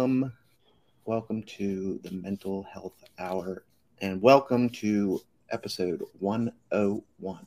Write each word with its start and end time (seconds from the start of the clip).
Welcome, 0.00 0.32
welcome 1.04 1.42
to 1.42 2.00
the 2.02 2.10
Mental 2.12 2.62
Health 2.62 3.04
Hour, 3.18 3.64
and 4.00 4.22
welcome 4.22 4.70
to 4.70 5.20
episode 5.50 6.02
101. 6.20 7.46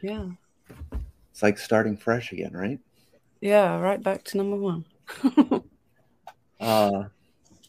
Yeah. 0.00 0.28
It's 1.30 1.42
like 1.42 1.58
starting 1.58 1.94
fresh 1.94 2.32
again, 2.32 2.54
right? 2.54 2.80
Yeah, 3.42 3.78
right 3.80 4.02
back 4.02 4.24
to 4.24 4.38
number 4.38 4.56
one. 4.56 4.86
uh, 6.60 7.02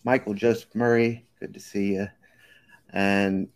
Michael 0.05 0.33
Joseph 0.33 0.73
Murray, 0.73 1.25
good 1.41 1.53
to 1.53 1.59
see 1.59 1.95
you. 1.95 2.07
And 2.91 3.49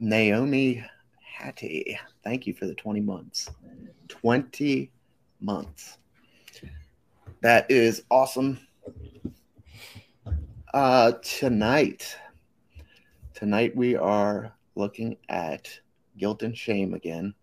Naomi 0.00 0.82
Hattie, 1.22 1.98
thank 2.24 2.46
you 2.46 2.54
for 2.54 2.64
the 2.64 2.74
20 2.74 3.00
months. 3.00 3.50
20 4.08 4.90
months. 5.42 5.98
That 7.42 7.70
is 7.70 8.04
awesome. 8.10 8.58
Uh, 10.72 11.12
tonight, 11.20 12.16
tonight 13.34 13.76
we 13.76 13.94
are 13.94 14.54
looking 14.74 15.18
at 15.28 15.68
guilt 16.16 16.42
and 16.42 16.56
shame 16.56 16.94
again. 16.94 17.34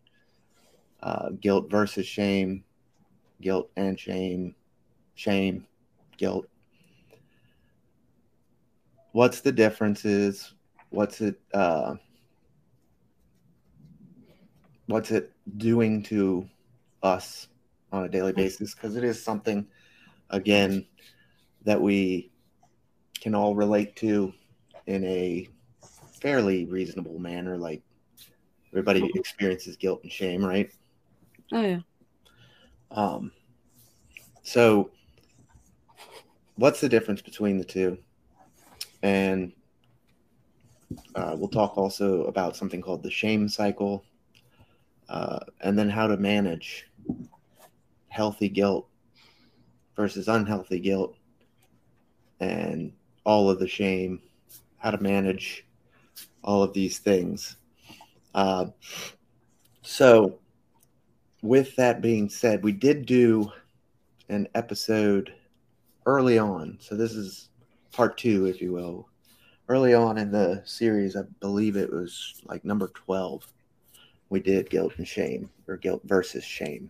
Uh, 1.03 1.29
guilt 1.39 1.70
versus 1.70 2.07
shame, 2.07 2.63
guilt 3.39 3.70
and 3.75 3.99
shame, 3.99 4.55
shame, 5.13 5.67
guilt. 6.17 6.47
What's 9.12 9.41
the 9.41 9.51
differences? 9.51 10.55
What's 10.89 11.21
it? 11.21 11.39
Uh, 11.54 11.98
what's 14.87 15.11
it 15.11 15.32
doing 15.57 16.01
to 16.01 16.49
us 17.04 17.48
on 17.91 18.05
a 18.05 18.09
daily 18.09 18.34
basis? 18.34 18.73
Because 18.73 18.95
it 18.95 19.04
is 19.04 19.23
something, 19.23 19.67
again, 20.32 20.87
that 21.63 21.79
we 21.79 22.32
can 23.21 23.35
all 23.35 23.55
relate 23.55 23.95
to 23.98 24.34
in 24.87 25.03
a 25.03 25.48
fairly 26.20 26.65
reasonable 26.65 27.20
manner. 27.20 27.57
Like 27.57 27.81
everybody 28.71 29.09
experiences 29.15 29.77
guilt 29.77 30.01
and 30.03 30.11
shame, 30.11 30.43
right? 30.43 30.71
Oh 31.51 31.61
yeah. 31.61 31.79
Um, 32.91 33.31
so, 34.43 34.91
what's 36.55 36.81
the 36.81 36.89
difference 36.89 37.21
between 37.21 37.57
the 37.57 37.63
two? 37.63 37.98
And 39.03 39.54
uh, 41.15 41.35
we'll 41.37 41.49
talk 41.49 41.77
also 41.77 42.23
about 42.23 42.55
something 42.55 42.81
called 42.81 43.04
the 43.04 43.11
shame 43.11 43.48
cycle, 43.48 44.04
uh, 45.07 45.39
and 45.61 45.77
then 45.77 45.89
how 45.89 46.07
to 46.07 46.17
manage 46.17 46.87
healthy 48.09 48.49
guilt 48.49 48.87
versus 49.95 50.27
unhealthy 50.27 50.79
guilt, 50.79 51.15
and 52.39 52.91
all 53.23 53.49
of 53.49 53.59
the 53.59 53.67
shame, 53.67 54.21
how 54.77 54.91
to 54.91 55.01
manage 55.01 55.65
all 56.43 56.63
of 56.63 56.73
these 56.73 56.99
things. 56.99 57.57
Uh, 58.34 58.67
so, 59.81 60.39
with 61.41 61.76
that 61.76 62.01
being 62.01 62.29
said, 62.29 62.63
we 62.63 62.71
did 62.71 63.05
do 63.05 63.51
an 64.29 64.47
episode 64.56 65.34
early 66.06 66.38
on. 66.38 66.78
So, 66.79 66.95
this 66.95 67.13
is 67.13 67.50
part 67.91 68.17
two, 68.17 68.45
if 68.45 68.61
you 68.61 68.72
will. 68.72 69.07
Early 69.67 69.94
on 69.94 70.17
in 70.17 70.31
the 70.31 70.61
series, 70.66 71.15
I 71.15 71.23
believe 71.39 71.75
it 71.75 71.91
was 71.91 72.41
like 72.45 72.65
number 72.65 72.88
12, 72.89 73.45
we 74.29 74.39
did 74.39 74.69
guilt 74.69 74.94
and 74.97 75.07
shame, 75.07 75.49
or 75.67 75.77
guilt 75.77 76.01
versus 76.05 76.44
shame. 76.44 76.89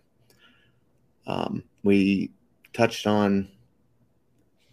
Um, 1.26 1.62
we 1.82 2.30
touched 2.72 3.06
on, 3.06 3.48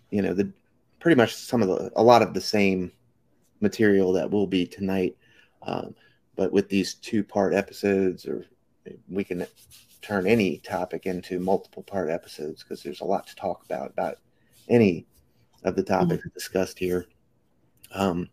you 0.09 0.21
know, 0.21 0.33
the 0.33 0.51
pretty 0.99 1.15
much 1.15 1.35
some 1.35 1.61
of 1.61 1.67
the, 1.67 1.91
a 1.95 2.03
lot 2.03 2.21
of 2.21 2.33
the 2.33 2.41
same 2.41 2.91
material 3.61 4.13
that 4.13 4.29
will 4.29 4.47
be 4.47 4.65
tonight. 4.65 5.15
Um, 5.63 5.95
but 6.35 6.51
with 6.51 6.69
these 6.69 6.95
two 6.95 7.23
part 7.23 7.53
episodes, 7.53 8.25
or 8.25 8.45
we 9.09 9.23
can 9.23 9.45
turn 10.01 10.27
any 10.27 10.59
topic 10.59 11.05
into 11.05 11.39
multiple 11.39 11.83
part 11.83 12.09
episodes 12.09 12.63
because 12.63 12.83
there's 12.83 13.01
a 13.01 13.05
lot 13.05 13.27
to 13.27 13.35
talk 13.35 13.65
about 13.65 13.89
about 13.89 14.17
any 14.69 15.05
of 15.63 15.75
the 15.75 15.83
topics 15.83 16.21
mm-hmm. 16.21 16.33
discussed 16.33 16.77
here. 16.77 17.05
Um, 17.93 18.29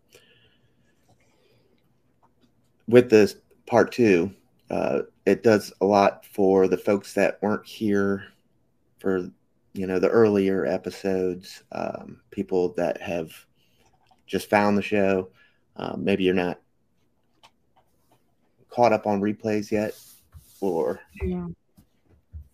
with 2.86 3.08
this 3.08 3.36
part 3.66 3.92
two, 3.92 4.32
uh, 4.70 5.02
it 5.26 5.42
does 5.42 5.72
a 5.80 5.84
lot 5.84 6.26
for 6.26 6.68
the 6.68 6.76
folks 6.76 7.14
that 7.14 7.42
weren't 7.42 7.66
here 7.66 8.24
for 8.98 9.30
you 9.74 9.86
know 9.86 9.98
the 9.98 10.08
earlier 10.08 10.64
episodes, 10.64 11.62
um, 11.72 12.20
people 12.30 12.72
that 12.74 13.02
have 13.02 13.32
just 14.26 14.48
found 14.48 14.78
the 14.78 14.82
show. 14.82 15.30
Um, 15.76 16.04
maybe 16.04 16.22
you're 16.24 16.34
not 16.34 16.60
caught 18.70 18.92
up 18.92 19.06
on 19.06 19.20
replays 19.20 19.70
yet, 19.70 19.98
or 20.60 21.00
yeah. 21.22 21.46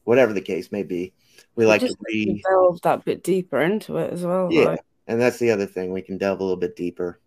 whatever 0.04 0.32
the 0.32 0.40
case 0.40 0.72
may 0.72 0.82
be. 0.82 1.12
We 1.56 1.66
like 1.66 1.82
to 1.82 1.94
re- 2.08 2.42
delve 2.48 2.80
that 2.82 3.04
bit 3.04 3.22
deeper 3.22 3.60
into 3.60 3.98
it 3.98 4.12
as 4.12 4.24
well. 4.24 4.48
Yeah, 4.50 4.76
and 5.06 5.20
that's 5.20 5.38
the 5.38 5.50
other 5.50 5.66
thing. 5.66 5.92
We 5.92 6.02
can 6.02 6.16
delve 6.16 6.40
a 6.40 6.42
little 6.42 6.56
bit 6.56 6.74
deeper 6.74 7.20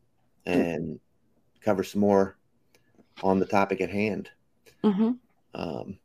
and 0.46 1.00
cover 1.62 1.84
some 1.84 2.02
more 2.02 2.36
on 3.22 3.40
the 3.40 3.46
topic 3.46 3.80
at 3.80 3.92
hand. 3.92 4.30
Mm-hmm. 4.84 5.12
Um, 5.54 6.00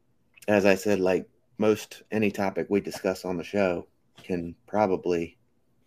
as 0.46 0.66
I 0.66 0.74
said, 0.74 1.00
like 1.00 1.26
most 1.58 2.02
any 2.10 2.30
topic 2.30 2.66
we 2.70 2.80
discuss 2.80 3.24
on 3.24 3.36
the 3.36 3.44
show 3.44 3.86
can 4.22 4.54
probably 4.66 5.36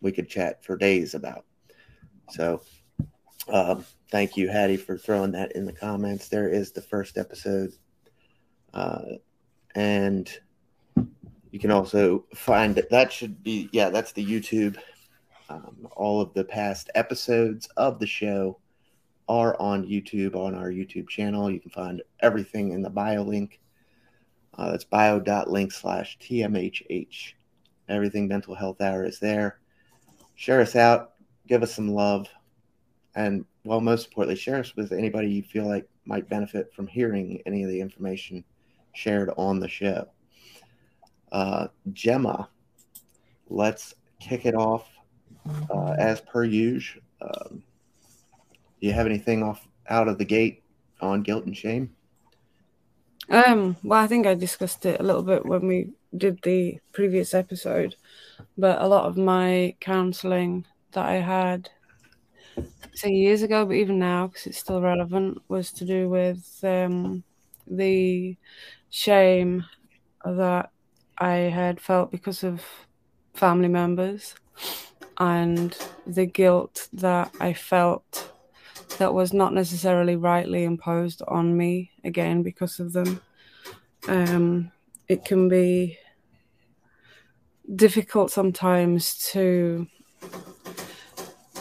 we 0.02 0.12
could 0.12 0.30
chat 0.30 0.64
for 0.64 0.76
days 0.76 1.14
about. 1.14 1.46
So 2.30 2.62
um, 3.48 3.86
thank 4.10 4.38
you, 4.38 4.50
Hattie, 4.50 4.78
for 4.78 4.98
throwing 4.98 5.32
that 5.32 5.54
in 5.54 5.66
the 5.66 5.74
comments. 5.74 6.28
There 6.28 6.50
is 6.50 6.72
the 6.72 6.82
first 6.82 7.18
episode. 7.18 7.72
Uh, 8.74 9.02
and 9.76 10.32
you 11.52 11.60
can 11.60 11.72
also 11.72 12.26
find 12.34 12.76
that 12.76 12.90
that 12.90 13.12
should 13.12 13.44
be, 13.44 13.70
yeah, 13.72 13.90
that's 13.90 14.12
the 14.12 14.26
YouTube. 14.26 14.78
Um, 15.50 15.88
all 15.96 16.22
of 16.22 16.34
the 16.34 16.46
past 16.46 16.90
episodes 16.96 17.68
of 17.78 18.00
the 18.00 18.08
show 18.08 18.58
are 19.28 19.60
on 19.60 19.86
YouTube, 19.86 20.36
on 20.36 20.56
our 20.56 20.70
YouTube 20.70 21.10
channel. 21.10 21.52
You 21.52 21.60
can 21.60 21.72
find 21.72 22.02
everything 22.22 22.72
in 22.72 22.82
the 22.82 22.90
bio 22.90 23.22
link. 23.22 23.60
Uh, 24.58 24.72
that's 24.72 24.84
bio.link 24.84 25.72
slash 25.72 26.18
TMHH. 26.20 27.34
Everything 27.90 28.28
Mental 28.28 28.56
Health 28.56 28.82
Hour 28.82 29.06
is 29.06 29.20
there. 29.20 29.60
Share 30.36 30.62
us 30.62 30.76
out, 30.76 31.14
give 31.48 31.64
us 31.64 31.74
some 31.74 31.90
love, 31.90 32.28
and 33.16 33.46
well, 33.64 33.82
most 33.82 34.08
importantly, 34.08 34.36
share 34.36 34.60
us 34.60 34.76
with 34.76 34.92
anybody 34.92 35.30
you 35.30 35.44
feel 35.44 35.68
like 35.68 35.88
might 36.06 36.30
benefit 36.30 36.74
from 36.74 36.88
hearing 36.88 37.42
any 37.46 37.64
of 37.64 37.70
the 37.70 37.80
information 37.80 38.44
shared 38.94 39.30
on 39.38 39.60
the 39.60 39.68
show. 39.68 40.08
Uh, 41.32 41.68
Gemma, 41.94 42.50
let's 43.50 43.94
kick 44.20 44.46
it 44.46 44.56
off 44.56 44.90
uh, 45.70 45.96
as 46.00 46.22
per 46.22 46.44
usual. 46.44 47.02
Um, 47.22 47.64
do 48.80 48.88
you 48.88 48.94
have 48.94 49.06
anything 49.06 49.44
off 49.44 49.68
out 49.90 50.08
of 50.08 50.18
the 50.18 50.26
gate 50.26 50.64
on 51.02 51.22
guilt 51.22 51.46
and 51.46 51.56
shame? 51.56 51.96
Um, 53.30 53.78
well, 53.84 54.00
I 54.04 54.08
think 54.08 54.26
I 54.28 54.34
discussed 54.36 54.86
it 54.86 55.00
a 55.00 55.04
little 55.04 55.24
bit 55.24 55.46
when 55.46 55.68
we 55.68 55.92
did 56.16 56.42
the 56.44 56.80
previous 56.92 57.34
episode, 57.34 57.96
but 58.58 58.82
a 58.82 58.88
lot 58.88 59.06
of 59.06 59.18
my 59.18 59.76
counseling 59.80 60.66
that 60.94 61.06
I 61.06 61.16
had 61.16 61.70
say 62.94 63.10
years 63.12 63.42
ago, 63.42 63.66
but 63.66 63.76
even 63.76 64.00
now, 64.00 64.28
because 64.28 64.48
it's 64.48 64.58
still 64.58 64.82
relevant, 64.82 65.40
was 65.48 65.72
to 65.74 65.86
do 65.86 66.10
with 66.10 66.60
um, 66.64 67.24
the 67.68 68.36
shame 68.90 69.66
that 70.26 70.72
I 71.18 71.34
had 71.60 71.80
felt 71.82 72.12
because 72.12 72.44
of 72.44 72.64
family 73.34 73.68
members 73.68 74.36
and 75.20 75.78
the 76.08 76.26
guilt 76.26 76.90
that 76.94 77.34
I 77.40 77.54
felt 77.54 78.31
that 78.98 79.14
was 79.14 79.34
not 79.34 79.54
necessarily 79.54 80.16
rightly 80.16 80.64
imposed 80.64 81.22
on 81.28 81.56
me 81.56 81.92
again 82.04 82.44
because 82.44 82.80
of 82.80 82.94
them. 82.94 83.22
Um, 84.08 84.72
it 85.08 85.26
can 85.26 85.50
be 85.50 85.98
difficult 87.76 88.32
sometimes 88.32 89.18
to 89.32 89.88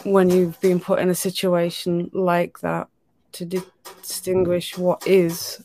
when 0.05 0.31
you've 0.31 0.61
been 0.61 0.81
put 0.81 0.99
in 0.99 1.11
a 1.11 1.15
situation 1.15 2.11
like 2.12 2.59
that 2.61 2.88
to 3.33 3.44
distinguish 3.44 4.76
what 4.76 5.06
is 5.06 5.62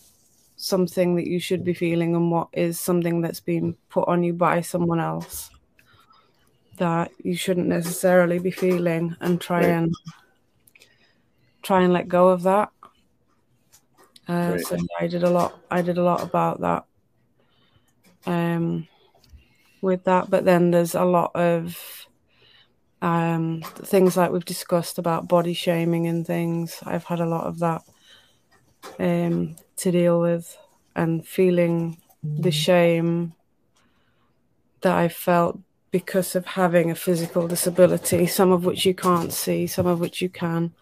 something 0.58 1.16
that 1.16 1.28
you 1.28 1.40
should 1.40 1.64
be 1.64 1.74
feeling 1.74 2.16
and 2.16 2.32
what 2.32 2.48
is 2.54 2.80
something 2.80 3.22
that's 3.22 3.40
been 3.40 3.76
put 3.90 4.08
on 4.08 4.24
you 4.24 4.34
by 4.34 4.62
someone 4.62 5.00
else 5.00 5.50
that 6.78 7.12
you 7.24 7.36
shouldn't 7.36 7.68
necessarily 7.68 8.40
be 8.40 8.52
feeling 8.52 9.16
and 9.22 9.40
try 9.40 9.64
and 9.64 9.94
try 11.66 11.82
and 11.84 11.94
let 11.94 12.08
go 12.08 12.30
of 12.30 12.44
that. 12.44 12.70
Uh, 14.28 14.58
so 14.58 14.76
i 15.00 15.06
did 15.08 15.24
a 15.24 15.30
lot 15.30 15.52
i 15.70 15.84
did 15.84 16.00
a 16.00 16.04
lot 16.04 16.24
about 16.24 16.60
that 16.62 16.84
um 18.26 18.88
with 19.82 20.04
that. 20.06 20.30
But 20.30 20.46
then 20.46 20.72
there's 20.72 20.96
a 20.96 21.06
lot 21.06 21.32
of 21.36 21.78
Um, 23.02 23.62
things 23.94 24.18
like 24.18 24.32
we've 24.32 24.46
discussed 24.56 24.98
about 24.98 25.28
body 25.28 25.54
shaming 25.54 26.08
and 26.08 26.26
things. 26.26 26.82
I've 26.84 27.06
had 27.12 27.20
a 27.20 27.26
lot 27.36 27.46
of 27.46 27.60
that 27.60 27.84
um, 29.00 29.56
to 29.78 29.92
deal 29.92 30.22
with, 30.22 30.58
and 30.96 31.26
feeling 31.28 32.02
the 32.24 32.52
shame 32.52 33.34
that 34.82 34.96
I 34.96 35.08
felt 35.08 35.60
because 35.92 36.36
of 36.36 36.46
having 36.46 36.92
a 36.92 36.96
physical 36.96 37.48
disability, 37.48 38.28
some 38.28 38.52
of 38.52 38.66
which 38.66 38.86
you 38.86 38.94
can't 38.94 39.32
see, 39.34 39.68
some 39.68 39.88
of 39.88 40.00
which 40.00 40.22
you 40.22 40.30
can, 40.30 40.74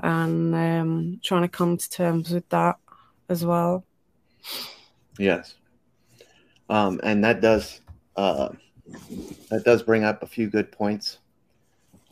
and 0.00 0.54
um, 0.54 1.20
trying 1.22 1.42
to 1.42 1.48
come 1.48 1.76
to 1.76 1.90
terms 1.90 2.30
with 2.30 2.48
that 2.50 2.76
as 3.28 3.44
well. 3.44 3.84
Yes, 5.18 5.54
um, 6.68 7.00
and 7.02 7.24
that 7.24 7.40
does 7.40 7.80
uh, 8.16 8.50
that 9.50 9.64
does 9.64 9.82
bring 9.82 10.04
up 10.04 10.22
a 10.22 10.26
few 10.26 10.48
good 10.48 10.70
points. 10.70 11.18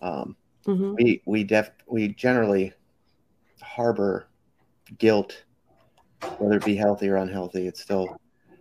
Um, 0.02 0.36
mm-hmm. 0.66 0.94
We 0.94 1.22
we 1.24 1.44
def 1.44 1.70
we 1.86 2.08
generally 2.08 2.72
harbor 3.62 4.26
guilt, 4.98 5.44
whether 6.38 6.56
it 6.56 6.64
be 6.64 6.76
healthy 6.76 7.08
or 7.08 7.16
unhealthy. 7.16 7.66
It 7.66 7.76
still 7.76 8.16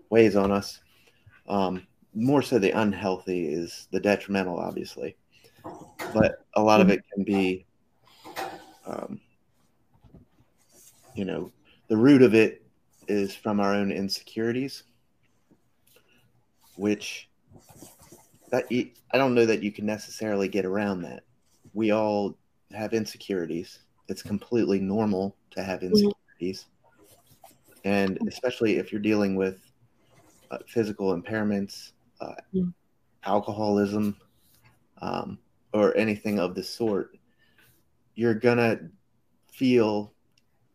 weighs 0.09 0.35
on 0.35 0.51
us. 0.51 0.79
Um, 1.47 1.85
more 2.13 2.41
so 2.41 2.59
the 2.59 2.71
unhealthy 2.71 3.47
is 3.47 3.87
the 3.91 3.99
detrimental, 3.99 4.57
obviously, 4.57 5.15
but 6.13 6.45
a 6.55 6.61
lot 6.61 6.81
of 6.81 6.89
it 6.89 7.01
can 7.13 7.23
be, 7.23 7.65
um, 8.85 9.19
you 11.15 11.25
know, 11.25 11.51
the 11.87 11.97
root 11.97 12.21
of 12.21 12.33
it 12.33 12.63
is 13.07 13.35
from 13.35 13.59
our 13.59 13.73
own 13.73 13.91
insecurities, 13.91 14.83
which 16.75 17.29
that 18.51 18.65
I 18.71 19.17
don't 19.17 19.33
know 19.33 19.45
that 19.45 19.63
you 19.63 19.71
can 19.71 19.85
necessarily 19.85 20.47
get 20.47 20.65
around 20.65 21.01
that. 21.03 21.23
We 21.73 21.91
all 21.91 22.37
have 22.71 22.93
insecurities. 22.93 23.79
It's 24.07 24.21
completely 24.21 24.79
normal 24.79 25.35
to 25.51 25.63
have 25.63 25.79
mm-hmm. 25.79 25.93
insecurities, 25.93 26.65
and 27.83 28.19
especially 28.27 28.77
if 28.77 28.91
you're 28.91 29.01
dealing 29.01 29.35
with 29.35 29.59
uh, 30.51 30.59
physical 30.67 31.19
impairments 31.19 31.91
uh, 32.21 32.35
mm. 32.53 32.73
alcoholism, 33.25 34.15
um, 35.01 35.39
or 35.73 35.95
anything 35.97 36.39
of 36.39 36.55
the 36.55 36.63
sort, 36.63 37.17
you're 38.15 38.33
gonna 38.33 38.79
feel, 39.51 40.13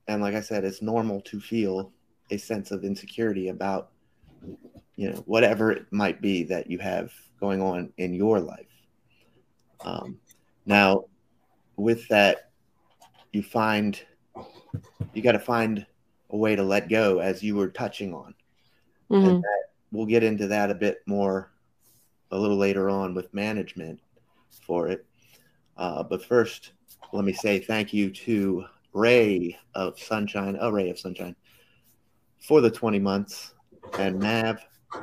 and 0.06 0.22
like 0.22 0.34
I 0.34 0.40
said, 0.40 0.64
it's 0.64 0.82
normal 0.82 1.20
to 1.22 1.40
feel 1.40 1.92
a 2.30 2.36
sense 2.36 2.70
of 2.70 2.84
insecurity 2.84 3.48
about, 3.48 3.90
you 4.96 5.10
know, 5.10 5.22
whatever 5.26 5.70
it 5.72 5.86
might 5.90 6.20
be 6.20 6.44
that 6.44 6.70
you 6.70 6.78
have 6.78 7.12
going 7.40 7.62
on 7.62 7.92
in 7.96 8.14
your 8.14 8.40
life. 8.40 8.66
Um, 9.80 10.18
now, 10.66 11.04
with 11.76 12.06
that, 12.08 12.50
you 13.32 13.42
find 13.42 14.00
you 15.14 15.22
got 15.22 15.32
to 15.32 15.38
find 15.38 15.86
a 16.30 16.36
way 16.36 16.54
to 16.56 16.62
let 16.62 16.88
go, 16.88 17.18
as 17.20 17.42
you 17.42 17.56
were 17.56 17.68
touching 17.68 18.14
on, 18.14 18.34
mm-hmm. 19.10 19.28
and 19.28 19.42
that 19.42 19.64
we'll 19.90 20.06
get 20.06 20.22
into 20.22 20.46
that 20.48 20.70
a 20.70 20.74
bit 20.74 20.98
more 21.06 21.50
a 22.30 22.38
little 22.38 22.56
later 22.56 22.90
on 22.90 23.14
with 23.14 23.32
management 23.32 24.00
for 24.66 24.88
it. 24.88 25.06
Uh, 25.76 26.02
but 26.02 26.24
first, 26.24 26.72
let 27.12 27.24
me 27.24 27.32
say 27.32 27.58
thank 27.58 27.92
you 27.92 28.10
to 28.10 28.64
Ray 28.92 29.56
of 29.74 29.98
Sunshine, 29.98 30.58
a 30.60 30.70
Ray 30.70 30.90
of 30.90 30.98
Sunshine, 30.98 31.36
for 32.40 32.60
the 32.60 32.70
20 32.70 32.98
months. 32.98 33.54
And 33.98 34.18
Nav, 34.18 34.60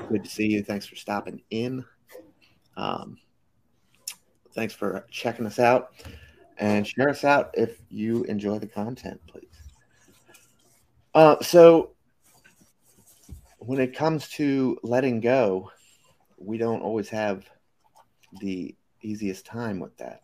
good 0.10 0.24
to 0.24 0.30
see 0.30 0.48
you. 0.48 0.64
Thanks 0.64 0.86
for 0.86 0.96
stopping 0.96 1.42
in. 1.50 1.84
Um, 2.78 3.18
thanks 4.54 4.74
for 4.74 5.06
checking 5.10 5.46
us 5.46 5.60
out. 5.60 5.92
And 6.58 6.88
share 6.88 7.10
us 7.10 7.24
out 7.24 7.52
if 7.56 7.82
you 7.90 8.24
enjoy 8.24 8.60
the 8.60 8.68
content, 8.68 9.20
please. 9.28 9.44
Uh, 11.14 11.42
so, 11.42 11.92
when 13.58 13.80
it 13.80 13.96
comes 13.96 14.30
to 14.30 14.78
letting 14.82 15.20
go, 15.20 15.72
we 16.38 16.58
don't 16.58 16.82
always 16.82 17.10
have 17.10 17.46
the 18.40 18.74
easiest 19.02 19.46
time 19.46 19.80
with 19.80 19.98
that. 19.98 20.22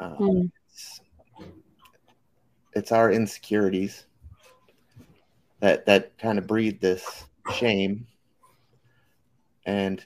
Um, 0.00 0.16
mm. 0.18 0.52
It's, 2.74 2.92
our 2.92 3.10
insecurities 3.10 4.06
that 5.60 5.86
that 5.86 6.18
kind 6.18 6.38
of 6.38 6.46
breed 6.46 6.80
this 6.80 7.24
shame, 7.54 8.06
and 9.64 10.04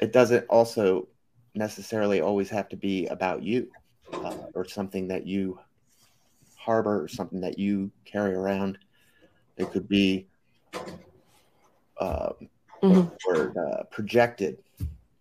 it 0.00 0.12
doesn't 0.12 0.46
also 0.48 1.08
necessarily 1.54 2.20
always 2.20 2.50
have 2.50 2.68
to 2.68 2.76
be 2.76 3.06
about 3.06 3.42
you 3.42 3.68
uh, 4.12 4.36
or 4.54 4.66
something 4.66 5.08
that 5.08 5.26
you 5.26 5.58
harbor 6.56 7.02
or 7.02 7.08
something 7.08 7.40
that 7.40 7.58
you 7.58 7.90
carry 8.04 8.34
around. 8.34 8.78
It 9.56 9.70
could 9.70 9.88
be 9.88 10.26
uh, 12.00 12.32
mm-hmm. 12.82 13.08
or 13.26 13.52
uh, 13.58 13.84
projected 13.84 14.58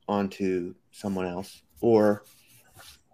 onto 0.07 0.73
someone 0.91 1.27
else, 1.27 1.61
or 1.81 2.23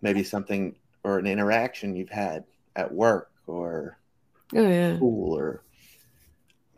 maybe 0.02 0.24
something 0.24 0.76
or 1.04 1.18
an 1.18 1.28
interaction 1.28 1.96
you've 1.96 2.10
had 2.10 2.44
at 2.76 2.94
work 2.94 3.32
or 3.48 3.98
oh, 4.56 4.62
yeah. 4.62 4.96
school 4.96 5.38
or 5.38 5.64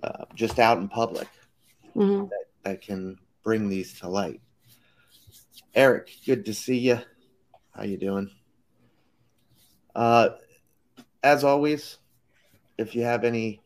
uh, 0.03 0.25
just 0.35 0.59
out 0.59 0.77
in 0.77 0.87
public 0.87 1.27
mm-hmm. 1.95 2.27
that, 2.29 2.45
that 2.63 2.81
can 2.81 3.17
bring 3.43 3.69
these 3.69 3.99
to 3.99 4.07
light. 4.07 4.41
Eric, 5.73 6.09
good 6.25 6.45
to 6.45 6.53
see 6.53 6.77
you. 6.77 6.99
How 7.75 7.83
you 7.83 7.97
doing? 7.97 8.29
Uh, 9.95 10.29
as 11.23 11.43
always, 11.43 11.97
if 12.77 12.95
you 12.95 13.03
have 13.03 13.23
any 13.23 13.61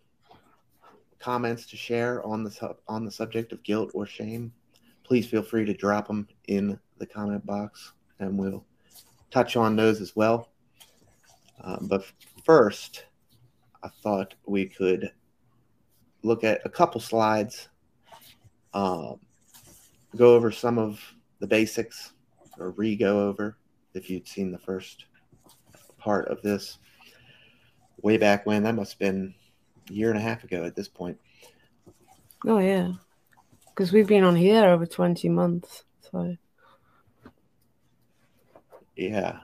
comments 1.20 1.66
to 1.68 1.78
share 1.78 2.24
on 2.24 2.44
the 2.44 2.76
on 2.88 3.06
the 3.06 3.12
subject 3.12 3.52
of 3.52 3.64
guilt 3.64 3.92
or 3.94 4.06
shame, 4.06 4.52
please 5.04 5.26
feel 5.26 5.42
free 5.42 5.66
to 5.66 5.74
drop 5.74 6.08
them 6.08 6.28
in 6.48 6.80
the 6.98 7.06
comment 7.06 7.46
box, 7.46 7.94
and 8.20 8.38
we'll 8.38 8.64
touch 9.32 9.56
on 9.56 9.76
those 9.76 10.02
as 10.02 10.16
well. 10.16 10.50
Um, 11.62 11.88
but 11.90 12.06
first, 12.44 13.06
I 13.84 13.90
thought 14.04 14.36
we 14.46 14.66
could 14.66 15.12
look 16.24 16.44
at 16.44 16.62
a 16.66 16.70
couple 16.70 17.00
slides, 17.00 17.70
um, 18.74 19.20
go 20.16 20.36
over 20.36 20.52
some 20.52 20.78
of 20.78 21.00
the 21.40 21.48
basics, 21.48 22.14
or 22.58 22.72
re-go 22.72 23.28
over 23.28 23.58
if 23.94 24.10
you'd 24.10 24.28
seen 24.28 24.52
the 24.52 24.58
first 24.58 25.06
part 25.98 26.28
of 26.28 26.42
this 26.42 26.80
way 28.02 28.18
back 28.18 28.46
when. 28.46 28.64
That 28.64 28.76
must 28.76 28.94
have 28.94 29.00
been 29.00 29.34
a 29.90 29.94
year 29.94 30.10
and 30.10 30.18
a 30.18 30.22
half 30.22 30.44
ago 30.44 30.64
at 30.64 30.76
this 30.76 30.88
point. 30.88 31.20
Oh 32.46 32.60
yeah, 32.60 32.94
because 33.70 33.92
we've 33.92 34.08
been 34.08 34.24
on 34.24 34.36
here 34.36 34.66
over 34.66 34.86
twenty 34.86 35.30
months. 35.30 35.84
So 36.12 36.36
yeah, 38.96 39.40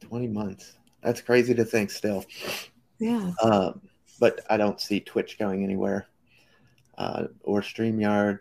twenty 0.00 0.28
months. 0.28 0.74
That's 1.06 1.20
crazy 1.20 1.54
to 1.54 1.64
think. 1.64 1.92
Still. 1.92 2.24
Yeah. 2.98 3.30
Um, 3.40 3.80
but 4.18 4.40
I 4.50 4.56
don't 4.56 4.80
see 4.80 4.98
Twitch 4.98 5.38
going 5.38 5.62
anywhere, 5.62 6.08
uh, 6.98 7.28
or 7.44 7.60
Streamyard, 7.60 8.40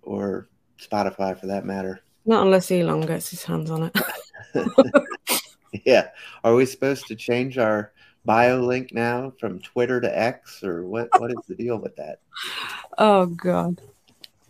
or 0.00 0.48
Spotify 0.80 1.38
for 1.38 1.48
that 1.48 1.66
matter. 1.66 2.00
Not 2.24 2.46
unless 2.46 2.70
Elon 2.70 3.02
gets 3.02 3.28
his 3.28 3.44
hands 3.44 3.70
on 3.70 3.90
it. 3.92 4.72
yeah. 5.84 6.08
Are 6.44 6.54
we 6.54 6.64
supposed 6.64 7.06
to 7.08 7.14
change 7.14 7.58
our 7.58 7.92
bio 8.24 8.58
link 8.58 8.94
now 8.94 9.34
from 9.38 9.58
Twitter 9.60 10.00
to 10.00 10.18
X, 10.18 10.64
or 10.64 10.86
what? 10.86 11.10
What 11.18 11.30
is 11.30 11.44
the 11.46 11.56
deal 11.56 11.76
with 11.76 11.94
that? 11.96 12.20
Oh 12.96 13.26
God, 13.26 13.82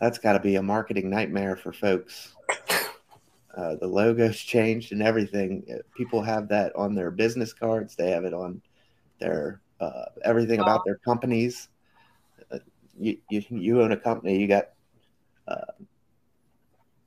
that's 0.00 0.19
got 0.19 0.35
to 0.35 0.41
be 0.41 0.55
a 0.55 0.62
marketing 0.62 1.11
nightmare 1.11 1.57
for 1.57 1.73
folks. 1.73 2.37
Uh, 3.59 3.75
the 3.75 3.87
logos 3.87 4.38
changed 4.38 4.93
and 4.93 5.03
everything. 5.03 5.65
Uh, 5.69 5.79
people 5.97 6.23
have 6.23 6.47
that 6.49 6.75
on 6.77 6.95
their 6.95 7.11
business 7.11 7.53
cards. 7.53 7.97
They 7.97 8.12
have 8.12 8.25
it 8.25 8.33
on 8.33 8.62
their 9.19 9.61
uh, 9.81 10.05
everything 10.25 10.61
about 10.61 10.85
their 10.85 10.99
companies. 10.99 11.69
Uh, 12.53 12.59
you, 12.97 13.19
you 13.29 13.43
you 13.50 13.83
own 13.83 13.91
a 13.91 13.97
company. 13.97 14.38
You 14.38 14.47
got 14.47 14.69
uh, 15.49 15.73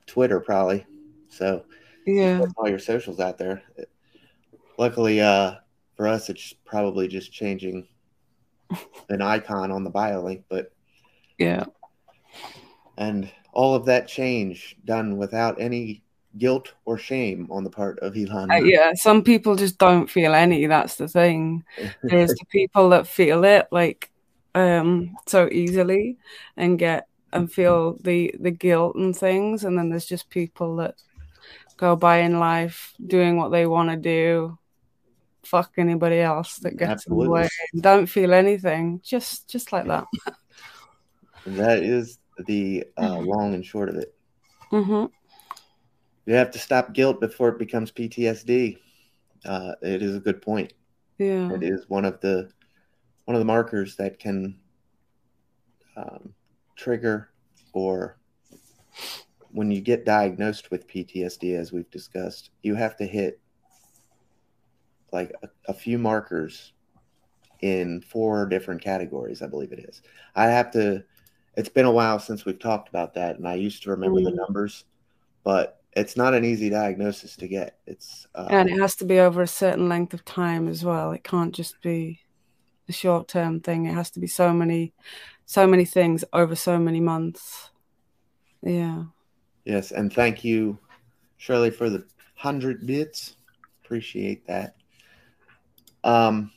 Twitter 0.08 0.42
probably, 0.42 0.86
so 1.30 1.64
yeah, 2.06 2.44
all 2.58 2.68
your 2.68 2.80
socials 2.80 3.22
out 3.22 3.38
there. 3.38 3.64
Luckily, 4.78 5.22
uh, 5.22 5.56
for 5.96 6.06
us, 6.06 6.30
it's 6.30 6.54
probably 6.66 7.08
just 7.08 7.32
changing 7.32 7.88
an 9.10 9.22
icon 9.22 9.72
on 9.72 9.86
the 9.86 9.90
bio 9.90 10.22
link, 10.22 10.44
but 10.50 10.74
yeah. 11.38 11.64
And 12.98 13.32
all 13.54 13.74
of 13.74 13.86
that 13.86 14.10
change 14.10 14.76
done 14.84 15.18
without 15.18 15.62
any 15.62 16.04
guilt 16.38 16.74
or 16.86 16.98
shame 16.98 17.48
on 17.52 17.64
the 17.64 17.70
part 17.70 18.00
of 18.00 18.16
Elon. 18.16 18.52
Uh, 18.52 18.56
yeah, 18.56 18.94
some 18.94 19.24
people 19.24 19.56
just 19.56 19.78
don't 19.78 20.10
feel 20.10 20.34
any. 20.34 20.66
That's 20.66 20.96
the 20.96 21.08
thing. 21.08 21.64
There's 22.04 22.32
the 22.32 22.46
people 22.50 22.90
that 22.90 23.08
feel 23.08 23.44
it 23.44 23.68
like 23.72 24.10
um 24.54 25.16
so 25.28 25.48
easily 25.50 26.18
and 26.58 26.78
get 26.78 27.08
and 27.32 27.52
feel 27.52 27.98
the 28.02 28.36
the 28.40 28.52
guilt 28.52 28.96
and 28.96 29.16
things, 29.16 29.64
and 29.64 29.78
then 29.78 29.90
there's 29.90 30.06
just 30.06 30.30
people 30.30 30.76
that 30.78 30.96
go 31.78 31.96
by 31.96 32.18
in 32.18 32.40
life 32.40 32.94
doing 33.06 33.38
what 33.38 33.50
they 33.50 33.66
want 33.66 33.90
to 33.90 33.98
do. 33.98 34.58
Fuck 35.44 35.74
anybody 35.78 36.20
else 36.20 36.58
that 36.58 36.78
gets 36.78 36.92
Absolutely. 36.92 37.24
in 37.24 37.28
the 37.28 37.34
way. 37.34 37.50
Don't 37.80 38.06
feel 38.06 38.34
anything. 38.34 39.02
Just 39.04 39.50
just 39.50 39.72
like 39.72 39.88
that. 39.88 40.06
that 41.46 41.84
is 41.84 42.20
the 42.46 42.86
uh, 42.98 43.18
long 43.18 43.54
and 43.54 43.66
short 43.66 43.90
of 43.90 43.96
it. 43.96 44.14
Mm-hmm. 44.72 45.06
You 46.32 46.38
have 46.38 46.52
to 46.52 46.60
stop 46.60 46.94
guilt 46.94 47.20
before 47.20 47.50
it 47.50 47.60
becomes 47.60 47.92
PTSD. 47.92 48.78
Uh, 49.44 49.74
it 49.82 50.02
is 50.02 50.16
a 50.16 50.20
good 50.22 50.42
point. 50.42 50.72
Yeah, 51.18 51.52
it 51.52 51.62
is 51.62 51.90
one 51.90 52.06
of 52.06 52.22
the 52.22 52.50
one 53.26 53.36
of 53.36 53.40
the 53.40 53.46
markers 53.46 53.98
that 53.98 54.18
can 54.18 54.58
um, 55.98 56.34
trigger 56.78 57.32
or 57.74 58.18
when 59.50 59.72
you 59.72 59.82
get 59.82 60.06
diagnosed 60.06 60.72
with 60.72 60.88
PTSD, 60.88 61.60
as 61.60 61.74
we've 61.74 61.92
discussed, 61.92 62.52
you 62.62 62.76
have 62.76 62.96
to 62.96 63.06
hit 63.06 63.42
like 65.12 65.34
a, 65.44 65.50
a, 65.68 65.74
few 65.74 65.98
markers 65.98 66.72
in 67.60 68.00
four 68.00 68.46
different 68.46 68.82
categories, 68.82 69.42
I 69.42 69.48
believe 69.48 69.74
it 69.74 69.80
is. 69.80 70.02
I 70.34 70.46
have 70.46 70.72
to, 70.72 71.04
it's 71.58 71.68
been 71.68 71.86
a 71.86 71.92
while 71.92 72.20
since 72.20 72.46
we've 72.46 72.58
talked 72.58 72.88
about 72.88 73.16
that, 73.16 73.38
and 73.38 73.46
I 73.46 73.56
used 73.56 73.84
to 73.84 73.90
remember 73.90 74.22
mm. 74.22 74.24
the 74.24 74.32
numbers, 74.32 74.86
but 75.44 75.81
it's 75.94 76.16
not 76.16 76.34
an 76.34 76.46
easy 76.46 76.70
diagnosis 76.70 77.36
to 77.38 77.48
get. 77.48 77.80
It's, 77.86 78.28
uh, 78.36 78.48
and 78.50 78.70
it 78.70 78.80
has 78.80 78.96
to 78.98 79.06
be 79.06 79.20
over 79.20 79.42
a 79.42 79.48
certain 79.48 79.90
length 79.90 80.14
of 80.14 80.24
time 80.24 80.68
as 80.68 80.86
well. 80.86 81.12
It 81.12 81.24
can't 81.24 81.54
just 81.54 81.82
be 81.82 82.22
a 82.88 82.94
short 82.94 83.28
term 83.28 83.60
thing, 83.60 83.86
it 83.86 83.94
has 83.94 84.10
to 84.12 84.20
be 84.20 84.28
so 84.28 84.54
many, 84.54 84.94
so 85.46 85.68
many 85.68 85.86
things 85.86 86.24
over 86.34 86.56
so 86.56 86.78
many 86.78 87.00
months. 87.00 87.70
Yeah. 88.62 89.06
Yes, 89.66 89.92
and 89.92 90.12
thank 90.12 90.44
you, 90.44 90.78
Shirley, 91.38 91.72
for 91.72 91.90
the 91.90 92.06
hundred 92.36 92.86
bits. 92.88 93.36
Appreciate 93.84 94.48
that. 94.48 94.76
Um, 96.04 96.52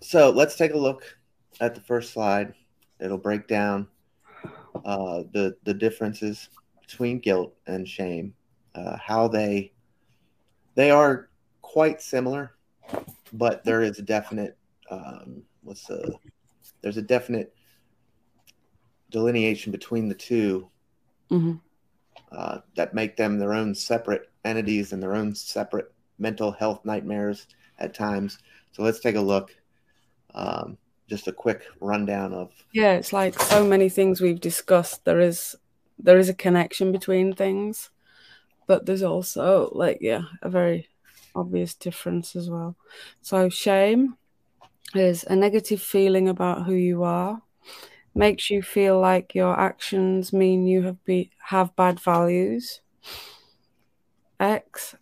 so 0.00 0.30
let's 0.30 0.56
take 0.56 0.74
a 0.74 0.78
look 0.78 1.16
at 1.60 1.74
the 1.74 1.80
first 1.80 2.12
slide. 2.12 2.54
It'll 3.00 3.18
break 3.18 3.48
down 3.48 3.88
uh, 4.84 5.22
the 5.32 5.56
the 5.64 5.74
differences 5.74 6.50
between 6.88 7.20
guilt 7.20 7.54
and 7.66 7.86
shame, 7.86 8.34
uh, 8.74 8.96
how 8.96 9.28
they 9.28 9.72
they 10.74 10.90
are 10.90 11.28
quite 11.62 12.00
similar, 12.00 12.56
but 13.32 13.64
there 13.64 13.82
is 13.82 13.98
a 13.98 14.02
definite 14.02 14.56
um, 14.90 15.42
what's 15.62 15.88
a 15.90 16.14
there's 16.80 16.96
a 16.96 17.02
definite 17.02 17.54
delineation 19.10 19.72
between 19.72 20.08
the 20.08 20.14
2 20.14 20.68
mm-hmm 21.30 21.54
uh, 22.32 22.58
that 22.76 22.94
make 22.94 23.16
them 23.16 23.38
their 23.38 23.52
own 23.54 23.74
separate 23.74 24.30
entities 24.44 24.92
and 24.92 25.02
their 25.02 25.14
own 25.14 25.34
separate 25.34 25.92
mental 26.18 26.52
health 26.52 26.84
nightmares 26.84 27.46
at 27.78 27.94
times. 27.94 28.38
So 28.72 28.82
let's 28.82 29.00
take 29.00 29.16
a 29.16 29.20
look. 29.20 29.54
Um, 30.34 30.76
just 31.08 31.26
a 31.26 31.32
quick 31.32 31.62
rundown 31.80 32.34
of. 32.34 32.52
Yeah, 32.72 32.92
it's 32.94 33.12
like 33.12 33.40
so 33.40 33.64
many 33.64 33.88
things 33.88 34.20
we've 34.20 34.40
discussed. 34.40 35.04
There 35.04 35.20
is 35.20 35.56
there 35.98 36.18
is 36.18 36.28
a 36.28 36.34
connection 36.34 36.92
between 36.92 37.34
things, 37.34 37.90
but 38.66 38.86
there's 38.86 39.02
also 39.02 39.70
like 39.74 39.98
yeah 40.00 40.22
a 40.42 40.50
very 40.50 40.88
obvious 41.34 41.74
difference 41.74 42.36
as 42.36 42.50
well. 42.50 42.76
So 43.22 43.48
shame 43.48 44.16
is 44.94 45.24
a 45.24 45.36
negative 45.36 45.82
feeling 45.82 46.28
about 46.28 46.66
who 46.66 46.74
you 46.74 47.02
are 47.02 47.42
makes 48.14 48.50
you 48.50 48.62
feel 48.62 49.00
like 49.00 49.34
your 49.34 49.58
actions 49.58 50.32
mean 50.32 50.66
you 50.66 50.82
have 50.82 51.04
be 51.04 51.30
have 51.46 51.74
bad 51.76 52.00
values. 52.00 52.80
X, 54.40 54.94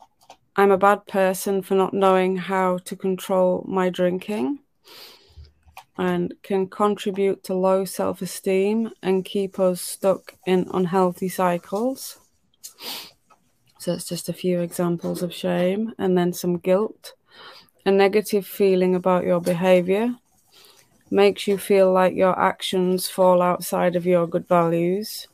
I'm 0.57 0.71
a 0.71 0.79
bad 0.79 1.07
person 1.07 1.63
for 1.63 1.75
not 1.75 1.95
knowing 1.95 2.37
how 2.37 2.79
to 2.79 2.97
control 2.97 3.65
my 3.69 3.91
drinking 3.91 4.61
and 5.99 6.35
can 6.43 6.69
contribute 6.69 7.43
to 7.45 7.55
low 7.55 7.85
self 7.85 8.21
esteem 8.23 8.91
and 9.03 9.25
keep 9.25 9.59
us 9.59 9.81
stuck 9.81 10.35
in 10.47 10.69
unhealthy 10.73 11.29
cycles. 11.29 12.19
So 13.79 13.93
it's 13.93 14.09
just 14.09 14.29
a 14.29 14.35
few 14.35 14.61
examples 14.61 15.23
of 15.23 15.33
shame 15.33 15.95
and 15.99 16.17
then 16.17 16.33
some 16.33 16.59
guilt, 16.59 17.15
a 17.85 17.91
negative 17.91 18.47
feeling 18.47 18.95
about 18.95 19.25
your 19.25 19.41
behavior 19.41 20.17
makes 21.11 21.47
you 21.47 21.57
feel 21.57 21.93
like 21.93 22.15
your 22.15 22.39
actions 22.39 23.09
fall 23.09 23.41
outside 23.41 23.95
of 23.95 24.05
your 24.05 24.27
good 24.27 24.49
values. 24.49 25.29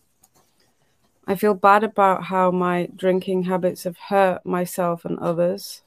I 1.26 1.34
feel 1.34 1.54
bad 1.54 1.82
about 1.82 2.24
how 2.24 2.50
my 2.50 2.88
drinking 2.94 3.44
habits 3.44 3.84
have 3.84 3.96
hurt 3.96 4.44
myself 4.44 5.04
and 5.04 5.18
others 5.18 5.82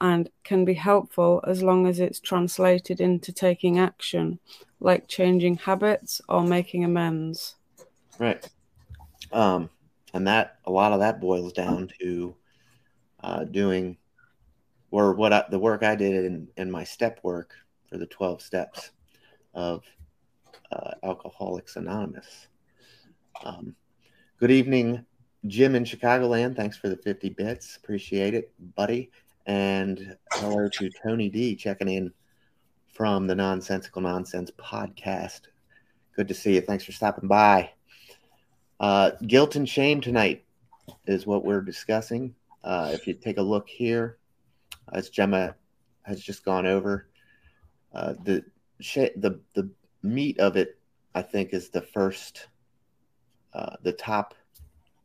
and 0.00 0.30
can 0.42 0.64
be 0.64 0.74
helpful 0.74 1.42
as 1.46 1.62
long 1.62 1.86
as 1.86 2.00
it's 2.00 2.20
translated 2.20 3.00
into 3.00 3.32
taking 3.32 3.78
action, 3.78 4.38
like 4.80 5.08
changing 5.08 5.56
habits 5.56 6.20
or 6.28 6.42
making 6.42 6.84
amends. 6.84 7.56
Right. 8.18 8.48
Um, 9.32 9.70
and 10.12 10.26
that 10.28 10.58
a 10.64 10.70
lot 10.70 10.92
of 10.92 11.00
that 11.00 11.20
boils 11.20 11.52
down 11.52 11.90
to 12.00 12.34
uh, 13.22 13.44
doing 13.44 13.96
or 14.90 15.12
what 15.12 15.32
I, 15.32 15.44
the 15.50 15.58
work 15.58 15.82
I 15.82 15.96
did 15.96 16.24
in, 16.24 16.48
in 16.56 16.70
my 16.70 16.84
step 16.84 17.18
work 17.24 17.54
for 17.90 17.98
the 17.98 18.06
12 18.06 18.40
steps 18.40 18.92
of 19.52 19.82
uh, 20.70 20.92
Alcoholics 21.02 21.74
Anonymous. 21.74 22.46
Um, 23.44 23.74
good 24.38 24.52
evening, 24.52 25.04
Jim 25.46 25.74
in 25.74 25.82
Chicagoland. 25.84 26.54
Thanks 26.54 26.76
for 26.76 26.88
the 26.88 26.96
50 26.96 27.30
bits. 27.30 27.76
Appreciate 27.76 28.34
it, 28.34 28.52
buddy. 28.76 29.10
And 29.46 30.16
hello 30.32 30.68
to 30.70 30.90
Tony 31.02 31.28
D 31.28 31.54
checking 31.54 31.88
in 31.88 32.12
from 32.94 33.26
the 33.26 33.34
Nonsensical 33.34 34.00
Nonsense 34.00 34.50
podcast. 34.52 35.42
Good 36.16 36.28
to 36.28 36.34
see 36.34 36.54
you. 36.54 36.62
Thanks 36.62 36.84
for 36.84 36.92
stopping 36.92 37.28
by. 37.28 37.70
Uh, 38.80 39.10
guilt 39.26 39.56
and 39.56 39.68
shame 39.68 40.00
tonight 40.00 40.44
is 41.06 41.26
what 41.26 41.44
we're 41.44 41.60
discussing. 41.60 42.34
Uh, 42.62 42.92
if 42.94 43.06
you 43.06 43.12
take 43.12 43.36
a 43.36 43.42
look 43.42 43.68
here, 43.68 44.16
as 44.94 45.10
Gemma 45.10 45.54
has 46.04 46.22
just 46.22 46.42
gone 46.42 46.66
over, 46.66 47.08
uh, 47.92 48.14
the 48.24 48.42
the 48.78 49.40
the 49.52 49.70
meat 50.02 50.38
of 50.40 50.56
it, 50.56 50.78
I 51.14 51.20
think, 51.20 51.52
is 51.52 51.68
the 51.68 51.82
first, 51.82 52.48
uh, 53.52 53.76
the 53.82 53.92
top 53.92 54.34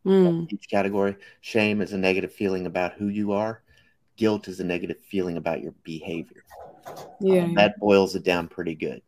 mm. 0.05 0.51
each 0.53 0.69
category. 0.69 1.17
Shame 1.41 1.81
is 1.81 1.91
a 1.91 1.97
negative 1.97 2.31
feeling 2.31 2.67
about 2.67 2.93
who 2.93 3.09
you 3.09 3.33
are. 3.33 3.63
Guilt 4.19 4.49
is 4.49 4.59
a 4.59 4.65
negative 4.65 4.97
feeling 5.09 5.37
about 5.37 5.61
your 5.61 5.73
behavior. 5.83 6.43
Yeah, 7.21 7.45
um, 7.45 7.53
that 7.55 7.79
boils 7.79 8.15
it 8.15 8.25
down 8.25 8.49
pretty 8.49 8.75
good. 8.75 9.01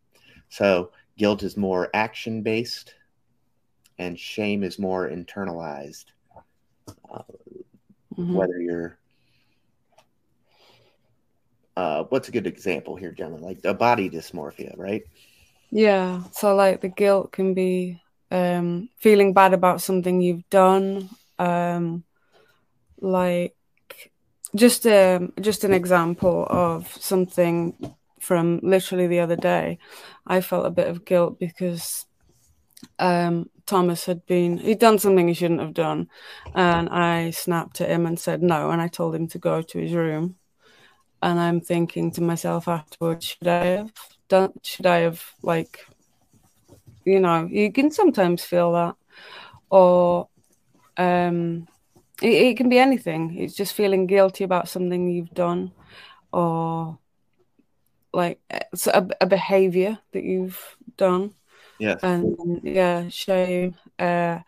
So 0.47 0.91
guilt 1.17 1.43
is 1.43 1.57
more 1.57 1.89
action 1.93 2.43
based, 2.43 2.95
and 3.97 4.17
shame 4.17 4.63
is 4.63 4.79
more 4.79 5.09
internalized. 5.09 6.05
Uh, 6.87 7.23
mm-hmm. 8.17 8.33
Whether 8.35 8.61
you're 8.61 8.97
uh, 11.75 12.05
what's 12.07 12.29
a 12.29 12.31
good 12.31 12.47
example 12.47 12.95
here, 12.95 13.11
Gemma? 13.11 13.35
Like 13.35 13.59
a 13.65 13.73
body 13.73 14.09
dysmorphia, 14.09 14.77
right? 14.77 15.03
Yeah. 15.71 16.23
So 16.31 16.55
like 16.55 16.79
the 16.79 16.87
guilt 16.87 17.33
can 17.33 17.53
be 17.53 18.01
um, 18.31 18.87
feeling 18.97 19.33
bad 19.33 19.53
about 19.53 19.81
something 19.81 20.21
you've 20.21 20.49
done. 20.49 21.09
Um, 21.37 22.05
like 23.01 23.57
just 24.55 24.85
um, 24.87 25.33
just 25.39 25.63
an 25.63 25.73
example 25.73 26.47
of 26.49 26.91
something 26.99 27.95
from 28.19 28.59
literally 28.63 29.07
the 29.07 29.19
other 29.19 29.35
day. 29.35 29.79
I 30.27 30.41
felt 30.41 30.65
a 30.65 30.71
bit 30.71 30.87
of 30.87 31.05
guilt 31.05 31.39
because 31.39 32.05
um, 32.99 33.49
Thomas 33.65 34.05
had 34.05 34.25
been 34.25 34.57
he'd 34.57 34.79
done 34.79 34.99
something 34.99 35.27
he 35.27 35.33
shouldn't 35.33 35.61
have 35.61 35.73
done, 35.73 36.09
and 36.53 36.89
I 36.89 37.31
snapped 37.31 37.81
at 37.81 37.89
him 37.89 38.05
and 38.05 38.19
said 38.19 38.41
no, 38.41 38.71
and 38.71 38.81
I 38.81 38.87
told 38.87 39.15
him 39.15 39.27
to 39.29 39.39
go 39.39 39.61
to 39.61 39.79
his 39.79 39.93
room 39.93 40.35
and 41.21 41.39
I'm 41.39 41.61
thinking 41.61 42.11
to 42.11 42.21
myself 42.21 42.67
afterwards, 42.67 43.25
should 43.25 43.47
I 43.47 43.65
have 43.65 43.93
done? 44.27 44.53
Should 44.63 44.85
I 44.85 44.99
have 44.99 45.23
like, 45.43 45.85
you 47.05 47.19
know, 47.19 47.47
you 47.49 47.71
can 47.71 47.91
sometimes 47.91 48.43
feel 48.43 48.71
that, 48.73 48.95
or 49.69 50.29
um, 50.97 51.67
it, 52.21 52.33
it 52.33 52.57
can 52.57 52.69
be 52.69 52.79
anything. 52.79 53.37
It's 53.37 53.55
just 53.55 53.73
feeling 53.73 54.07
guilty 54.07 54.43
about 54.43 54.69
something 54.69 55.09
you've 55.09 55.33
done, 55.33 55.71
or 56.31 56.97
like 58.13 58.39
a, 58.49 59.07
a 59.21 59.25
behavior 59.25 59.99
that 60.11 60.23
you've 60.23 60.77
done. 60.97 61.33
Yes. 61.79 61.99
And 62.03 62.61
yeah, 62.63 63.09
shame. 63.09 63.75
Uh, 63.97 64.39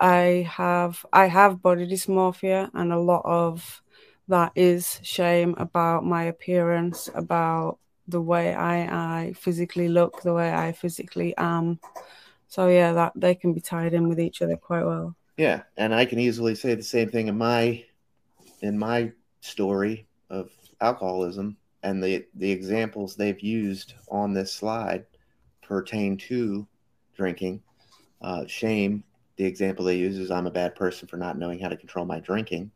I 0.00 0.48
have 0.50 1.04
I 1.12 1.26
have 1.26 1.62
body 1.62 1.86
dysmorphia 1.86 2.70
and 2.72 2.92
a 2.92 2.98
lot 2.98 3.22
of 3.24 3.82
that 4.28 4.52
is 4.54 4.98
shame 5.02 5.54
about 5.58 6.04
my 6.04 6.24
appearance, 6.24 7.08
about 7.14 7.78
the 8.08 8.20
way 8.20 8.54
I, 8.54 9.26
I 9.26 9.32
physically 9.34 9.88
look, 9.88 10.22
the 10.22 10.32
way 10.32 10.52
I 10.52 10.72
physically 10.72 11.34
am. 11.36 11.80
So 12.48 12.68
yeah, 12.68 12.92
that 12.92 13.12
they 13.14 13.34
can 13.34 13.52
be 13.52 13.60
tied 13.60 13.92
in 13.92 14.08
with 14.08 14.18
each 14.18 14.40
other 14.42 14.56
quite 14.56 14.84
well. 14.84 15.16
Yeah, 15.40 15.62
and 15.78 15.94
I 15.94 16.04
can 16.04 16.18
easily 16.18 16.54
say 16.54 16.74
the 16.74 16.82
same 16.82 17.08
thing 17.08 17.28
in 17.28 17.38
my 17.38 17.82
in 18.60 18.78
my 18.78 19.10
story 19.40 20.06
of 20.28 20.50
alcoholism 20.82 21.56
and 21.82 22.04
the 22.04 22.26
the 22.34 22.50
examples 22.50 23.16
they've 23.16 23.40
used 23.40 23.94
on 24.10 24.34
this 24.34 24.52
slide 24.52 25.06
pertain 25.62 26.18
to 26.28 26.68
drinking. 27.16 27.62
Uh, 28.20 28.44
shame, 28.46 29.02
the 29.36 29.44
example 29.46 29.86
they 29.86 29.96
use 29.96 30.18
is 30.18 30.30
I'm 30.30 30.46
a 30.46 30.50
bad 30.50 30.74
person 30.74 31.08
for 31.08 31.16
not 31.16 31.38
knowing 31.38 31.58
how 31.58 31.70
to 31.70 31.76
control 31.78 32.04
my 32.04 32.20
drinking. 32.20 32.70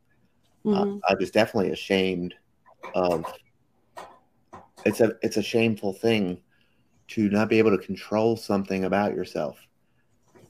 Uh, 0.64 0.68
mm-hmm. 0.70 0.96
Uh, 0.96 1.10
I 1.10 1.16
was 1.20 1.30
definitely 1.30 1.72
ashamed 1.72 2.34
of. 2.94 3.26
It's 4.86 5.02
a 5.02 5.12
it's 5.20 5.36
a 5.36 5.42
shameful 5.42 5.92
thing 5.92 6.40
to 7.08 7.28
not 7.28 7.50
be 7.50 7.58
able 7.58 7.76
to 7.76 7.84
control 7.84 8.38
something 8.38 8.86
about 8.86 9.14
yourself. 9.14 9.58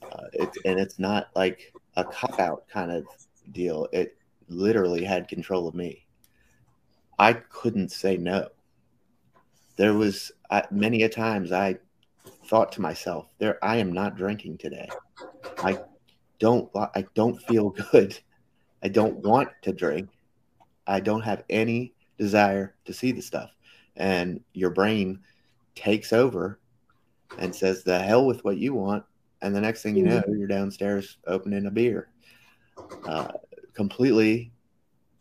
Uh, 0.01 0.27
it's 0.31 0.57
and 0.63 0.79
it's 0.79 0.97
not 0.97 1.27
like 1.35 1.73
a 1.95 2.03
cop 2.03 2.39
out 2.39 2.67
kind 2.67 2.91
of 2.91 3.05
deal. 3.51 3.87
It 3.91 4.17
literally 4.47 5.03
had 5.03 5.27
control 5.27 5.67
of 5.67 5.75
me. 5.75 6.05
I 7.17 7.33
couldn't 7.33 7.91
say 7.91 8.17
no. 8.17 8.49
There 9.77 9.93
was 9.93 10.31
uh, 10.49 10.63
many 10.71 11.03
a 11.03 11.09
times 11.09 11.51
I 11.51 11.77
thought 12.45 12.71
to 12.73 12.81
myself, 12.81 13.27
"There, 13.39 13.63
I 13.63 13.77
am 13.77 13.91
not 13.91 14.17
drinking 14.17 14.57
today. 14.57 14.89
I 15.59 15.79
don't, 16.39 16.69
I 16.75 17.05
don't 17.13 17.41
feel 17.43 17.69
good. 17.91 18.17
I 18.83 18.89
don't 18.89 19.17
want 19.17 19.49
to 19.63 19.73
drink. 19.73 20.09
I 20.87 20.99
don't 20.99 21.21
have 21.21 21.43
any 21.49 21.93
desire 22.17 22.75
to 22.85 22.93
see 22.93 23.11
the 23.11 23.21
stuff." 23.21 23.51
And 23.95 24.41
your 24.53 24.71
brain 24.71 25.19
takes 25.73 26.11
over 26.13 26.59
and 27.37 27.55
says, 27.55 27.83
"The 27.83 27.99
hell 27.99 28.25
with 28.25 28.43
what 28.43 28.57
you 28.57 28.73
want." 28.73 29.05
And 29.41 29.55
the 29.55 29.61
next 29.61 29.83
thing 29.83 29.95
you 29.95 30.03
know, 30.03 30.23
you're 30.27 30.47
downstairs 30.47 31.17
opening 31.27 31.65
a 31.65 31.71
beer, 31.71 32.09
uh, 33.05 33.27
completely 33.73 34.51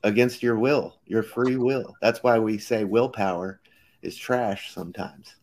against 0.02 0.42
your 0.42 0.58
will, 0.58 0.96
your 1.06 1.22
free 1.22 1.56
will. 1.56 1.94
That's 2.00 2.22
why 2.22 2.38
we 2.38 2.58
say 2.58 2.84
willpower 2.84 3.60
is 4.02 4.16
trash 4.16 4.72
sometimes, 4.72 5.36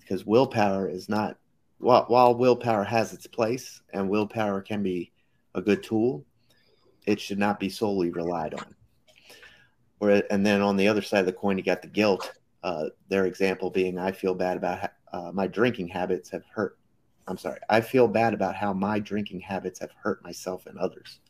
because 0.00 0.26
willpower 0.26 0.88
is 0.88 1.08
not. 1.08 1.38
While, 1.78 2.04
while 2.04 2.34
willpower 2.36 2.84
has 2.84 3.12
its 3.12 3.26
place 3.26 3.80
and 3.92 4.08
willpower 4.08 4.60
can 4.60 4.82
be 4.82 5.10
a 5.54 5.62
good 5.62 5.82
tool, 5.82 6.24
it 7.06 7.20
should 7.20 7.38
not 7.38 7.58
be 7.58 7.68
solely 7.68 8.10
relied 8.10 8.54
on. 8.54 8.74
Or, 9.98 10.22
and 10.30 10.44
then 10.46 10.60
on 10.60 10.76
the 10.76 10.88
other 10.88 11.02
side 11.02 11.20
of 11.20 11.26
the 11.26 11.32
coin, 11.32 11.58
you 11.58 11.64
got 11.64 11.82
the 11.82 11.88
guilt. 11.88 12.30
Uh, 12.62 12.86
their 13.08 13.26
example 13.26 13.70
being, 13.70 13.98
I 13.98 14.12
feel 14.12 14.34
bad 14.34 14.56
about 14.56 14.90
uh, 15.12 15.32
my 15.32 15.48
drinking 15.48 15.88
habits 15.88 16.30
have 16.30 16.44
hurt. 16.52 16.78
I'm 17.28 17.38
sorry, 17.38 17.60
I 17.68 17.80
feel 17.80 18.08
bad 18.08 18.34
about 18.34 18.56
how 18.56 18.72
my 18.72 18.98
drinking 18.98 19.40
habits 19.40 19.80
have 19.80 19.90
hurt 19.92 20.22
myself 20.24 20.66
and 20.66 20.78
others. 20.78 21.20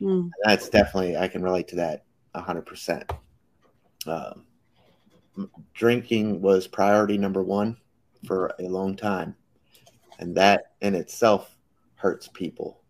Mm. 0.00 0.30
That's 0.44 0.68
definitely 0.68 1.16
I 1.16 1.28
can 1.28 1.42
relate 1.42 1.68
to 1.68 1.76
that 1.76 2.04
hundred 2.34 2.66
percent. 2.66 3.10
Um, 4.06 4.44
drinking 5.74 6.40
was 6.40 6.66
priority 6.66 7.18
number 7.18 7.42
one 7.42 7.76
for 8.26 8.54
a 8.58 8.68
long 8.68 8.96
time, 8.96 9.34
and 10.18 10.36
that 10.36 10.72
in 10.80 10.94
itself 10.94 11.56
hurts 11.94 12.28
people. 12.28 12.82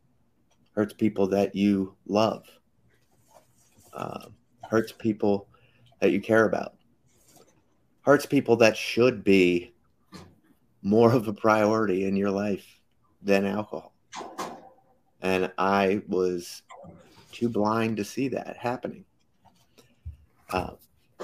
Hurts 0.75 0.95
people 0.95 1.27
that 1.29 1.55
you 1.55 1.97
love. 2.07 2.45
Uh, 3.93 4.27
hurts 4.69 4.93
people 4.93 5.49
that 6.01 6.13
you 6.13 6.21
care 6.21 6.45
about. 6.45 6.75
Hurts 8.03 8.27
people 8.27 8.57
that 8.57 8.77
should 8.77 9.25
be 9.25 9.75
more 10.83 11.13
of 11.13 11.29
a 11.29 11.33
priority 11.33 12.05
in 12.05 12.17
your 12.17 12.31
life 12.31 12.81
than 13.23 13.47
alcohol. 13.47 13.95
And 15.21 15.51
I 15.59 16.03
was 16.07 16.63
too 17.33 17.49
blind 17.49 17.97
to 17.97 18.05
see 18.05 18.29
that 18.29 18.57
happening. 18.57 19.05
Uh, 20.51 20.71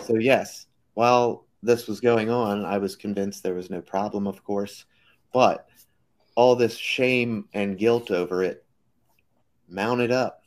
so, 0.03 0.17
yes, 0.17 0.67
while 0.95 1.47
this 1.62 1.87
was 1.87 2.01
going 2.01 2.31
on, 2.31 2.64
I 2.64 2.79
was 2.79 2.97
convinced 2.97 3.43
there 3.43 3.55
was 3.55 3.71
no 3.71 3.81
problem, 3.81 4.27
of 4.27 4.45
course, 4.45 4.85
but 5.33 5.69
all 6.35 6.57
this 6.57 6.77
shame 6.77 7.49
and 7.55 7.79
guilt 7.79 8.11
over 8.11 8.43
it 8.43 8.64
mounted 9.69 10.11
up. 10.11 10.43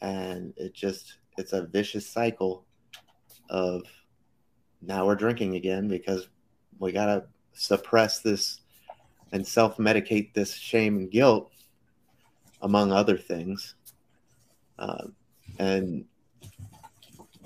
And 0.00 0.52
it 0.56 0.74
just, 0.74 1.18
it's 1.36 1.52
a 1.52 1.66
vicious 1.66 2.06
cycle 2.06 2.64
of 3.50 3.82
now 4.80 5.06
we're 5.06 5.14
drinking 5.14 5.54
again 5.54 5.86
because 5.86 6.28
we 6.78 6.90
got 6.90 7.06
to 7.06 7.24
suppress 7.54 8.20
this 8.20 8.60
and 9.32 9.46
self 9.46 9.78
medicate 9.78 10.32
this 10.34 10.54
shame 10.54 10.96
and 10.98 11.10
guilt, 11.10 11.50
among 12.60 12.92
other 12.92 13.16
things. 13.16 13.74
Uh, 14.78 15.06
and 15.58 16.04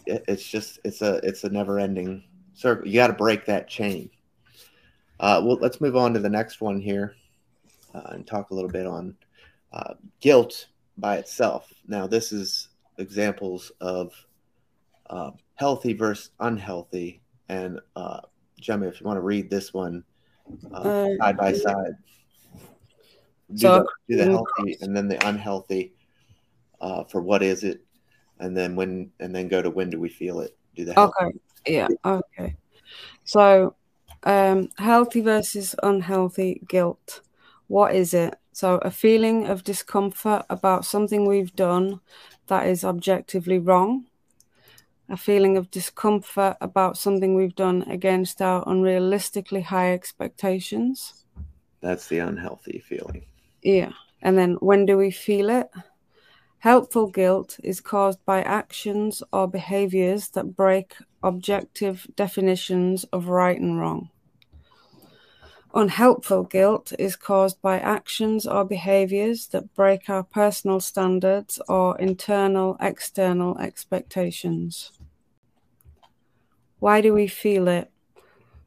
it, 0.06 0.24
it's 0.28 0.46
just 0.46 0.78
it's 0.84 1.02
a 1.02 1.16
it's 1.22 1.44
a 1.44 1.48
never 1.48 1.78
ending 1.78 2.24
circle. 2.54 2.86
You 2.86 2.94
got 2.94 3.08
to 3.08 3.12
break 3.12 3.44
that 3.46 3.68
chain. 3.68 4.10
Uh, 5.18 5.40
well, 5.44 5.58
let's 5.60 5.80
move 5.80 5.96
on 5.96 6.12
to 6.14 6.20
the 6.20 6.28
next 6.28 6.60
one 6.60 6.80
here 6.80 7.16
uh, 7.94 8.10
and 8.10 8.26
talk 8.26 8.50
a 8.50 8.54
little 8.54 8.70
bit 8.70 8.86
on 8.86 9.16
uh, 9.72 9.94
guilt 10.20 10.66
by 10.98 11.16
itself. 11.16 11.72
Now, 11.86 12.06
this 12.06 12.32
is 12.32 12.68
examples 12.98 13.72
of 13.80 14.12
uh, 15.08 15.30
healthy 15.54 15.92
versus 15.92 16.30
unhealthy. 16.40 17.22
And 17.48 17.80
uh, 17.94 18.20
Gemma, 18.60 18.86
if 18.86 19.00
you 19.00 19.06
want 19.06 19.18
to 19.18 19.22
read 19.22 19.50
this 19.50 19.72
one 19.72 20.04
uh, 20.72 20.76
uh, 20.76 21.08
side 21.20 21.36
by 21.36 21.52
side, 21.52 21.94
do, 23.54 23.58
so, 23.58 23.86
the, 24.08 24.14
do 24.14 24.16
the 24.16 24.24
healthy 24.24 24.76
and 24.80 24.96
then 24.96 25.08
the 25.08 25.26
unhealthy 25.26 25.94
uh, 26.80 27.04
for 27.04 27.20
what 27.20 27.42
is 27.42 27.64
it, 27.64 27.84
and 28.38 28.56
then 28.56 28.76
when, 28.76 29.10
and 29.20 29.34
then 29.34 29.48
go 29.48 29.62
to 29.62 29.70
when 29.70 29.90
do 29.90 30.00
we 30.00 30.08
feel 30.08 30.40
it? 30.40 30.56
Do 30.74 30.84
the 30.84 30.94
healthy. 30.94 31.14
okay, 31.24 31.38
yeah, 31.66 31.88
okay. 32.04 32.56
So, 33.24 33.74
um, 34.24 34.70
healthy 34.78 35.20
versus 35.20 35.74
unhealthy 35.82 36.62
guilt. 36.68 37.20
What 37.68 37.94
is 37.94 38.14
it? 38.14 38.36
So, 38.52 38.76
a 38.78 38.90
feeling 38.90 39.46
of 39.46 39.64
discomfort 39.64 40.44
about 40.48 40.84
something 40.84 41.26
we've 41.26 41.54
done 41.54 42.00
that 42.46 42.66
is 42.66 42.84
objectively 42.84 43.58
wrong 43.58 44.06
a 45.08 45.16
feeling 45.16 45.56
of 45.56 45.70
discomfort 45.70 46.56
about 46.60 46.98
something 46.98 47.34
we've 47.34 47.54
done 47.54 47.82
against 47.82 48.42
our 48.42 48.64
unrealistically 48.64 49.62
high 49.62 49.92
expectations. 49.92 51.24
That's 51.80 52.08
the 52.08 52.18
unhealthy 52.18 52.82
feeling. 52.86 53.24
Yeah. 53.62 53.92
And 54.22 54.36
then 54.36 54.54
when 54.54 54.86
do 54.86 54.96
we 54.96 55.10
feel 55.10 55.50
it? 55.50 55.68
Helpful 56.58 57.08
guilt 57.08 57.58
is 57.62 57.80
caused 57.80 58.24
by 58.24 58.42
actions 58.42 59.22
or 59.32 59.46
behaviors 59.46 60.30
that 60.30 60.56
break 60.56 60.94
objective 61.22 62.06
definitions 62.16 63.04
of 63.12 63.28
right 63.28 63.60
and 63.60 63.78
wrong. 63.78 64.10
Unhelpful 65.76 66.44
guilt 66.44 66.94
is 66.98 67.16
caused 67.16 67.60
by 67.60 67.78
actions 67.78 68.46
or 68.46 68.64
behaviors 68.64 69.48
that 69.48 69.74
break 69.74 70.08
our 70.08 70.22
personal 70.22 70.80
standards 70.80 71.60
or 71.68 71.98
internal 71.98 72.78
external 72.80 73.58
expectations. 73.58 74.90
Why 76.78 77.02
do 77.02 77.12
we 77.12 77.26
feel 77.26 77.68
it? 77.68 77.90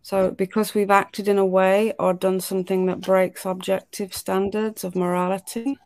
So, 0.04 0.30
because 0.30 0.76
we've 0.76 0.92
acted 0.92 1.28
in 1.28 1.40
a 1.40 1.46
way 1.48 1.94
or 1.98 2.14
done 2.14 2.42
something 2.42 2.86
that 2.86 3.02
breaks 3.02 3.44
objective 3.44 4.14
standards 4.14 4.84
of 4.84 4.96
morality, 4.96 5.80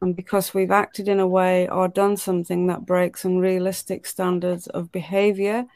and 0.00 0.14
because 0.14 0.54
we've 0.54 0.70
acted 0.70 1.08
in 1.08 1.18
a 1.18 1.26
way 1.26 1.68
or 1.68 1.88
done 1.88 2.16
something 2.16 2.68
that 2.68 2.86
breaks 2.86 3.24
unrealistic 3.24 4.06
standards 4.06 4.68
of 4.68 4.92
behavior, 4.92 5.66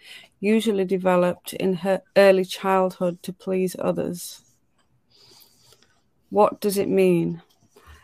usually 0.42 0.84
developed 0.84 1.52
in 1.54 1.72
her 1.72 2.02
early 2.16 2.44
childhood 2.44 3.22
to 3.22 3.32
please 3.32 3.76
others. 3.78 4.42
What 6.30 6.60
does 6.60 6.76
it 6.76 6.88
mean? 6.88 7.42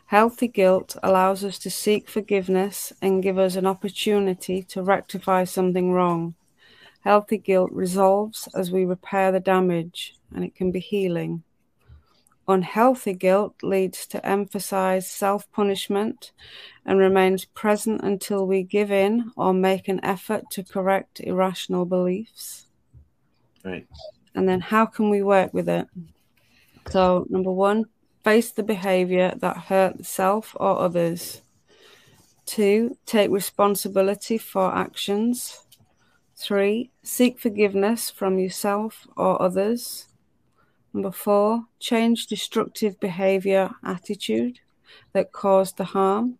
Healthy 0.06 0.46
guilt 0.46 0.96
allows 1.02 1.42
us 1.42 1.58
to 1.58 1.70
seek 1.70 2.08
forgiveness 2.08 2.92
and 3.02 3.24
give 3.24 3.38
us 3.38 3.56
an 3.56 3.66
opportunity 3.66 4.62
to 4.62 4.82
rectify 4.82 5.42
something 5.42 5.92
wrong. 5.92 6.36
Healthy 7.00 7.38
guilt 7.38 7.72
resolves 7.72 8.48
as 8.54 8.70
we 8.70 8.84
repair 8.84 9.32
the 9.32 9.40
damage, 9.40 10.14
and 10.32 10.44
it 10.44 10.54
can 10.54 10.70
be 10.70 10.80
healing. 10.80 11.42
Unhealthy 12.48 13.12
guilt 13.12 13.54
leads 13.62 14.06
to 14.06 14.24
emphasize 14.26 15.08
self 15.08 15.50
punishment 15.52 16.32
and 16.86 16.98
remains 16.98 17.44
present 17.44 18.00
until 18.02 18.46
we 18.46 18.62
give 18.62 18.90
in 18.90 19.30
or 19.36 19.52
make 19.52 19.86
an 19.86 20.02
effort 20.02 20.44
to 20.52 20.64
correct 20.64 21.20
irrational 21.20 21.84
beliefs. 21.84 22.66
Right. 23.62 23.86
And 24.34 24.48
then 24.48 24.60
how 24.60 24.86
can 24.86 25.10
we 25.10 25.22
work 25.22 25.52
with 25.52 25.68
it? 25.68 25.88
So, 26.88 27.26
number 27.28 27.52
one, 27.52 27.84
face 28.24 28.50
the 28.50 28.62
behavior 28.62 29.34
that 29.36 29.56
hurt 29.56 30.06
self 30.06 30.56
or 30.58 30.80
others. 30.80 31.42
Two, 32.46 32.96
take 33.04 33.30
responsibility 33.30 34.38
for 34.38 34.74
actions. 34.74 35.66
Three, 36.34 36.92
seek 37.02 37.38
forgiveness 37.38 38.08
from 38.08 38.38
yourself 38.38 39.06
or 39.18 39.40
others. 39.42 40.06
Number 40.98 41.12
four, 41.12 41.62
change 41.78 42.26
destructive 42.26 42.98
behavior 42.98 43.70
attitude. 43.84 44.58
that 45.12 45.30
caused 45.30 45.76
the 45.76 45.84
harm. 45.84 46.38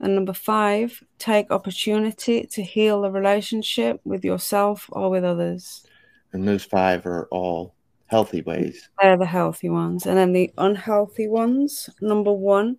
And 0.00 0.16
number 0.16 0.32
five, 0.32 1.00
take 1.20 1.52
opportunity 1.52 2.44
to 2.44 2.60
heal 2.60 3.02
the 3.02 3.10
relationship 3.12 4.00
with 4.04 4.24
yourself 4.24 4.88
or 4.90 5.10
with 5.10 5.22
others. 5.22 5.86
And 6.32 6.48
those 6.48 6.64
five 6.64 7.06
are 7.06 7.28
all 7.30 7.76
healthy 8.06 8.42
ways. 8.42 8.88
They're 9.00 9.16
the 9.16 9.26
healthy 9.26 9.68
ones. 9.68 10.06
And 10.06 10.18
then 10.18 10.32
the 10.32 10.52
unhealthy 10.58 11.28
ones, 11.28 11.88
number 12.00 12.32
one, 12.32 12.78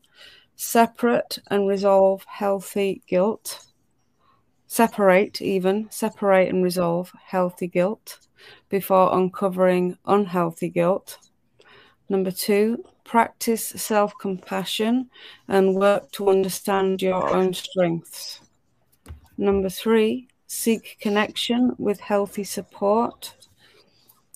separate 0.57 1.39
and 1.49 1.65
resolve 1.65 2.25
healthy 2.27 3.03
guilt. 3.07 3.67
Separate, 4.67 5.41
even, 5.41 5.87
separate 5.91 6.49
and 6.49 6.61
resolve 6.61 7.13
healthy 7.25 7.67
guilt 7.67 8.19
before 8.69 9.15
uncovering 9.15 9.97
unhealthy 10.05 10.69
guilt. 10.69 11.17
Number 12.09 12.31
two, 12.31 12.83
practice 13.03 13.65
self 13.65 14.13
compassion 14.19 15.09
and 15.47 15.75
work 15.75 16.11
to 16.11 16.29
understand 16.29 17.01
your 17.01 17.35
own 17.35 17.53
strengths. 17.53 18.41
Number 19.37 19.69
three, 19.69 20.27
seek 20.47 20.97
connection 20.99 21.75
with 21.77 21.99
healthy 21.99 22.43
support. 22.43 23.35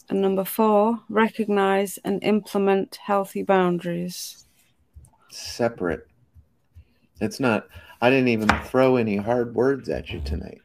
And 0.10 0.22
number 0.22 0.44
four, 0.44 1.00
recognize 1.10 2.00
and 2.04 2.24
implement 2.24 2.96
healthy 2.96 3.44
boundaries. 3.44 4.46
Separate. 5.30 6.08
It's 7.22 7.40
not, 7.40 7.68
I 8.02 8.10
didn't 8.10 8.30
even 8.30 8.50
throw 8.66 8.96
any 8.96 9.18
hard 9.18 9.54
words 9.54 9.88
at 9.90 10.10
you 10.10 10.22
tonight 10.22 10.62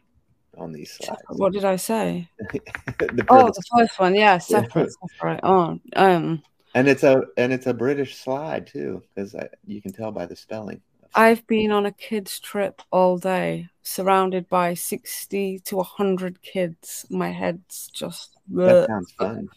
on 0.57 0.73
these 0.73 0.93
slides. 0.93 1.23
What 1.29 1.53
did 1.53 1.65
I 1.65 1.77
say? 1.77 2.29
the 2.39 3.25
oh, 3.29 3.47
the 3.49 3.63
first 3.77 3.99
one, 3.99 4.15
yeah, 4.15 4.39
separate, 4.39 4.93
separate. 4.93 5.41
Oh, 5.43 5.79
um, 5.97 6.43
and 6.75 6.89
it's 6.89 7.03
a 7.03 7.23
and 7.37 7.53
it's 7.53 7.67
a 7.67 7.75
British 7.75 8.17
slide 8.17 8.67
too, 8.67 9.03
because 9.15 9.35
you 9.67 9.81
can 9.81 9.93
tell 9.93 10.11
by 10.11 10.27
the 10.27 10.37
spelling. 10.37 10.81
I've 11.15 11.47
been 11.47 11.71
on 11.71 11.87
a 11.87 11.93
kids 11.93 12.41
trip 12.41 12.83
all 12.91 13.19
day, 13.19 13.69
surrounded 13.83 14.49
by 14.49 14.75
sixty 14.75 15.61
to 15.61 15.83
hundred 15.83 16.43
kids. 16.43 17.07
My 17.11 17.31
head's 17.31 17.89
just. 17.93 18.37
That 18.49 18.87
sounds 18.89 19.13
fun. 19.13 19.49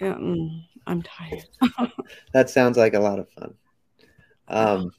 Yeah, 0.00 0.14
mm, 0.14 0.64
I'm 0.86 1.02
tired. 1.02 1.44
that 2.32 2.50
sounds 2.50 2.76
like 2.76 2.94
a 2.94 3.00
lot 3.00 3.18
of 3.18 3.28
fun. 3.30 3.54
Um, 4.48 4.92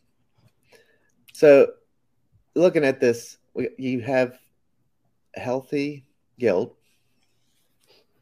so, 1.33 1.73
looking 2.55 2.85
at 2.85 2.99
this, 2.99 3.37
you 3.77 4.01
have 4.01 4.37
healthy 5.36 6.06
guilt. 6.38 6.76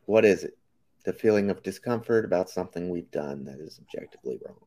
What 0.06 0.26
is 0.26 0.44
it? 0.44 0.58
the 1.04 1.14
feeling 1.14 1.50
of 1.50 1.64
discomfort 1.64 2.26
about 2.26 2.50
something 2.50 2.90
we've 2.90 3.12
done 3.12 3.44
that 3.46 3.60
is 3.60 3.80
objectively 3.80 4.40
wrong. 4.46 4.58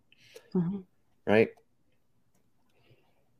Mm-hmm. 0.55 0.79
Right? 1.27 1.49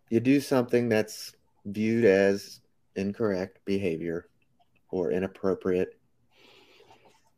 You 0.09 0.21
do 0.21 0.41
something 0.41 0.89
that's 0.89 1.35
viewed 1.65 2.05
as 2.05 2.61
incorrect 2.95 3.59
behavior 3.65 4.29
or 4.91 5.11
inappropriate, 5.11 5.99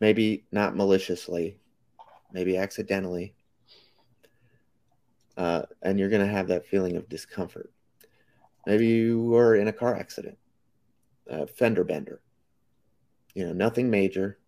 maybe 0.01 0.45
not 0.53 0.77
maliciously, 0.77 1.59
maybe 2.33 2.57
accidentally, 2.57 3.35
uh, 5.37 5.63
and 5.83 5.99
you're 5.99 6.11
going 6.11 6.25
to 6.25 6.33
have 6.33 6.49
that 6.49 6.67
feeling 6.67 6.97
of 6.97 7.09
discomfort. 7.09 7.73
Maybe 8.67 8.87
you 8.87 9.23
were 9.23 9.57
in 9.57 9.69
a 9.69 9.73
car 9.73 9.97
accident, 9.97 10.37
a 11.29 11.47
fender 11.47 11.85
bender, 11.85 12.21
you 13.35 13.47
know, 13.47 13.53
nothing 13.53 13.91
major, 13.91 14.38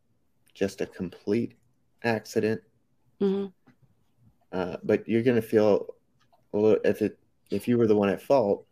just 0.55 0.81
a 0.81 0.87
complete 0.87 1.55
accident. 2.03 2.61
Mm-hmm. 3.21 3.47
Uh, 4.53 4.77
but 4.83 5.09
you're 5.09 5.23
going 5.23 5.41
to 5.41 5.43
feel 5.43 5.95
a 6.53 6.59
little, 6.59 6.81
if 6.85 7.03
it 7.03 7.19
if 7.51 7.67
you 7.69 7.79
were 7.79 7.87
the 7.87 7.97
one 7.97 8.09
at 8.09 8.23
fault, 8.23 8.67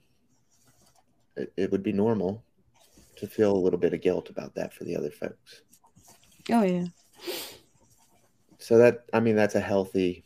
it, 1.37 1.53
it 1.57 1.71
would 1.71 1.83
be 1.83 1.93
normal 1.93 2.43
to 3.17 3.27
feel 3.27 3.53
a 3.53 3.59
little 3.59 3.79
bit 3.79 3.95
of 3.95 4.01
guilt 4.01 4.31
about 4.31 4.55
that 4.55 4.73
for 4.73 4.85
the 4.85 4.97
other 4.97 5.11
folks. 5.11 5.63
Oh 6.51 6.63
yeah. 6.63 6.87
So 8.59 8.79
that 8.79 9.05
I 9.13 9.21
mean 9.21 9.37
that's 9.37 9.55
a 9.55 9.61
healthy 9.61 10.25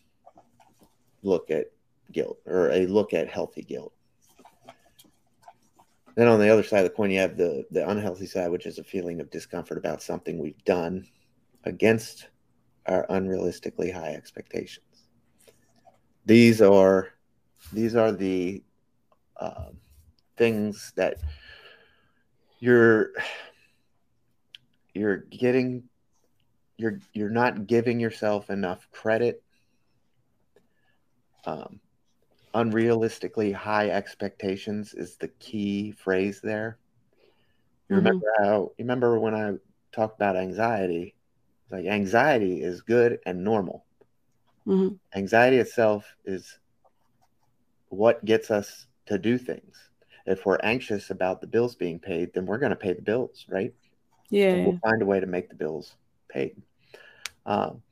look 1.22 1.50
at 1.50 1.66
guilt 2.12 2.38
or 2.46 2.70
a 2.70 2.86
look 2.86 3.14
at 3.14 3.28
healthy 3.28 3.62
guilt. 3.62 3.92
Then 6.14 6.28
on 6.28 6.38
the 6.38 6.48
other 6.48 6.62
side 6.62 6.80
of 6.80 6.84
the 6.84 6.96
coin, 6.96 7.10
you 7.10 7.20
have 7.20 7.36
the 7.36 7.64
the 7.70 7.88
unhealthy 7.88 8.26
side, 8.26 8.50
which 8.50 8.66
is 8.66 8.78
a 8.78 8.84
feeling 8.84 9.20
of 9.20 9.30
discomfort 9.30 9.78
about 9.78 10.02
something 10.02 10.38
we've 10.38 10.64
done 10.64 11.06
against 11.64 12.28
our 12.86 13.06
unrealistically 13.08 13.92
high 13.92 14.14
expectations. 14.14 15.08
These 16.26 16.60
are 16.60 17.08
these 17.72 17.96
are 17.96 18.12
the 18.12 18.62
uh, 19.36 19.70
things 20.36 20.92
that 20.96 21.16
you're 22.60 23.10
you're 24.94 25.18
getting 25.18 25.84
you're 26.76 26.98
you're 27.12 27.30
not 27.30 27.66
giving 27.66 28.00
yourself 28.00 28.50
enough 28.50 28.86
credit 28.92 29.42
um, 31.44 31.80
unrealistically 32.54 33.52
high 33.52 33.88
expectations 33.88 34.94
is 34.94 35.16
the 35.16 35.28
key 35.28 35.92
phrase 35.92 36.40
there 36.42 36.78
you 37.88 37.96
mm-hmm. 37.96 38.06
remember 38.06 38.26
how 38.38 38.72
you 38.76 38.84
remember 38.84 39.18
when 39.18 39.34
i 39.34 39.52
talked 39.92 40.16
about 40.16 40.36
anxiety 40.36 41.14
like 41.72 41.86
anxiety 41.86 42.62
is 42.62 42.82
good 42.82 43.18
and 43.24 43.42
normal. 43.42 43.86
Mm-hmm. 44.66 44.96
Anxiety 45.18 45.56
itself 45.56 46.14
is 46.24 46.58
what 47.88 48.24
gets 48.24 48.50
us 48.50 48.86
to 49.06 49.18
do 49.18 49.38
things. 49.38 49.76
If 50.26 50.44
we're 50.44 50.58
anxious 50.62 51.10
about 51.10 51.40
the 51.40 51.46
bills 51.46 51.74
being 51.74 51.98
paid, 51.98 52.34
then 52.34 52.46
we're 52.46 52.58
going 52.58 52.70
to 52.70 52.76
pay 52.76 52.92
the 52.92 53.02
bills, 53.02 53.46
right? 53.48 53.74
Yeah. 54.28 54.50
And 54.50 54.66
we'll 54.66 54.78
find 54.78 55.02
a 55.02 55.06
way 55.06 55.18
to 55.18 55.26
make 55.26 55.48
the 55.48 55.56
bills 55.56 55.96
paid. 56.28 56.60
Um, 57.46 57.82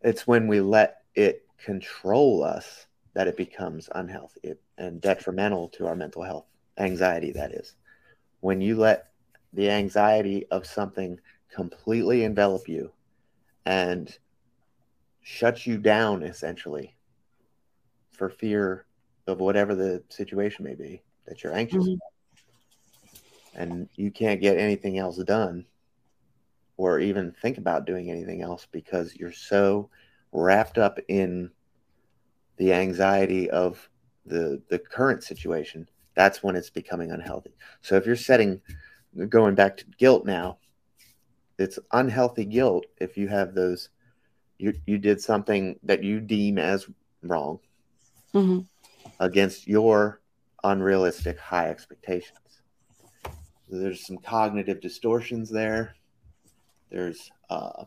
it's 0.00 0.26
when 0.26 0.48
we 0.48 0.60
let 0.60 1.02
it 1.14 1.46
control 1.58 2.42
us 2.42 2.86
that 3.18 3.26
it 3.26 3.36
becomes 3.36 3.88
unhealthy 3.96 4.54
and 4.78 5.00
detrimental 5.00 5.68
to 5.70 5.88
our 5.88 5.96
mental 5.96 6.22
health. 6.22 6.46
Anxiety, 6.78 7.32
that 7.32 7.50
is. 7.50 7.74
When 8.38 8.60
you 8.60 8.76
let 8.76 9.08
the 9.52 9.68
anxiety 9.72 10.46
of 10.52 10.64
something 10.64 11.18
completely 11.52 12.22
envelop 12.22 12.68
you 12.68 12.92
and 13.66 14.16
shut 15.20 15.66
you 15.66 15.78
down 15.78 16.22
essentially 16.22 16.94
for 18.12 18.30
fear 18.30 18.86
of 19.26 19.40
whatever 19.40 19.74
the 19.74 20.00
situation 20.10 20.64
may 20.64 20.76
be 20.76 21.02
that 21.26 21.42
you're 21.42 21.56
anxious 21.56 21.88
mm-hmm. 21.88 23.60
and 23.60 23.88
you 23.96 24.12
can't 24.12 24.40
get 24.40 24.58
anything 24.58 24.96
else 24.96 25.16
done 25.24 25.66
or 26.76 27.00
even 27.00 27.32
think 27.42 27.58
about 27.58 27.84
doing 27.84 28.12
anything 28.12 28.42
else 28.42 28.68
because 28.70 29.16
you're 29.16 29.32
so 29.32 29.90
wrapped 30.30 30.78
up 30.78 31.00
in 31.08 31.50
the 32.58 32.72
anxiety 32.72 33.50
of 33.50 33.88
the 34.26 34.60
the 34.68 34.78
current 34.78 35.24
situation 35.24 35.88
that's 36.14 36.42
when 36.42 36.56
it's 36.56 36.70
becoming 36.70 37.12
unhealthy. 37.12 37.54
So 37.80 37.94
if 37.96 38.04
you're 38.04 38.16
setting 38.16 38.60
going 39.28 39.54
back 39.54 39.76
to 39.78 39.84
guilt 39.98 40.26
now 40.26 40.58
it's 41.58 41.78
unhealthy 41.92 42.44
guilt 42.44 42.86
if 42.98 43.16
you 43.16 43.28
have 43.28 43.54
those 43.54 43.88
you 44.58 44.74
you 44.86 44.98
did 44.98 45.20
something 45.20 45.78
that 45.82 46.02
you 46.02 46.20
deem 46.20 46.58
as 46.58 46.86
wrong 47.22 47.58
mm-hmm. 48.34 48.60
against 49.20 49.66
your 49.66 50.20
unrealistic 50.64 51.38
high 51.38 51.68
expectations. 51.68 52.62
There's 53.68 54.06
some 54.06 54.18
cognitive 54.18 54.80
distortions 54.80 55.50
there. 55.50 55.94
There's 56.90 57.30
uh, 57.50 57.84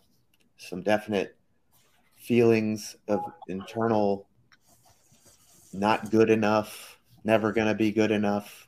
some 0.57 0.84
definite 0.84 1.36
feelings 2.17 2.95
of 3.07 3.19
internal 3.47 4.27
not 5.73 6.12
good 6.12 6.29
enough 6.29 6.99
never 7.23 7.51
going 7.51 7.67
to 7.67 7.75
be 7.75 7.91
good 7.91 8.12
enough 8.12 8.67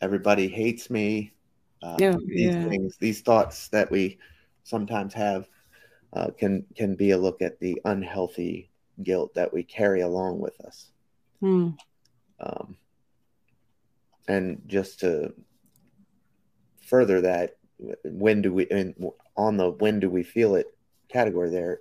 everybody 0.00 0.48
hates 0.48 0.90
me 0.90 1.32
uh, 1.82 1.96
yeah, 1.98 2.16
these 2.26 2.54
yeah. 2.54 2.68
things, 2.68 2.96
these 2.98 3.20
thoughts 3.20 3.68
that 3.68 3.90
we 3.90 4.18
sometimes 4.64 5.14
have, 5.14 5.48
uh, 6.14 6.30
can 6.36 6.64
can 6.74 6.94
be 6.94 7.10
a 7.10 7.18
look 7.18 7.42
at 7.42 7.60
the 7.60 7.80
unhealthy 7.84 8.70
guilt 9.02 9.34
that 9.34 9.52
we 9.52 9.62
carry 9.62 10.00
along 10.00 10.40
with 10.40 10.58
us. 10.62 10.90
Hmm. 11.40 11.70
Um, 12.40 12.76
and 14.26 14.62
just 14.66 15.00
to 15.00 15.34
further 16.86 17.20
that, 17.20 17.56
when 18.04 18.42
do 18.42 18.52
we 18.52 18.68
and 18.70 18.94
on 19.36 19.56
the 19.56 19.70
when 19.70 20.00
do 20.00 20.10
we 20.10 20.22
feel 20.22 20.56
it 20.56 20.66
category 21.08 21.50
there, 21.50 21.80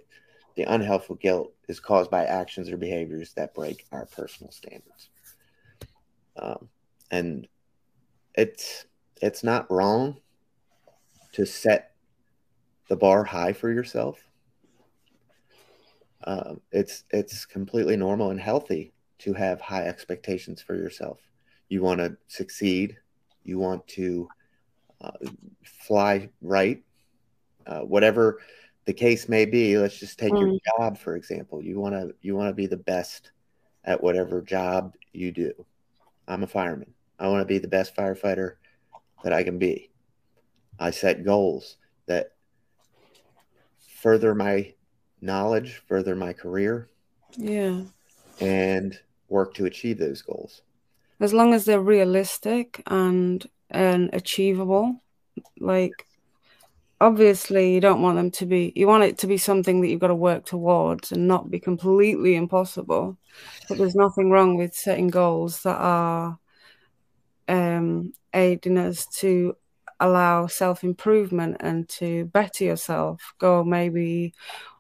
the 0.56 0.64
unhelpful 0.64 1.16
guilt 1.16 1.54
is 1.68 1.80
caused 1.80 2.10
by 2.10 2.26
actions 2.26 2.70
or 2.70 2.78
behaviors 2.78 3.34
that 3.34 3.54
break 3.54 3.86
our 3.92 4.06
personal 4.06 4.52
standards. 4.52 5.10
Um, 6.38 6.70
and 7.12 7.48
it's 8.36 8.86
it's 9.22 9.44
not 9.44 9.70
wrong 9.72 10.18
to 11.34 11.46
set 11.46 11.92
the 12.90 12.96
bar 12.96 13.24
high 13.24 13.54
for 13.54 13.72
yourself. 13.72 14.20
Uh, 16.24 16.56
it's 16.72 17.04
it's 17.12 17.46
completely 17.46 17.98
normal 17.98 18.32
and 18.32 18.40
healthy 18.40 18.94
to 19.20 19.34
have 19.34 19.60
high 19.60 19.84
expectations 19.84 20.62
for 20.62 20.76
yourself. 20.76 21.20
You 21.70 21.82
want 21.82 22.00
to 22.00 22.18
succeed. 22.28 22.98
You 23.44 23.60
want 23.60 23.88
to 23.90 24.28
uh, 25.02 25.12
fly 25.64 26.30
right. 26.42 26.84
Uh, 27.66 27.82
whatever 27.82 28.40
the 28.88 28.94
case 28.94 29.28
may 29.28 29.44
be, 29.44 29.78
let's 29.78 30.00
just 30.00 30.18
take 30.18 30.32
mm. 30.32 30.40
your 30.40 30.60
job 30.78 30.98
for 30.98 31.18
example. 31.18 31.62
You 31.62 31.78
want 31.78 31.94
to 31.94 32.16
you 32.22 32.36
want 32.36 32.50
to 32.50 32.54
be 32.54 32.68
the 32.68 32.78
best 32.78 33.32
at 33.84 34.02
whatever 34.02 34.42
job 34.42 34.96
you 35.12 35.32
do. 35.32 35.54
I'm 36.28 36.44
a 36.44 36.48
fireman. 36.48 36.94
I 37.20 37.28
want 37.28 37.42
to 37.42 37.46
be 37.46 37.58
the 37.58 37.68
best 37.68 37.96
firefighter 37.96 38.54
that 39.24 39.34
I 39.34 39.44
can 39.44 39.60
be. 39.60 39.92
I 40.80 40.92
set 40.92 41.26
goals 41.26 41.76
that 42.06 42.32
further 44.00 44.34
my 44.34 44.74
knowledge, 45.20 45.82
further 45.88 46.16
my 46.16 46.32
career. 46.32 46.88
Yeah. 47.36 47.82
And 48.40 48.98
work 49.28 49.54
to 49.56 49.66
achieve 49.66 49.98
those 49.98 50.22
goals. 50.22 50.62
As 51.20 51.34
long 51.34 51.54
as 51.54 51.66
they're 51.66 51.82
realistic 51.82 52.84
and 52.88 53.46
and 53.70 54.10
achievable, 54.14 55.02
like 55.60 56.07
obviously 57.00 57.74
you 57.74 57.80
don't 57.82 58.02
want 58.02 58.18
them 58.18 58.32
to 58.32 58.46
be 58.46 58.74
you 58.76 58.88
want 58.88 59.04
it 59.04 59.18
to 59.20 59.28
be 59.28 59.38
something 59.38 59.82
that 59.82 59.88
you've 59.88 60.00
got 60.00 60.08
to 60.08 60.16
work 60.16 60.46
towards 60.46 61.12
and 61.12 61.28
not 61.28 61.50
be 61.52 61.60
completely 61.60 62.36
impossible. 62.36 63.18
But 63.70 63.78
there's 63.78 63.96
nothing 63.96 64.30
wrong 64.32 64.58
with 64.58 64.74
setting 64.76 65.08
goals 65.10 65.64
that 65.64 65.78
are 65.78 66.40
um 67.48 68.14
aiding 68.34 68.78
us 68.78 69.06
to 69.08 69.56
allow 70.00 70.48
self 70.48 70.84
improvement 70.84 71.58
and 71.60 71.88
to 71.90 72.26
better 72.26 72.64
yourself. 72.64 73.34
Go 73.40 73.64
maybe 73.64 74.34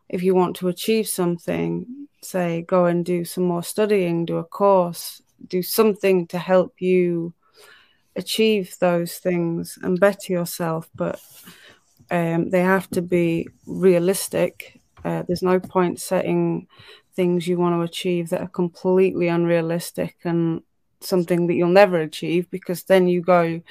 if 0.10 0.24
you 0.24 0.36
want 0.36 0.56
to 0.58 0.68
achieve 0.70 1.08
something, 1.08 2.08
say 2.22 2.64
go 2.64 2.86
and 2.86 3.06
do 3.06 3.26
some 3.26 3.44
more 3.46 3.64
studying, 3.64 4.26
do 4.26 4.38
a 4.38 4.44
course, 4.44 5.22
do 5.48 5.62
something 5.62 6.28
to 6.28 6.38
help 6.40 6.82
you 6.82 7.34
achieve 8.16 8.76
those 8.80 9.18
things 9.18 9.78
and 9.84 10.00
better 10.00 10.34
yourself. 10.34 10.90
But 10.96 11.20
um, 12.12 12.50
they 12.50 12.62
have 12.62 12.90
to 12.92 13.02
be 13.02 13.48
realistic. 13.66 14.80
Uh, 15.04 15.24
there's 15.28 15.44
no 15.44 15.60
point 15.60 16.00
setting 16.00 16.68
things 17.16 17.48
you 17.48 17.58
want 17.58 17.76
to 17.76 17.82
achieve 17.82 18.30
that 18.30 18.42
are 18.42 18.48
completely 18.48 19.28
unrealistic 19.28 20.18
and 20.24 20.62
something 21.02 21.48
that 21.48 21.56
you'll 21.56 21.70
never 21.70 22.00
achieve 22.00 22.50
because 22.50 22.84
then 22.84 23.08
you 23.08 23.22
go 23.22 23.62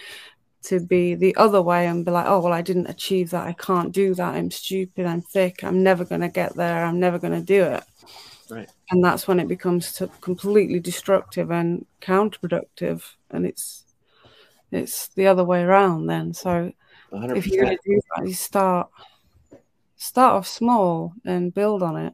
to 0.62 0.81
be 0.81 1.14
the 1.14 1.35
other 1.37 1.62
way 1.62 1.87
and 1.87 2.05
be 2.05 2.11
like, 2.11 2.27
oh, 2.27 2.40
well, 2.40 2.53
I 2.53 2.62
didn't 2.62 2.88
achieve 2.88 3.31
that. 3.31 3.46
I 3.46 3.53
can't 3.53 3.92
do 3.92 4.14
that. 4.14 4.35
I'm 4.35 4.51
stupid. 4.51 5.07
I'm 5.07 5.22
thick. 5.22 5.62
I'm 5.62 5.83
never 5.83 6.05
going 6.05 6.22
to 6.22 6.29
get 6.29 6.57
there. 6.57 6.85
I'm 6.85 6.99
never 6.99 7.18
going 7.18 7.35
to 7.35 7.40
do 7.40 7.62
it. 7.62 7.85
Right. 8.51 8.68
And 8.90 9.05
that's 9.05 9.29
when 9.29 9.40
it 9.40 9.49
becomes 9.49 10.03
completely 10.20 10.81
destructive 10.81 11.51
and 11.51 11.87
counterproductive. 12.01 13.03
And 13.31 13.46
it's 13.46 13.85
it's 14.72 15.09
the 15.09 15.27
other 15.29 15.44
way 15.44 15.62
around 15.62 16.07
then. 16.07 16.35
So 16.35 16.72
100%. 17.16 17.37
if 17.37 17.46
you're 17.46 17.64
going 17.64 17.76
to 17.76 17.83
do 17.85 18.00
that, 18.16 18.26
you 18.26 18.35
start 18.35 18.88
start 19.96 20.35
off 20.35 20.46
small 20.46 21.12
and 21.24 21.55
build 21.55 21.83
on 21.83 21.96
it. 21.96 22.12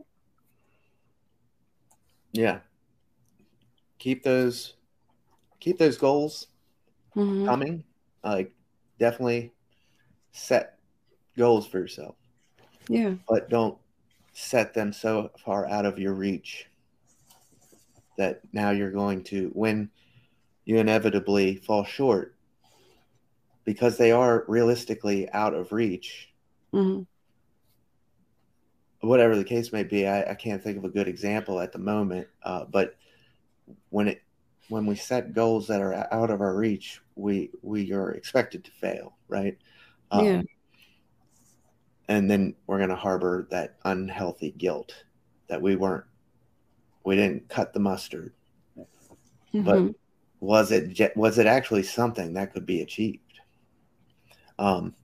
Yeah. 2.32 2.60
Keep 3.98 4.22
those 4.22 4.74
keep 5.60 5.78
those 5.78 5.96
goals 5.96 6.48
mm-hmm. 7.14 7.46
coming 7.46 7.84
like 8.24 8.52
definitely 8.98 9.52
set 10.32 10.78
goals 11.36 11.66
for 11.66 11.78
yourself. 11.78 12.16
Yeah. 12.88 13.14
But 13.28 13.48
don't 13.48 13.78
set 14.32 14.74
them 14.74 14.92
so 14.92 15.30
far 15.38 15.68
out 15.68 15.86
of 15.86 15.98
your 15.98 16.14
reach 16.14 16.66
that 18.16 18.40
now 18.52 18.70
you're 18.70 18.90
going 18.90 19.22
to 19.24 19.50
when 19.52 19.90
you 20.64 20.78
inevitably 20.78 21.56
fall 21.56 21.84
short 21.84 22.31
because 23.64 23.96
they 23.96 24.12
are 24.12 24.44
realistically 24.48 25.30
out 25.30 25.54
of 25.54 25.72
reach. 25.72 26.32
Mm-hmm. 26.72 27.02
Whatever 29.06 29.36
the 29.36 29.44
case 29.44 29.72
may 29.72 29.82
be, 29.82 30.06
I, 30.06 30.30
I, 30.30 30.34
can't 30.34 30.62
think 30.62 30.78
of 30.78 30.84
a 30.84 30.88
good 30.88 31.08
example 31.08 31.60
at 31.60 31.72
the 31.72 31.78
moment. 31.78 32.28
Uh, 32.44 32.64
but 32.64 32.96
when 33.90 34.08
it 34.08 34.22
when 34.68 34.86
we 34.86 34.94
set 34.94 35.34
goals 35.34 35.66
that 35.66 35.80
are 35.80 36.06
out 36.12 36.30
of 36.30 36.40
our 36.40 36.54
reach, 36.54 37.00
we 37.16 37.50
we 37.62 37.92
are 37.92 38.12
expected 38.12 38.64
to 38.64 38.70
fail, 38.70 39.16
right? 39.28 39.58
Um, 40.10 40.24
yeah. 40.24 40.42
And 42.08 42.30
then 42.30 42.54
we're 42.66 42.78
going 42.78 42.90
to 42.90 42.96
harbor 42.96 43.46
that 43.50 43.76
unhealthy 43.84 44.52
guilt 44.52 44.94
that 45.48 45.60
we 45.60 45.76
weren't, 45.76 46.04
we 47.04 47.16
didn't 47.16 47.48
cut 47.48 47.72
the 47.72 47.80
mustard. 47.80 48.32
Mm-hmm. 49.54 49.62
But 49.62 49.94
was 50.40 50.72
it 50.72 51.16
was 51.16 51.38
it 51.38 51.46
actually 51.46 51.82
something 51.82 52.34
that 52.34 52.52
could 52.52 52.66
be 52.66 52.82
achieved? 52.82 53.31
Um, 54.58 54.94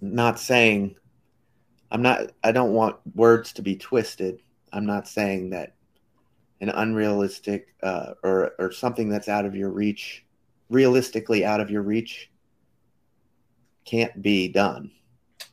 not 0.00 0.38
saying, 0.38 0.96
I'm 1.90 2.02
not. 2.02 2.30
I 2.44 2.52
don't 2.52 2.72
want 2.72 2.96
words 3.14 3.52
to 3.54 3.62
be 3.62 3.76
twisted. 3.76 4.40
I'm 4.72 4.86
not 4.86 5.08
saying 5.08 5.50
that 5.50 5.74
an 6.60 6.68
unrealistic 6.68 7.74
uh, 7.82 8.14
or 8.22 8.52
or 8.58 8.70
something 8.70 9.08
that's 9.08 9.28
out 9.28 9.46
of 9.46 9.54
your 9.54 9.70
reach, 9.70 10.24
realistically 10.68 11.44
out 11.44 11.60
of 11.60 11.70
your 11.70 11.82
reach, 11.82 12.30
can't 13.84 14.20
be 14.20 14.48
done. 14.48 14.90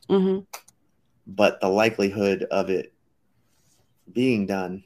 Mm-hmm. 0.08 0.40
But 1.26 1.60
the 1.60 1.68
likelihood 1.68 2.46
of 2.50 2.70
it 2.70 2.92
being 4.12 4.46
done 4.46 4.84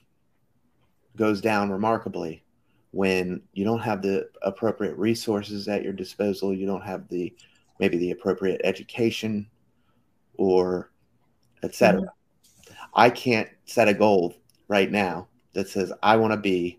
goes 1.16 1.40
down 1.40 1.71
remarkably 1.71 2.43
when 2.93 3.43
you 3.53 3.64
don't 3.64 3.81
have 3.81 4.03
the 4.03 4.29
appropriate 4.43 4.97
resources 4.97 5.69
at 5.69 5.83
your 5.83 5.93
disposal. 5.93 6.55
You 6.55 6.66
don't 6.66 6.85
have 6.85 7.09
the 7.09 7.35
maybe 7.81 7.99
the 7.99 8.12
appropriate 8.12 8.61
education 8.62 9.49
or 10.35 10.93
etc. 11.62 12.03
Mm-hmm. 12.03 12.75
I 12.95 13.11
can't 13.11 13.49
set 13.64 13.88
a 13.88 13.95
goal 13.95 14.37
right 14.69 14.90
now 14.90 15.29
that 15.55 15.69
says, 15.69 15.93
I 16.03 16.16
want 16.16 16.33
to 16.33 16.37
be 16.37 16.79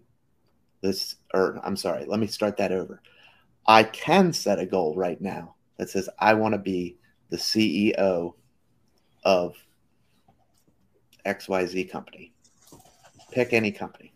this, 0.82 1.16
or 1.34 1.60
I'm 1.64 1.76
sorry, 1.76 2.06
let 2.06 2.20
me 2.20 2.28
start 2.28 2.58
that 2.58 2.72
over. 2.72 3.02
I 3.68 3.84
can 3.84 4.34
set 4.34 4.60
a 4.60 4.66
goal 4.66 4.96
right 4.96 5.20
now 5.20 5.56
that 5.78 5.90
says, 5.90 6.10
I 6.20 6.34
want 6.34 6.54
to 6.54 6.60
be 6.60 6.98
the 7.30 7.38
CEO 7.38 8.34
of 9.24 9.56
XYZ 11.26 11.90
company. 11.92 12.34
Pick 13.32 13.54
any 13.54 13.72
company. 13.72 14.14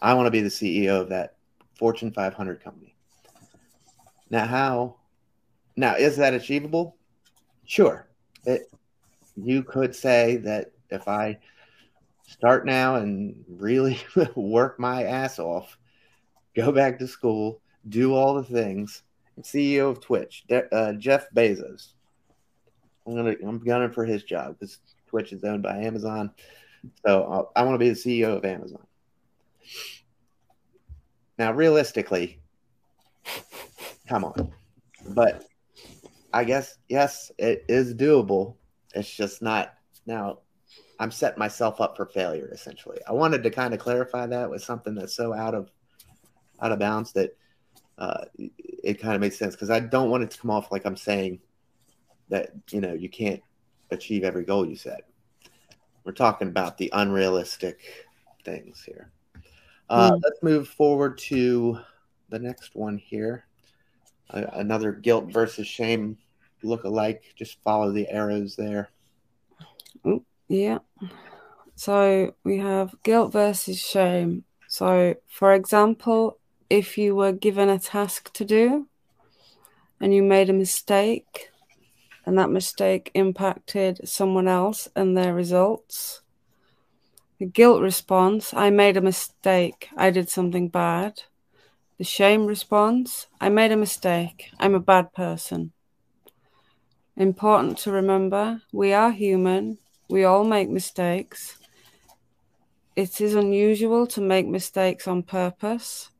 I 0.00 0.14
want 0.14 0.26
to 0.26 0.30
be 0.30 0.40
the 0.40 0.48
CEO 0.48 1.00
of 1.00 1.08
that 1.10 1.36
Fortune 1.78 2.12
500 2.12 2.62
company. 2.62 2.94
Now, 4.30 4.46
how? 4.46 4.96
Now, 5.76 5.96
is 5.96 6.16
that 6.16 6.34
achievable? 6.34 6.96
Sure. 7.64 8.08
It, 8.44 8.70
you 9.36 9.62
could 9.62 9.94
say 9.94 10.36
that 10.38 10.72
if 10.90 11.08
I 11.08 11.38
start 12.26 12.66
now 12.66 12.96
and 12.96 13.44
really 13.48 13.98
work 14.36 14.78
my 14.78 15.04
ass 15.04 15.38
off, 15.38 15.78
go 16.54 16.72
back 16.72 16.98
to 16.98 17.06
school, 17.06 17.60
do 17.88 18.14
all 18.14 18.34
the 18.34 18.44
things. 18.44 19.02
CEO 19.40 19.90
of 19.90 20.00
Twitch, 20.00 20.44
uh, 20.72 20.92
Jeff 20.92 21.26
Bezos. 21.34 21.94
I'm 23.06 23.16
gonna 23.16 23.34
I'm 23.42 23.58
gunning 23.58 23.90
for 23.90 24.04
his 24.04 24.22
job 24.22 24.56
because 24.58 24.78
Twitch 25.08 25.32
is 25.32 25.42
owned 25.42 25.62
by 25.62 25.78
Amazon, 25.78 26.30
so 27.04 27.24
uh, 27.24 27.58
I 27.58 27.64
want 27.64 27.74
to 27.74 27.78
be 27.78 27.88
the 27.88 27.94
CEO 27.94 28.36
of 28.36 28.44
Amazon. 28.44 28.86
Now, 31.38 31.52
realistically, 31.52 32.40
come 34.06 34.24
on, 34.24 34.52
but 35.08 35.44
I 36.32 36.44
guess 36.44 36.78
yes, 36.88 37.30
it 37.38 37.64
is 37.68 37.94
doable. 37.94 38.56
It's 38.94 39.12
just 39.14 39.42
not 39.42 39.74
now. 40.06 40.38
I'm 40.98 41.10
setting 41.10 41.38
myself 41.38 41.80
up 41.80 41.96
for 41.96 42.06
failure 42.06 42.48
essentially. 42.52 42.98
I 43.08 43.12
wanted 43.12 43.42
to 43.42 43.50
kind 43.50 43.74
of 43.74 43.80
clarify 43.80 44.26
that 44.26 44.48
with 44.48 44.62
something 44.62 44.94
that's 44.94 45.14
so 45.14 45.32
out 45.32 45.54
of 45.54 45.70
out 46.60 46.72
of 46.72 46.78
bounds 46.78 47.12
that 47.12 47.36
uh, 47.98 48.24
it 48.38 49.00
kind 49.00 49.14
of 49.14 49.20
makes 49.20 49.38
sense 49.38 49.54
because 49.54 49.70
I 49.70 49.80
don't 49.80 50.10
want 50.10 50.22
it 50.22 50.30
to 50.30 50.38
come 50.38 50.50
off 50.50 50.72
like 50.72 50.86
I'm 50.86 50.96
saying 50.96 51.40
that 52.28 52.50
you 52.70 52.80
know 52.80 52.94
you 52.94 53.08
can't 53.08 53.42
achieve 53.90 54.24
every 54.24 54.44
goal 54.44 54.66
you 54.66 54.76
set. 54.76 55.02
We're 56.04 56.12
talking 56.12 56.48
about 56.48 56.78
the 56.78 56.90
unrealistic 56.92 57.80
things 58.44 58.82
here. 58.84 59.12
Uh, 59.88 60.12
mm. 60.12 60.20
Let's 60.22 60.42
move 60.42 60.68
forward 60.68 61.18
to 61.18 61.78
the 62.30 62.38
next 62.38 62.74
one 62.74 62.98
here. 62.98 63.44
Uh, 64.30 64.44
another 64.52 64.92
guilt 64.92 65.32
versus 65.32 65.66
shame 65.66 66.16
look 66.62 66.84
alike. 66.84 67.22
Just 67.36 67.58
follow 67.62 67.92
the 67.92 68.08
arrows 68.08 68.56
there. 68.56 68.90
Yeah. 70.48 70.78
So 71.74 72.34
we 72.44 72.58
have 72.58 72.94
guilt 73.02 73.32
versus 73.32 73.80
shame. 73.80 74.44
So, 74.68 75.14
for 75.28 75.52
example, 75.52 76.38
if 76.70 76.96
you 76.96 77.14
were 77.14 77.32
given 77.32 77.68
a 77.68 77.78
task 77.78 78.32
to 78.34 78.44
do 78.44 78.88
and 80.00 80.14
you 80.14 80.22
made 80.22 80.50
a 80.50 80.54
mistake, 80.54 81.50
and 82.24 82.38
that 82.38 82.50
mistake 82.50 83.10
impacted 83.14 84.08
someone 84.08 84.46
else 84.46 84.88
and 84.94 85.16
their 85.16 85.34
results, 85.34 86.22
The 87.38 87.46
guilt 87.46 87.82
response, 87.82 88.54
I 88.54 88.70
made 88.70 88.96
a 88.96 89.00
mistake. 89.00 89.88
I 89.96 90.10
did 90.10 90.28
something 90.28 90.68
bad. 90.68 91.24
The 92.02 92.06
shame 92.06 92.46
response, 92.46 93.28
I 93.40 93.48
made 93.48 93.70
a 93.70 93.76
mistake. 93.76 94.50
I'm 94.58 94.74
a 94.74 94.80
bad 94.80 95.12
person. 95.12 95.70
Important 97.16 97.78
to 97.78 97.92
remember, 97.92 98.62
we 98.72 98.92
are 98.92 99.12
human. 99.12 99.78
We 100.08 100.24
all 100.24 100.42
make 100.42 100.68
mistakes. 100.68 101.58
It 102.96 103.20
is 103.20 103.36
unusual 103.36 104.08
to 104.08 104.20
make 104.20 104.48
mistakes 104.48 105.06
on 105.06 105.22
purpose. 105.22 106.10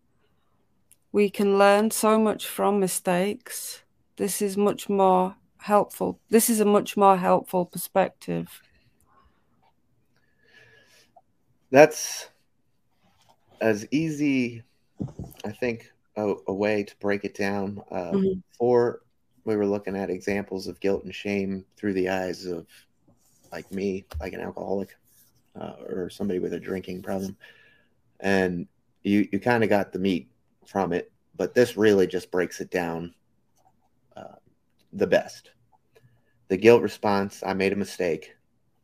We 1.11 1.29
can 1.31 1.59
learn 1.59 1.90
so 1.90 2.16
much 2.16 2.47
from 2.47 2.79
mistakes. 2.79 3.83
This 4.18 4.40
is 4.40 4.57
much 4.57 4.88
more 4.88 5.35
helpful. 5.59 6.21
This 6.31 6.49
is 6.49 6.61
a 6.61 6.64
much 6.64 6.97
more 6.97 7.16
helpful 7.16 7.64
perspective. 7.66 8.62
That's 11.73 12.29
as 13.61 13.85
easy, 13.90 14.62
I 15.45 15.53
think, 15.53 15.91
a, 16.17 16.35
a 16.47 16.53
way 16.53 16.83
to 16.83 16.95
break 17.01 17.25
it 17.25 17.35
down. 17.35 17.83
Uh, 17.91 18.12
mm-hmm. 18.12 18.41
For 18.59 19.03
we 19.45 19.57
were 19.57 19.67
looking 19.67 19.97
at 19.97 20.11
examples 20.11 20.67
of 20.67 20.81
guilt 20.81 21.05
and 21.05 21.15
shame 21.15 21.65
through 21.77 21.95
the 21.95 22.09
eyes 22.11 22.47
of, 22.47 22.67
like 23.51 23.71
me, 23.73 24.07
like 24.21 24.33
an 24.33 24.41
alcoholic 24.41 24.97
uh, 25.61 25.75
or 25.87 26.11
somebody 26.11 26.38
with 26.38 26.55
a 26.55 26.61
drinking 26.61 27.03
problem, 27.03 27.37
and 28.21 28.67
you 29.03 29.29
you 29.31 29.38
kind 29.41 29.62
of 29.62 29.69
got 29.69 29.93
the 29.93 29.99
meat 29.99 30.31
from 30.67 30.93
it, 30.93 31.12
but 31.37 31.55
this 31.55 31.77
really 31.77 32.07
just 32.07 32.31
breaks 32.31 32.61
it 32.61 32.71
down 32.71 33.15
uh, 34.17 34.37
the 34.93 35.07
best. 35.07 35.51
The 36.49 36.57
guilt 36.57 36.83
response: 36.83 37.43
I 37.45 37.53
made 37.53 37.73
a 37.73 37.77
mistake. 37.77 38.35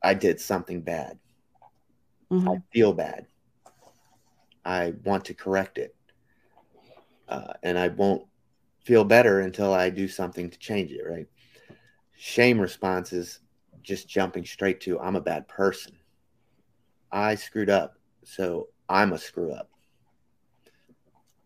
I 0.02 0.14
did 0.14 0.40
something 0.40 0.82
bad. 0.82 1.18
Mm-hmm. 2.30 2.48
I 2.48 2.56
feel 2.72 2.92
bad. 2.92 3.26
I 4.64 4.92
want 5.04 5.24
to 5.26 5.34
correct 5.34 5.78
it, 5.78 5.94
uh, 7.28 7.52
and 7.62 7.78
I 7.78 7.88
won't 7.88 8.26
feel 8.84 9.04
better 9.04 9.40
until 9.40 9.72
I 9.72 9.90
do 9.90 10.08
something 10.08 10.50
to 10.50 10.58
change 10.58 10.90
it. 10.92 11.02
Right? 11.06 11.26
Shame 12.16 12.60
response 12.60 13.12
is 13.12 13.40
just 13.82 14.08
jumping 14.08 14.44
straight 14.44 14.80
to 14.82 14.98
I'm 15.00 15.16
a 15.16 15.20
bad 15.20 15.48
person. 15.48 15.96
I 17.10 17.36
screwed 17.36 17.70
up, 17.70 17.98
so 18.24 18.68
I'm 18.88 19.12
a 19.12 19.18
screw 19.18 19.52
up. 19.52 19.70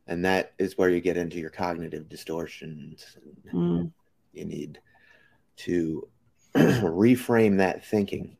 And 0.07 0.25
that 0.25 0.53
is 0.59 0.77
where 0.77 0.91
you 0.91 1.01
get 1.01 1.17
into 1.17 1.39
your 1.39 1.51
cognitive 1.51 2.09
distortions. 2.09 3.17
Mm. 3.53 3.93
You 4.33 4.45
need 4.45 4.81
to 5.59 6.09
reframe 6.57 7.59
that 7.59 7.85
thinking. 7.85 8.37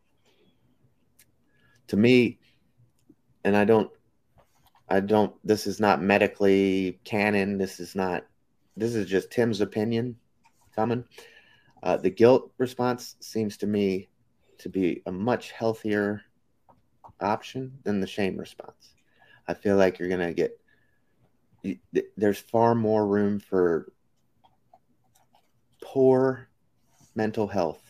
To 1.89 1.97
me, 1.97 2.41
and 3.45 3.57
I 3.57 3.65
don't, 3.65 3.91
I 4.93 5.01
don't, 5.01 5.35
this 5.43 5.67
is 5.67 5.81
not 5.81 6.03
medically 6.03 7.01
canon. 7.03 7.57
This 7.57 7.81
is 7.81 7.95
not, 7.95 8.27
this 8.77 8.95
is 8.95 9.09
just 9.09 9.31
Tim's 9.31 9.63
opinion 9.63 10.17
coming. 10.77 11.03
Uh, 11.83 11.97
the 11.97 12.11
guilt 12.11 12.53
response 12.59 13.17
seems 13.19 13.57
to 13.57 13.67
me 13.67 14.11
to 14.59 14.69
be 14.69 15.03
a 15.07 15.11
much 15.11 15.51
healthier 15.53 16.21
option 17.23 17.73
than 17.85 18.01
the 18.01 18.07
shame 18.07 18.37
response. 18.37 18.95
I 19.49 19.55
feel 19.55 19.77
like 19.77 19.99
you're 19.99 20.11
going 20.11 20.35
to 20.35 20.35
get, 20.35 20.61
there's 22.19 22.39
far 22.39 22.75
more 22.75 23.07
room 23.07 23.41
for 23.41 23.91
poor 25.83 26.49
mental 27.15 27.47
health 27.47 27.81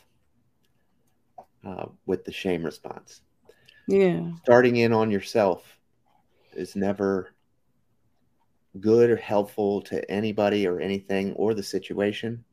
uh, 1.67 1.87
with 2.07 2.25
the 2.25 2.33
shame 2.33 2.63
response. 2.63 3.23
Yeah. 3.89 4.31
Starting 4.45 4.77
in 4.77 4.93
on 4.93 5.11
yourself 5.11 5.81
is 6.55 6.77
never 6.77 7.35
good 8.81 9.11
or 9.11 9.17
helpful 9.17 9.83
to 9.83 10.11
anybody 10.11 10.67
or 10.67 10.81
anything 10.81 11.33
or 11.35 11.55
the 11.55 11.63
situation. 11.63 12.45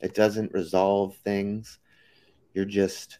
It 0.00 0.14
doesn't 0.14 0.52
resolve 0.52 1.16
things. 1.16 1.78
You're 2.54 2.64
just 2.64 3.18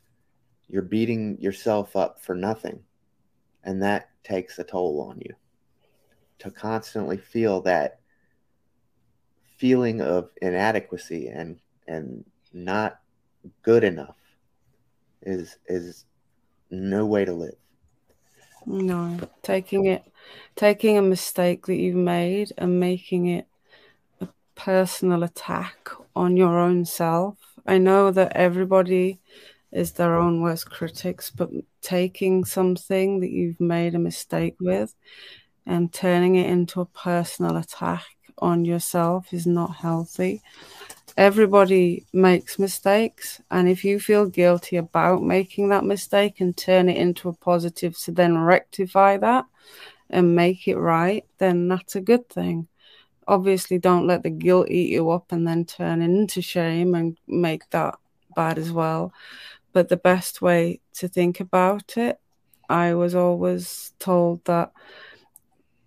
you're 0.68 0.82
beating 0.82 1.36
yourself 1.40 1.96
up 1.96 2.20
for 2.20 2.34
nothing. 2.34 2.80
And 3.64 3.82
that 3.82 4.10
takes 4.24 4.58
a 4.58 4.64
toll 4.64 5.06
on 5.10 5.20
you. 5.20 5.34
To 6.38 6.50
constantly 6.50 7.18
feel 7.18 7.60
that 7.62 8.00
feeling 9.58 10.00
of 10.00 10.30
inadequacy 10.40 11.28
and 11.28 11.58
and 11.86 12.24
not 12.52 13.00
good 13.62 13.84
enough 13.84 14.16
is 15.22 15.58
is 15.66 16.06
no 16.70 17.04
way 17.04 17.24
to 17.24 17.32
live. 17.32 17.56
No, 18.66 19.18
taking 19.42 19.86
it, 19.86 20.04
taking 20.56 20.98
a 20.98 21.02
mistake 21.02 21.66
that 21.66 21.76
you've 21.76 21.96
made 21.96 22.52
and 22.58 22.80
making 22.80 23.26
it 23.26 23.46
a 24.20 24.28
personal 24.54 25.22
attack 25.22 25.90
on 26.14 26.36
your 26.36 26.58
own 26.58 26.84
self. 26.84 27.36
I 27.66 27.78
know 27.78 28.10
that 28.10 28.36
everybody 28.36 29.20
is 29.72 29.92
their 29.92 30.16
own 30.16 30.40
worst 30.40 30.70
critics, 30.70 31.30
but 31.30 31.50
taking 31.80 32.44
something 32.44 33.20
that 33.20 33.30
you've 33.30 33.60
made 33.60 33.94
a 33.94 33.98
mistake 33.98 34.56
with 34.60 34.94
and 35.66 35.92
turning 35.92 36.36
it 36.36 36.50
into 36.50 36.80
a 36.80 36.86
personal 36.86 37.56
attack 37.56 38.04
on 38.38 38.64
yourself 38.64 39.32
is 39.32 39.46
not 39.46 39.76
healthy. 39.76 40.42
Everybody 41.16 42.06
makes 42.12 42.58
mistakes, 42.58 43.40
and 43.50 43.68
if 43.68 43.84
you 43.84 44.00
feel 44.00 44.26
guilty 44.26 44.76
about 44.76 45.22
making 45.22 45.68
that 45.68 45.84
mistake 45.84 46.40
and 46.40 46.56
turn 46.56 46.88
it 46.88 46.96
into 46.96 47.28
a 47.28 47.34
positive 47.34 47.98
to 47.98 48.12
then 48.12 48.38
rectify 48.38 49.16
that 49.18 49.44
and 50.10 50.34
make 50.34 50.68
it 50.68 50.76
right, 50.76 51.24
then 51.38 51.68
that's 51.68 51.96
a 51.96 52.00
good 52.00 52.28
thing. 52.28 52.68
Obviously, 53.26 53.78
don't 53.78 54.06
let 54.06 54.22
the 54.22 54.30
guilt 54.30 54.68
eat 54.70 54.90
you 54.90 55.10
up 55.10 55.32
and 55.32 55.46
then 55.46 55.64
turn 55.64 56.02
into 56.02 56.42
shame 56.42 56.94
and 56.94 57.16
make 57.26 57.68
that 57.70 57.96
bad 58.34 58.58
as 58.58 58.72
well. 58.72 59.12
But 59.72 59.88
the 59.88 59.96
best 59.96 60.42
way 60.42 60.80
to 60.94 61.08
think 61.08 61.40
about 61.40 61.96
it, 61.96 62.18
I 62.68 62.94
was 62.94 63.14
always 63.14 63.92
told 63.98 64.44
that 64.44 64.72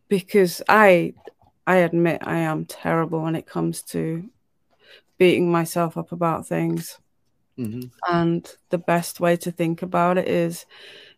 because 0.07 0.61
I 0.67 1.13
I 1.65 1.77
admit 1.77 2.21
I 2.23 2.39
am 2.39 2.65
terrible 2.65 3.21
when 3.21 3.35
it 3.35 3.45
comes 3.45 3.81
to 3.93 4.29
beating 5.17 5.51
myself 5.51 5.97
up 5.97 6.11
about 6.11 6.47
things. 6.47 6.99
Mm-hmm. 7.57 7.87
And 8.11 8.49
the 8.69 8.77
best 8.77 9.19
way 9.19 9.37
to 9.37 9.51
think 9.51 9.81
about 9.81 10.17
it 10.17 10.27
is 10.27 10.65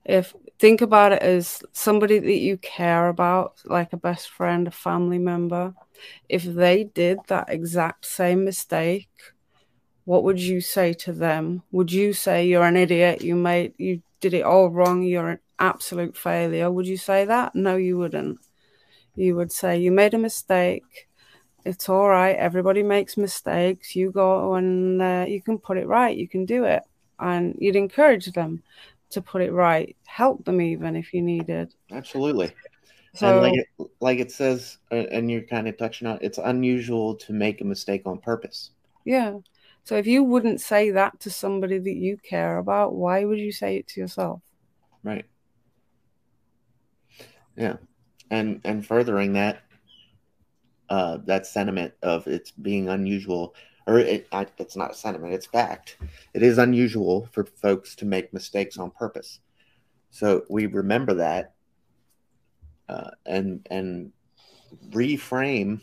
if 0.05 0.33
think 0.59 0.81
about 0.81 1.11
it 1.11 1.21
as 1.21 1.63
somebody 1.73 2.19
that 2.19 2.37
you 2.37 2.57
care 2.57 3.09
about, 3.09 3.61
like 3.65 3.91
a 3.93 3.97
best 3.97 4.29
friend, 4.29 4.67
a 4.67 4.71
family 4.71 5.17
member. 5.17 5.73
If 6.29 6.43
they 6.43 6.83
did 6.83 7.19
that 7.27 7.49
exact 7.49 8.05
same 8.05 8.43
mistake, 8.45 9.09
what 10.05 10.23
would 10.23 10.39
you 10.39 10.61
say 10.61 10.93
to 10.93 11.13
them? 11.13 11.63
Would 11.71 11.91
you 11.91 12.13
say 12.13 12.45
you're 12.45 12.63
an 12.63 12.77
idiot? 12.77 13.21
You 13.21 13.35
made 13.35 13.73
you 13.77 14.01
did 14.21 14.33
it 14.33 14.43
all 14.43 14.69
wrong. 14.69 15.01
You're 15.01 15.29
an 15.29 15.39
absolute 15.59 16.15
failure. 16.15 16.71
Would 16.71 16.87
you 16.87 16.97
say 16.97 17.25
that? 17.25 17.55
No, 17.55 17.75
you 17.75 17.97
wouldn't. 17.97 18.39
You 19.15 19.35
would 19.35 19.51
say 19.51 19.79
you 19.79 19.91
made 19.91 20.13
a 20.13 20.19
mistake. 20.19 21.07
It's 21.65 21.89
all 21.89 22.07
right. 22.09 22.35
Everybody 22.35 22.83
makes 22.83 23.17
mistakes. 23.17 23.95
You 23.95 24.11
go 24.11 24.53
and 24.55 25.01
uh, 25.01 25.25
you 25.27 25.41
can 25.41 25.57
put 25.57 25.77
it 25.77 25.87
right. 25.87 26.15
You 26.15 26.27
can 26.27 26.45
do 26.45 26.65
it, 26.65 26.83
and 27.19 27.55
you'd 27.57 27.75
encourage 27.75 28.27
them 28.33 28.61
to 29.11 29.21
put 29.21 29.41
it 29.41 29.51
right. 29.51 29.95
Help 30.05 30.45
them 30.45 30.61
even 30.61 30.95
if 30.95 31.13
you 31.13 31.21
needed. 31.21 31.73
Absolutely. 31.91 32.51
So, 33.15 33.27
and 33.27 33.41
like 33.41 33.53
it, 33.53 33.91
like 34.01 34.19
it 34.19 34.31
says, 34.31 34.77
uh, 34.91 34.95
and 34.95 35.31
you're 35.31 35.43
kind 35.43 35.67
of 35.67 35.77
touching 35.77 36.07
on, 36.07 36.19
it's 36.21 36.37
unusual 36.37 37.15
to 37.15 37.33
make 37.33 37.61
a 37.61 37.65
mistake 37.65 38.01
on 38.05 38.19
purpose. 38.19 38.71
Yeah. 39.05 39.35
So 39.85 39.95
if 39.95 40.07
you 40.07 40.23
wouldn't 40.23 40.59
say 40.59 40.91
that 40.91 41.19
to 41.21 41.29
somebody 41.29 41.77
that 41.77 41.95
you 41.95 42.17
care 42.17 42.57
about, 42.57 42.95
why 42.95 43.23
would 43.23 43.39
you 43.39 43.51
say 43.51 43.77
it 43.77 43.87
to 43.89 44.01
yourself? 44.01 44.41
Right. 45.03 45.25
Yeah. 47.55 47.77
And 48.31 48.59
and 48.65 48.85
furthering 48.85 49.33
that 49.33 49.61
uh 50.89 51.19
that 51.25 51.45
sentiment 51.45 51.93
of 52.01 52.27
it's 52.27 52.51
being 52.51 52.89
unusual 52.89 53.55
or 53.87 53.99
it, 53.99 54.27
it's 54.57 54.75
not 54.75 54.91
a 54.91 54.95
sentiment, 54.95 55.33
it's 55.33 55.45
fact. 55.45 55.97
It 56.33 56.43
is 56.43 56.57
unusual 56.57 57.29
for 57.31 57.45
folks 57.45 57.95
to 57.97 58.05
make 58.05 58.33
mistakes 58.33 58.77
on 58.77 58.91
purpose. 58.91 59.39
So 60.09 60.43
we 60.49 60.65
remember 60.65 61.13
that 61.15 61.53
uh, 62.89 63.11
and 63.25 63.65
and 63.69 64.11
reframe 64.89 65.81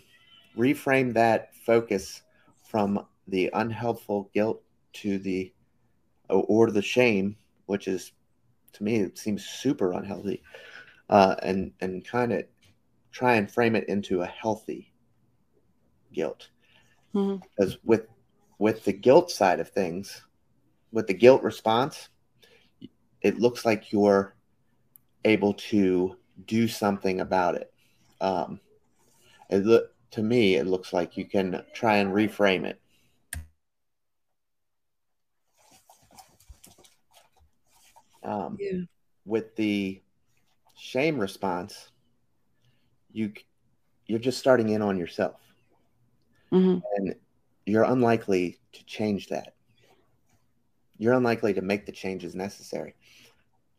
reframe 0.56 1.14
that 1.14 1.54
focus 1.64 2.22
from 2.64 3.06
the 3.28 3.50
unhelpful 3.54 4.30
guilt 4.34 4.62
to 4.92 5.18
the 5.18 5.52
or 6.28 6.70
the 6.70 6.82
shame, 6.82 7.36
which 7.66 7.88
is 7.88 8.12
to 8.72 8.84
me 8.84 8.96
it 8.96 9.18
seems 9.18 9.44
super 9.44 9.92
unhealthy, 9.92 10.42
uh, 11.10 11.36
and 11.42 11.72
and 11.80 12.04
kind 12.04 12.32
of 12.32 12.44
try 13.10 13.34
and 13.34 13.50
frame 13.50 13.76
it 13.76 13.88
into 13.88 14.22
a 14.22 14.26
healthy 14.26 14.92
guilt, 16.12 16.48
mm-hmm. 17.14 17.36
because 17.56 17.78
with 17.84 18.06
with 18.58 18.84
the 18.84 18.92
guilt 18.92 19.30
side 19.30 19.60
of 19.60 19.68
things, 19.68 20.22
with 20.92 21.06
the 21.06 21.14
guilt 21.14 21.42
response, 21.42 22.08
it 23.20 23.38
looks 23.38 23.64
like 23.64 23.92
you're 23.92 24.34
able 25.24 25.54
to 25.54 26.16
do 26.46 26.68
something 26.68 27.20
about 27.20 27.54
it. 27.56 27.72
Um, 28.20 28.60
it 29.50 29.64
look 29.64 29.92
to 30.12 30.22
me, 30.22 30.56
it 30.56 30.66
looks 30.66 30.92
like 30.92 31.16
you 31.16 31.24
can 31.24 31.62
try 31.72 31.96
and 31.96 32.12
reframe 32.12 32.64
it. 32.64 32.80
Um, 38.22 38.56
Yeah. 38.60 38.82
With 39.24 39.54
the 39.56 40.00
shame 40.76 41.18
response, 41.18 41.90
you 43.12 43.32
you're 44.06 44.18
just 44.18 44.38
starting 44.38 44.70
in 44.70 44.82
on 44.82 44.98
yourself, 44.98 45.40
hmm 46.52 46.78
and 46.96 47.14
you're 47.66 47.84
unlikely 47.84 48.58
to 48.72 48.84
change 48.84 49.28
that. 49.28 49.54
You're 50.98 51.14
unlikely 51.14 51.54
to 51.54 51.62
make 51.62 51.86
the 51.86 51.92
changes 51.92 52.34
necessary 52.34 52.94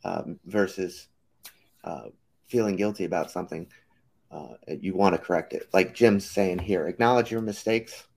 um, 0.03 0.39
versus 0.45 1.07
uh, 1.83 2.07
feeling 2.47 2.75
guilty 2.75 3.05
about 3.05 3.31
something. 3.31 3.67
Uh, 4.31 4.55
you 4.67 4.95
want 4.95 5.13
to 5.15 5.21
correct 5.21 5.53
it. 5.53 5.69
Like 5.73 5.93
Jim's 5.93 6.29
saying 6.29 6.59
here, 6.59 6.87
acknowledge 6.87 7.31
your 7.31 7.41
mistakes 7.41 8.07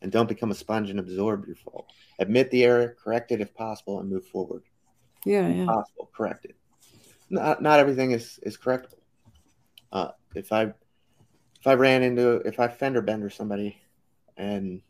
and 0.00 0.10
don't 0.10 0.28
become 0.28 0.50
a 0.50 0.56
sponge 0.56 0.90
and 0.90 0.98
absorb 0.98 1.46
your 1.46 1.56
fault. 1.56 1.86
Admit 2.18 2.50
the 2.50 2.64
error, 2.64 2.96
correct 3.02 3.30
it 3.30 3.40
if 3.40 3.54
possible, 3.54 4.00
and 4.00 4.10
move 4.10 4.26
forward. 4.26 4.64
Yeah, 5.24 5.48
yeah. 5.48 5.66
Possible, 5.66 6.10
correct 6.14 6.46
it. 6.46 6.56
Not 7.30 7.62
not 7.62 7.78
everything 7.78 8.10
is 8.10 8.40
is 8.42 8.58
correctable. 8.58 8.98
Uh, 9.92 10.08
if 10.34 10.52
I 10.52 10.62
if 10.64 11.66
I 11.66 11.74
ran 11.74 12.02
into 12.02 12.36
if 12.38 12.58
I 12.58 12.68
fender 12.68 13.00
bender 13.02 13.30
somebody 13.30 13.76
and 14.36 14.80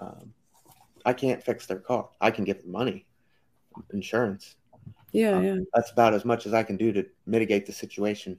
um, 0.00 0.32
I 1.04 1.12
can't 1.12 1.42
fix 1.42 1.66
their 1.66 1.78
car, 1.78 2.08
I 2.20 2.30
can 2.30 2.44
give 2.44 2.62
them 2.62 2.72
money, 2.72 3.06
insurance. 3.92 4.56
Yeah, 5.12 5.36
Um, 5.36 5.44
yeah. 5.44 5.58
That's 5.74 5.90
about 5.92 6.14
as 6.14 6.24
much 6.24 6.46
as 6.46 6.54
I 6.54 6.62
can 6.62 6.76
do 6.76 6.92
to 6.92 7.06
mitigate 7.26 7.66
the 7.66 7.72
situation 7.72 8.38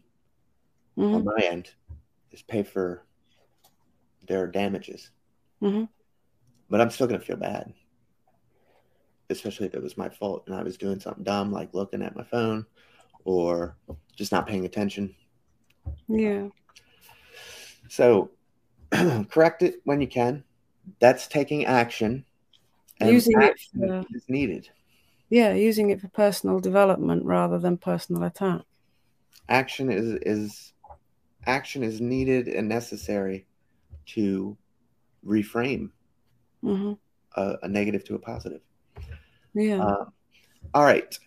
hmm 0.96 1.16
on 1.16 1.24
my 1.26 1.38
end. 1.42 1.72
Is 2.32 2.42
pay 2.42 2.64
for 2.64 3.06
their 4.28 4.48
damages. 4.48 5.12
hmm 5.62 5.86
but 6.70 6.82
I'm 6.82 6.90
still 6.90 7.08
gonna 7.08 7.20
feel 7.20 7.38
bad, 7.38 7.74
especially 9.30 9.68
if 9.68 9.74
it 9.76 9.82
was 9.84 9.98
my 9.98 10.10
fault 10.10 10.44
and 10.48 10.56
I 10.56 10.64
was 10.64 10.78
doing 10.78 11.00
something 11.00 11.24
dumb 11.24 11.52
like 11.52 11.74
looking 11.74 12.02
at 12.02 12.16
my 12.16 12.24
phone 12.24 12.66
or 13.24 13.78
just 14.16 14.32
not 14.32 14.48
paying 14.48 14.66
attention. 14.66 15.16
Yeah. 16.10 16.50
So 17.88 18.32
correct 19.30 19.62
it 19.64 19.82
when 19.84 20.02
you 20.02 20.08
can. 20.08 20.44
That's 21.00 21.28
taking 21.28 21.66
action. 21.66 22.26
And 23.00 23.12
Using 23.12 23.42
it 23.42 23.56
for- 23.78 24.06
is 24.14 24.24
needed. 24.30 24.70
Yeah, 25.30 25.54
using 25.54 25.90
it 25.90 26.00
for 26.00 26.08
personal 26.10 26.60
development 26.60 27.26
rather 27.26 27.58
than 27.58 27.78
personal 27.78 28.24
attack. 28.24 28.62
Action 29.50 29.92
is 29.92 30.20
is 30.22 30.74
action 31.48 31.84
is 31.84 32.00
needed 32.02 32.48
and 32.48 32.68
necessary 32.70 33.46
to 34.08 34.58
reframe 35.26 35.90
hmm 36.62 36.94
a, 37.36 37.56
a 37.64 37.68
negative 37.68 38.04
to 38.06 38.16
a 38.16 38.20
positive. 38.20 38.62
Yeah. 39.54 39.82
Um, 39.84 40.12
all 40.74 40.84
right. 40.84 41.18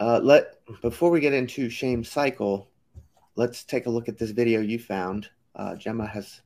Uh, 0.00 0.20
let 0.22 0.58
before 0.82 1.10
we 1.10 1.20
get 1.20 1.32
into 1.32 1.68
shame 1.70 2.02
cycle, 2.04 2.68
let's 3.36 3.64
take 3.64 3.86
a 3.86 3.90
look 3.90 4.08
at 4.08 4.18
this 4.18 4.30
video 4.30 4.60
you 4.60 4.78
found. 4.78 5.28
Uh, 5.54 5.74
Gemma 5.74 6.06
has 6.06 6.42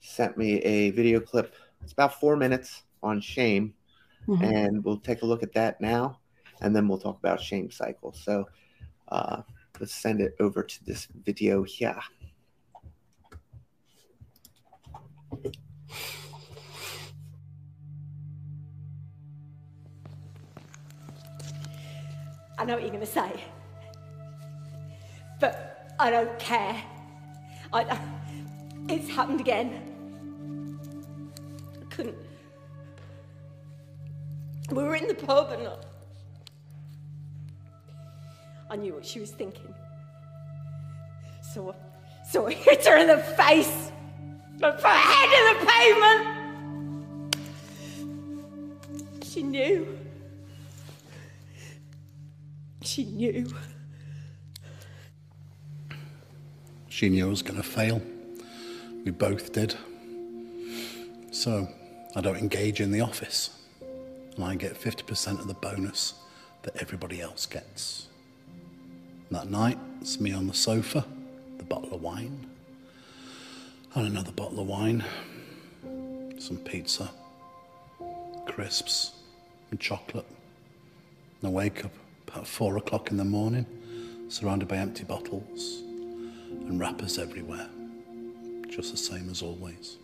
sent 0.00 0.36
me 0.36 0.58
a 0.60 0.90
video 0.90 1.20
clip. 1.20 1.54
It's 1.82 1.92
about 1.92 2.18
four 2.20 2.36
minutes 2.36 2.82
on 3.02 3.20
shame, 3.20 3.74
Mhm. 4.28 4.42
and 4.42 4.84
we'll 4.84 4.98
take 4.98 5.22
a 5.22 5.26
look 5.26 5.42
at 5.42 5.52
that 5.54 5.80
now, 5.80 6.20
and 6.60 6.74
then 6.74 6.88
we'll 6.88 6.98
talk 6.98 7.18
about 7.18 7.40
shame 7.40 7.70
cycle. 7.70 8.12
So 8.12 8.48
uh, 9.08 9.42
let's 9.80 9.94
send 9.94 10.20
it 10.20 10.34
over 10.40 10.62
to 10.62 10.84
this 10.84 11.06
video 11.06 11.62
here. 11.62 12.00
I 22.58 22.64
know 22.64 22.74
what 22.74 22.82
you're 22.82 22.90
going 22.90 23.00
to 23.00 23.06
say. 23.06 23.44
But 25.40 25.94
I 25.98 26.10
don't 26.10 26.38
care. 26.38 26.80
I, 27.72 27.98
it's 28.88 29.08
happened 29.08 29.40
again. 29.40 30.78
I 31.80 31.84
couldn't. 31.94 32.16
We 34.70 34.82
were 34.82 34.94
in 34.94 35.08
the 35.08 35.14
pub 35.14 35.52
and 35.52 35.68
I, 35.68 35.76
I 38.70 38.76
knew 38.76 38.94
what 38.94 39.06
she 39.06 39.20
was 39.20 39.30
thinking. 39.30 39.74
So, 41.54 41.74
so 42.30 42.46
I 42.46 42.52
hit 42.52 42.86
her 42.86 42.96
in 42.96 43.08
the 43.08 43.18
face. 43.18 43.90
Her 44.60 44.72
head 44.72 45.32
in 45.38 45.44
the 45.52 45.66
pavement. 45.66 46.42
She 49.24 49.42
knew. 49.42 49.98
She 52.82 53.04
knew. 53.04 53.52
She 57.02 57.08
knew 57.08 57.26
I 57.26 57.30
was 57.30 57.42
going 57.42 57.60
to 57.60 57.64
fail. 57.64 58.00
We 59.04 59.10
both 59.10 59.52
did. 59.52 59.74
So 61.32 61.66
I 62.14 62.20
don't 62.20 62.36
engage 62.36 62.80
in 62.80 62.92
the 62.92 63.00
office. 63.00 63.58
And 64.36 64.44
I 64.44 64.54
get 64.54 64.80
50% 64.80 65.40
of 65.40 65.48
the 65.48 65.54
bonus 65.54 66.14
that 66.62 66.76
everybody 66.76 67.20
else 67.20 67.44
gets. 67.44 68.06
And 69.28 69.36
that 69.36 69.50
night, 69.50 69.80
it's 70.00 70.20
me 70.20 70.32
on 70.32 70.46
the 70.46 70.54
sofa, 70.54 71.04
the 71.58 71.64
bottle 71.64 71.92
of 71.92 72.02
wine, 72.02 72.46
and 73.96 74.06
another 74.06 74.30
bottle 74.30 74.60
of 74.60 74.68
wine, 74.68 75.04
some 76.38 76.58
pizza, 76.58 77.10
crisps, 78.46 79.10
and 79.72 79.80
chocolate. 79.80 80.28
And 81.40 81.48
I 81.48 81.50
wake 81.50 81.84
up 81.84 81.92
about 82.28 82.46
four 82.46 82.76
o'clock 82.76 83.10
in 83.10 83.16
the 83.16 83.24
morning, 83.24 83.66
surrounded 84.28 84.68
by 84.68 84.76
empty 84.76 85.02
bottles 85.02 85.82
and 86.68 86.78
wrappers 86.78 87.18
everywhere, 87.18 87.68
just 88.68 88.92
the 88.92 88.96
same 88.96 89.28
as 89.30 89.42
always. 89.42 89.98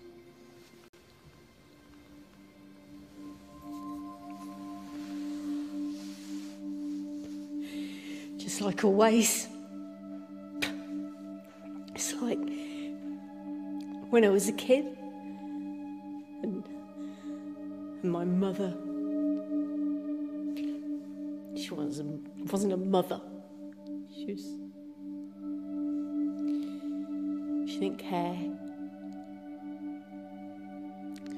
just 8.59 8.66
like 8.66 8.82
always. 8.82 9.46
It's 11.94 12.14
like 12.14 12.38
when 14.11 14.24
I 14.24 14.30
was 14.30 14.49
a 14.49 14.53
kid 14.53 14.84
and, 16.42 16.64
and 18.03 18.11
my 18.11 18.24
mother. 18.24 18.74
She 21.57 21.74
wasn't, 21.74 22.26
wasn't 22.51 22.72
a 22.72 22.76
mother. 22.76 23.20
She 24.14 24.32
was. 24.32 24.67
She 27.79 27.85
didn't 27.85 28.01
care. 28.01 28.37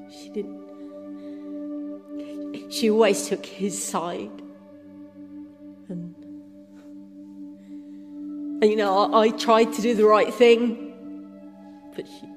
She 0.09 0.29
didn't. 0.29 0.59
She 2.71 2.89
always 2.89 3.27
took 3.27 3.45
his 3.45 3.83
side. 3.83 4.31
And 5.87 6.15
and 8.59 8.63
you 8.63 8.75
know, 8.75 9.13
I, 9.13 9.25
I 9.25 9.29
tried 9.29 9.71
to 9.73 9.83
do 9.83 9.93
the 9.93 10.05
right 10.05 10.33
thing, 10.33 10.93
but 11.95 12.07
she. 12.07 12.27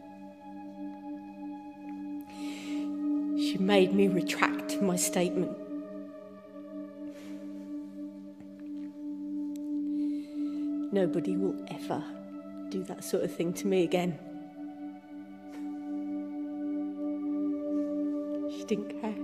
She 3.53 3.57
made 3.59 3.95
me 3.95 4.09
retract 4.09 4.83
my 4.83 4.97
statement. 4.97 5.57
Nobody 10.93 11.39
will 11.39 11.57
ever 11.69 12.05
do 12.75 12.83
that 12.83 13.05
sort 13.05 13.23
of 13.23 13.33
thing 13.33 13.53
to 13.53 13.69
me 13.69 13.85
again. 13.85 14.19
She 18.51 18.65
didn't 18.65 19.01
care. 19.01 19.15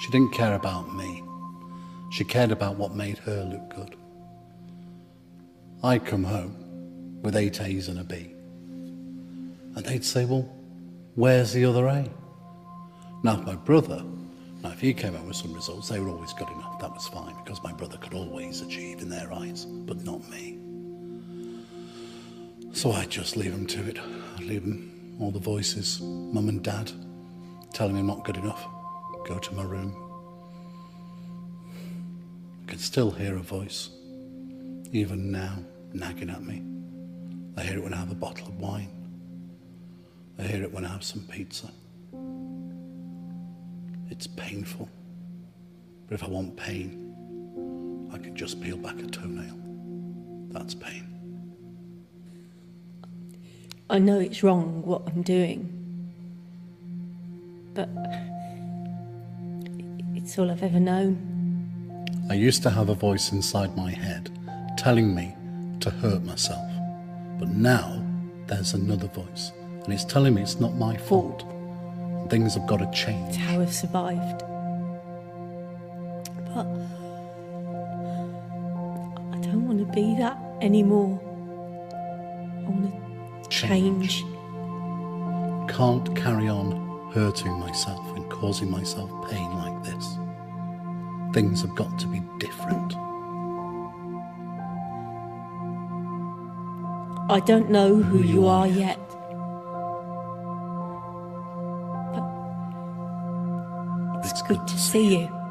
She 0.00 0.10
didn't 0.12 0.32
care 0.32 0.54
about 0.54 0.94
me. 0.94 1.24
She 2.12 2.22
cared 2.22 2.52
about 2.52 2.76
what 2.76 2.94
made 2.94 3.18
her 3.18 3.42
look 3.42 3.74
good. 3.74 3.96
I'd 5.82 6.06
come 6.06 6.22
home 6.22 7.20
with 7.22 7.34
eight 7.34 7.60
A's 7.60 7.88
and 7.88 7.98
a 7.98 8.04
B. 8.04 8.32
And 9.74 9.84
they'd 9.84 10.04
say, 10.04 10.24
Well, 10.24 10.48
where's 11.16 11.52
the 11.52 11.64
other 11.64 11.88
A? 11.88 12.08
Now, 13.24 13.40
if 13.40 13.44
my 13.44 13.56
brother, 13.56 14.04
now 14.62 14.70
if 14.70 14.80
he 14.80 14.94
came 14.94 15.16
out 15.16 15.24
with 15.24 15.36
some 15.36 15.52
results, 15.52 15.88
they 15.88 15.98
were 15.98 16.08
always 16.08 16.32
good 16.32 16.48
enough. 16.48 16.78
That 16.78 16.92
was 16.94 17.08
fine 17.08 17.34
because 17.44 17.62
my 17.62 17.72
brother 17.72 17.96
could 17.98 18.14
always 18.14 18.60
achieve 18.62 19.02
in 19.02 19.08
their 19.08 19.32
eyes, 19.32 19.64
but 19.64 20.04
not 20.04 20.28
me. 20.30 20.58
So 22.72 22.92
I'd 22.92 23.10
just 23.10 23.36
leave 23.36 23.52
him 23.52 23.66
to 23.66 23.88
it. 23.88 23.98
I'd 24.36 24.44
leave 24.44 24.62
him 24.62 25.16
all 25.20 25.30
the 25.30 25.38
voices, 25.38 26.00
mum 26.00 26.48
and 26.48 26.62
dad, 26.62 26.90
telling 27.72 27.94
me 27.94 28.00
I'm 28.00 28.06
not 28.06 28.24
good 28.24 28.36
enough. 28.36 28.66
Go 29.26 29.38
to 29.38 29.54
my 29.54 29.62
room. 29.62 29.94
I 32.62 32.70
can 32.70 32.78
still 32.78 33.10
hear 33.10 33.36
a 33.36 33.40
voice, 33.40 33.90
even 34.92 35.30
now, 35.30 35.58
nagging 35.92 36.30
at 36.30 36.42
me. 36.42 36.62
I 37.56 37.62
hear 37.62 37.78
it 37.78 37.82
when 37.82 37.92
I 37.92 37.98
have 37.98 38.10
a 38.10 38.14
bottle 38.14 38.48
of 38.48 38.58
wine. 38.58 38.88
I 40.38 40.44
hear 40.44 40.62
it 40.62 40.72
when 40.72 40.84
I 40.84 40.88
have 40.88 41.04
some 41.04 41.22
pizza. 41.22 41.70
It's 44.12 44.26
painful. 44.26 44.90
But 46.06 46.16
if 46.16 46.22
I 46.22 46.28
want 46.28 46.54
pain, 46.54 48.10
I 48.12 48.18
can 48.18 48.36
just 48.36 48.60
peel 48.60 48.76
back 48.76 48.98
a 48.98 49.06
toenail. 49.06 49.58
That's 50.50 50.74
pain. 50.74 51.08
I 53.88 53.98
know 53.98 54.20
it's 54.20 54.42
wrong 54.42 54.82
what 54.82 55.04
I'm 55.06 55.22
doing, 55.22 56.12
but 57.72 57.88
it's 60.14 60.38
all 60.38 60.50
I've 60.50 60.62
ever 60.62 60.78
known. 60.78 62.06
I 62.28 62.34
used 62.34 62.62
to 62.64 62.70
have 62.70 62.90
a 62.90 62.94
voice 62.94 63.32
inside 63.32 63.74
my 63.78 63.92
head 63.92 64.30
telling 64.76 65.14
me 65.14 65.34
to 65.80 65.88
hurt 65.88 66.22
myself. 66.22 66.70
But 67.38 67.48
now 67.48 68.04
there's 68.46 68.74
another 68.74 69.08
voice, 69.08 69.52
and 69.84 69.90
it's 69.94 70.04
telling 70.04 70.34
me 70.34 70.42
it's 70.42 70.60
not 70.60 70.74
my 70.74 70.98
fault. 70.98 71.46
Things 72.32 72.54
have 72.54 72.66
got 72.66 72.78
to 72.78 72.90
change. 72.92 73.28
It's 73.28 73.36
how 73.36 73.60
I've 73.60 73.74
survived. 73.74 74.38
But 76.54 76.66
I 79.32 79.38
don't 79.42 79.66
want 79.66 79.80
to 79.80 79.92
be 79.94 80.16
that 80.16 80.38
anymore. 80.62 81.20
I 81.92 82.70
want 82.70 83.44
to 83.44 83.50
change. 83.50 84.24
Can't 85.68 86.16
carry 86.16 86.48
on 86.48 87.10
hurting 87.12 87.52
myself 87.60 88.16
and 88.16 88.26
causing 88.30 88.70
myself 88.70 89.10
pain 89.30 89.52
like 89.58 89.82
this. 89.84 90.16
Things 91.34 91.60
have 91.60 91.74
got 91.74 91.98
to 91.98 92.06
be 92.06 92.22
different. 92.38 92.94
I 97.30 97.42
don't 97.44 97.68
know 97.68 97.96
who 97.96 98.22
you 98.22 98.46
are 98.46 98.66
yet. 98.66 98.98
Good 104.48 104.66
to 104.66 104.78
see 104.78 105.18
you. 105.18 105.41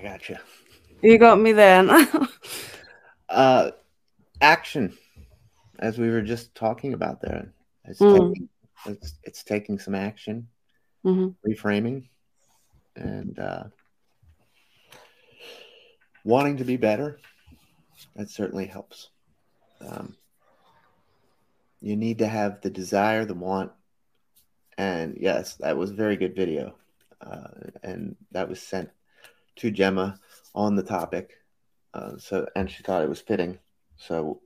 I 0.00 0.02
got 0.02 0.28
you. 0.30 0.36
You 1.02 1.18
got 1.18 1.38
me 1.40 1.52
there. 1.52 1.86
Uh, 3.28 3.70
action, 4.40 4.92
as 5.78 5.98
we 5.98 6.10
were 6.10 6.20
just 6.20 6.52
talking 6.52 6.94
about 6.94 7.20
there, 7.22 7.52
it's, 7.84 8.00
Mm. 8.00 8.12
taking, 8.34 8.48
it's, 8.86 9.14
it's 9.22 9.44
taking 9.44 9.78
some 9.78 9.94
action, 9.94 10.48
hmm 11.04 11.28
reframing, 11.46 12.08
and 12.96 13.38
uh, 13.38 13.62
wanting 16.24 16.56
to 16.56 16.64
be 16.64 16.76
better. 16.76 17.20
That 18.16 18.30
certainly 18.30 18.66
helps. 18.66 19.10
Um, 19.80 20.16
you 21.80 21.94
need 21.94 22.18
to 22.18 22.26
have 22.26 22.62
the 22.62 22.70
desire, 22.70 23.24
the 23.24 23.34
want, 23.34 23.70
and 24.76 25.16
yes, 25.20 25.54
that 25.60 25.76
was 25.76 25.92
a 25.92 25.94
very 25.94 26.16
good 26.16 26.34
video, 26.34 26.74
uh, 27.20 27.46
and 27.84 28.16
that 28.32 28.48
was 28.48 28.60
sent 28.60 28.90
to 29.56 29.70
Gemma 29.70 30.18
on 30.54 30.76
the 30.76 30.82
topic. 30.82 31.32
Uh, 31.92 32.16
so, 32.18 32.46
and 32.54 32.70
she 32.70 32.82
thought 32.82 33.02
it 33.02 33.08
was 33.08 33.20
fitting. 33.20 33.58
So, 33.96 34.40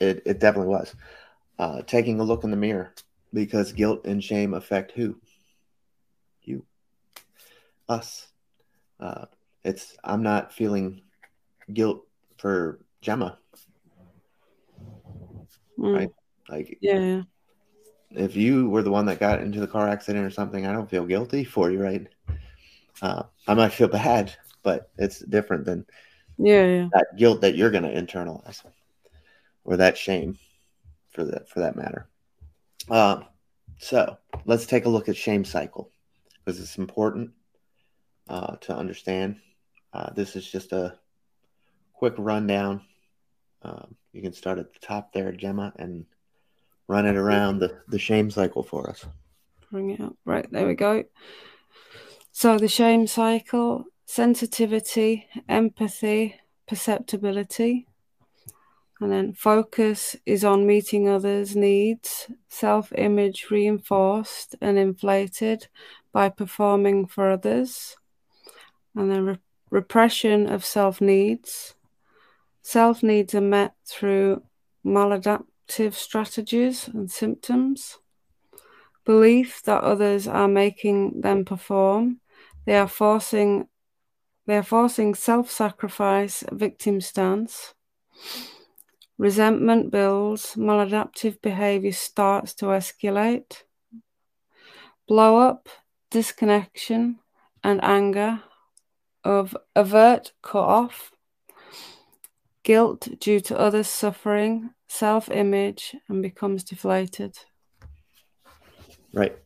it 0.00 0.22
it 0.26 0.38
definitely 0.40 0.68
was. 0.68 0.94
Uh, 1.58 1.82
taking 1.82 2.18
a 2.20 2.24
look 2.24 2.44
in 2.44 2.50
the 2.50 2.56
mirror 2.56 2.94
because 3.32 3.72
guilt 3.72 4.04
and 4.04 4.22
shame 4.22 4.54
affect 4.54 4.92
who? 4.92 5.16
You, 6.42 6.64
us. 7.88 8.28
Uh, 8.98 9.26
it's 9.64 9.96
I'm 10.04 10.22
not 10.22 10.52
feeling 10.52 11.02
guilt 11.72 12.06
for 12.36 12.80
Gemma. 13.00 13.38
Right. 15.76 16.10
Like 16.48 16.78
Mm. 16.82 17.26
Yeah. 18.12 18.22
if 18.24 18.36
you 18.36 18.68
were 18.68 18.82
the 18.82 18.90
one 18.90 19.06
that 19.06 19.20
got 19.20 19.40
into 19.40 19.60
the 19.60 19.66
car 19.66 19.88
accident 19.88 20.24
or 20.26 20.30
something, 20.30 20.66
I 20.66 20.72
don't 20.72 20.90
feel 20.90 21.06
guilty 21.06 21.44
for 21.44 21.70
you, 21.70 21.82
right? 21.82 22.06
Uh, 23.00 23.24
I 23.48 23.54
might 23.54 23.72
feel 23.72 23.88
bad, 23.88 24.34
but 24.62 24.90
it's 24.98 25.20
different 25.20 25.64
than 25.64 25.86
Yeah, 26.38 26.66
yeah. 26.66 26.88
that 26.92 27.16
guilt 27.16 27.40
that 27.40 27.56
you're 27.56 27.70
going 27.70 27.84
to 27.84 27.94
internalize, 27.94 28.62
or 29.64 29.76
that 29.76 29.96
shame, 29.96 30.38
for 31.10 31.24
that 31.24 31.48
for 31.48 31.60
that 31.60 31.76
matter. 31.76 32.08
Um, 32.90 33.24
so 33.78 34.16
let's 34.44 34.66
take 34.66 34.84
a 34.84 34.88
look 34.88 35.08
at 35.08 35.16
shame 35.16 35.44
cycle 35.44 35.90
because 36.44 36.60
it's 36.60 36.78
important 36.78 37.30
uh, 38.28 38.56
to 38.56 38.76
understand. 38.76 39.36
Uh, 39.92 40.12
this 40.12 40.36
is 40.36 40.50
just 40.50 40.72
a 40.72 40.98
quick 41.92 42.14
rundown. 42.18 42.82
Um, 43.62 43.94
you 44.12 44.22
can 44.22 44.32
start 44.32 44.58
at 44.58 44.72
the 44.72 44.78
top 44.80 45.12
there, 45.12 45.32
Gemma, 45.32 45.72
and 45.76 46.04
run 46.88 47.06
it 47.06 47.16
around 47.16 47.58
the, 47.58 47.78
the 47.88 47.98
shame 47.98 48.30
cycle 48.30 48.62
for 48.62 48.90
us. 48.90 49.04
Bring 49.70 49.90
it 49.90 50.00
up. 50.00 50.16
Right, 50.24 50.50
there 50.50 50.66
we 50.66 50.74
go. 50.74 51.04
So 52.34 52.56
the 52.56 52.66
shame 52.66 53.06
cycle 53.06 53.84
sensitivity, 54.06 55.28
empathy, 55.48 56.40
perceptibility. 56.66 57.86
And 59.00 59.12
then 59.12 59.34
focus 59.34 60.16
is 60.24 60.42
on 60.42 60.66
meeting 60.66 61.08
others' 61.08 61.54
needs, 61.54 62.30
self 62.48 62.90
image 62.96 63.48
reinforced 63.50 64.56
and 64.62 64.78
inflated 64.78 65.68
by 66.12 66.30
performing 66.30 67.06
for 67.06 67.30
others. 67.30 67.96
And 68.96 69.10
then 69.10 69.24
re- 69.26 69.38
repression 69.70 70.48
of 70.48 70.64
self 70.64 71.00
needs. 71.02 71.74
Self 72.62 73.02
needs 73.02 73.34
are 73.34 73.42
met 73.42 73.74
through 73.86 74.42
maladaptive 74.84 75.92
strategies 75.92 76.88
and 76.88 77.10
symptoms 77.10 77.98
belief 79.04 79.62
that 79.64 79.82
others 79.82 80.28
are 80.28 80.48
making 80.48 81.20
them 81.20 81.44
perform. 81.44 82.20
They 82.64 82.76
are 82.76 82.88
forcing 82.88 83.68
they 84.46 84.56
are 84.56 84.62
forcing 84.64 85.14
self-sacrifice, 85.14 86.42
victim 86.50 87.00
stance. 87.00 87.74
Resentment 89.16 89.92
builds, 89.92 90.56
maladaptive 90.56 91.40
behavior 91.40 91.92
starts 91.92 92.52
to 92.54 92.66
escalate. 92.66 93.62
Blow 95.06 95.36
up, 95.38 95.68
disconnection, 96.10 97.20
and 97.62 97.82
anger 97.84 98.42
of 99.22 99.56
avert, 99.76 100.32
cut 100.42 100.64
off. 100.64 101.12
Guilt 102.64 103.08
due 103.20 103.40
to 103.40 103.58
others' 103.58 103.88
suffering, 103.88 104.70
self 104.88 105.30
image, 105.30 105.94
and 106.08 106.20
becomes 106.22 106.64
deflated. 106.64 107.38
Right. 109.12 109.36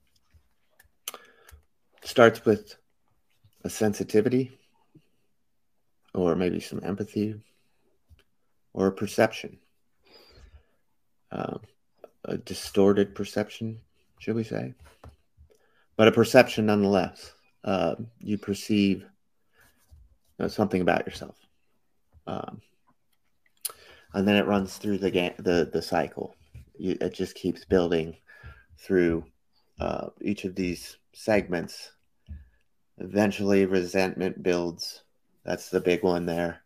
Starts 2.03 2.45
with 2.45 2.77
a 3.67 3.71
sensitivity, 3.71 4.57
or 6.15 6.37
maybe 6.37 6.61
some 6.61 6.81
empathy, 6.85 7.35
or 8.73 8.87
a 8.87 8.93
perception. 8.93 9.59
Um, 11.33 11.61
a 12.25 12.39
distorted 12.39 13.13
perception, 13.15 13.81
should 14.21 14.37
we 14.37 14.45
say? 14.45 14.75
But 15.97 16.07
a 16.07 16.13
perception 16.13 16.67
nonetheless. 16.67 17.33
Uh, 17.65 17.97
you 18.21 18.39
perceive 18.39 19.05
uh, 20.39 20.47
something 20.47 20.81
about 20.81 21.05
yourself. 21.05 21.35
Um, 22.29 22.61
and 24.15 24.29
then 24.29 24.37
it 24.37 24.47
runs 24.47 24.77
through 24.77 24.99
the 24.99 25.11
ga- 25.11 25.35
the 25.39 25.69
the 25.73 25.83
cycle. 25.83 26.37
You, 26.79 26.97
it 27.01 27.15
just 27.15 27.35
keeps 27.35 27.65
building 27.65 28.17
through 28.79 29.25
uh, 29.81 30.11
each 30.21 30.45
of 30.45 30.55
these 30.55 30.99
segments. 31.13 31.96
Eventually, 32.99 33.67
resentment 33.67 34.43
builds. 34.43 35.03
That's 35.45 35.69
the 35.69 35.81
big 35.81 36.03
one 36.03 36.27
there. 36.27 36.63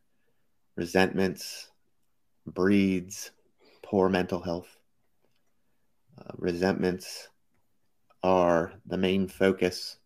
Resentments 0.76 1.68
breeds 2.46 3.30
poor 3.82 4.08
mental 4.08 4.40
health. 4.40 4.68
Uh, 6.18 6.32
resentments 6.36 7.28
are 8.22 8.72
the 8.86 8.96
main 8.96 9.26
focus 9.26 9.98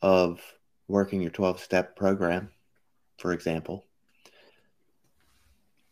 of 0.00 0.40
working 0.88 1.22
your 1.22 1.30
12 1.30 1.60
step 1.60 1.96
program, 1.96 2.50
for 3.18 3.32
example, 3.32 3.84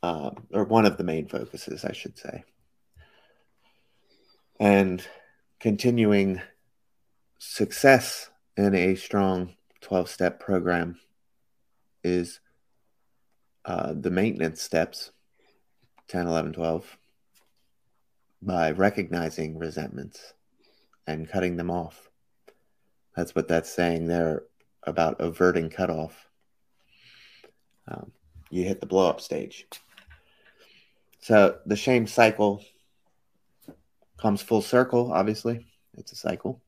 uh, 0.03 0.31
or 0.53 0.65
one 0.65 0.87
of 0.87 0.97
the 0.97 1.05
main 1.05 1.29
focuses, 1.29 1.85
I 1.85 1.93
should 1.93 2.19
say. 2.19 2.45
And 4.59 5.07
continuing 5.61 6.41
success 7.39 8.29
in 8.57 8.75
a 8.75 8.95
strong 8.95 9.55
12 9.81 10.09
step 10.09 10.41
program 10.41 10.99
is 12.03 12.41
uh, 13.65 13.93
the 13.95 14.11
maintenance 14.11 14.63
steps 14.63 15.13
10, 16.09 16.27
11, 16.27 16.53
12 16.55 16.97
by 18.43 18.71
recognizing 18.73 19.59
resentments 19.59 20.35
and 21.07 21.29
cutting 21.29 21.57
them 21.57 21.71
off. 21.71 22.11
That's 23.15 23.35
what 23.35 23.49
that's 23.49 23.71
saying 23.71 24.07
there 24.07 24.45
about 24.85 25.21
averting 25.21 25.71
cutoff. 25.71 26.29
Um, 27.87 28.13
you 28.51 28.65
hit 28.65 28.81
the 28.81 28.87
blow 28.87 29.09
up 29.09 29.21
stage. 29.21 29.67
So 31.21 31.59
the 31.67 31.77
shame 31.77 32.07
cycle 32.07 32.65
comes 34.17 34.43
full 34.43 34.63
circle, 34.63 35.13
obviously. 35.13 35.67
It's 35.97 36.13
a 36.13 36.17
cycle. 36.17 36.61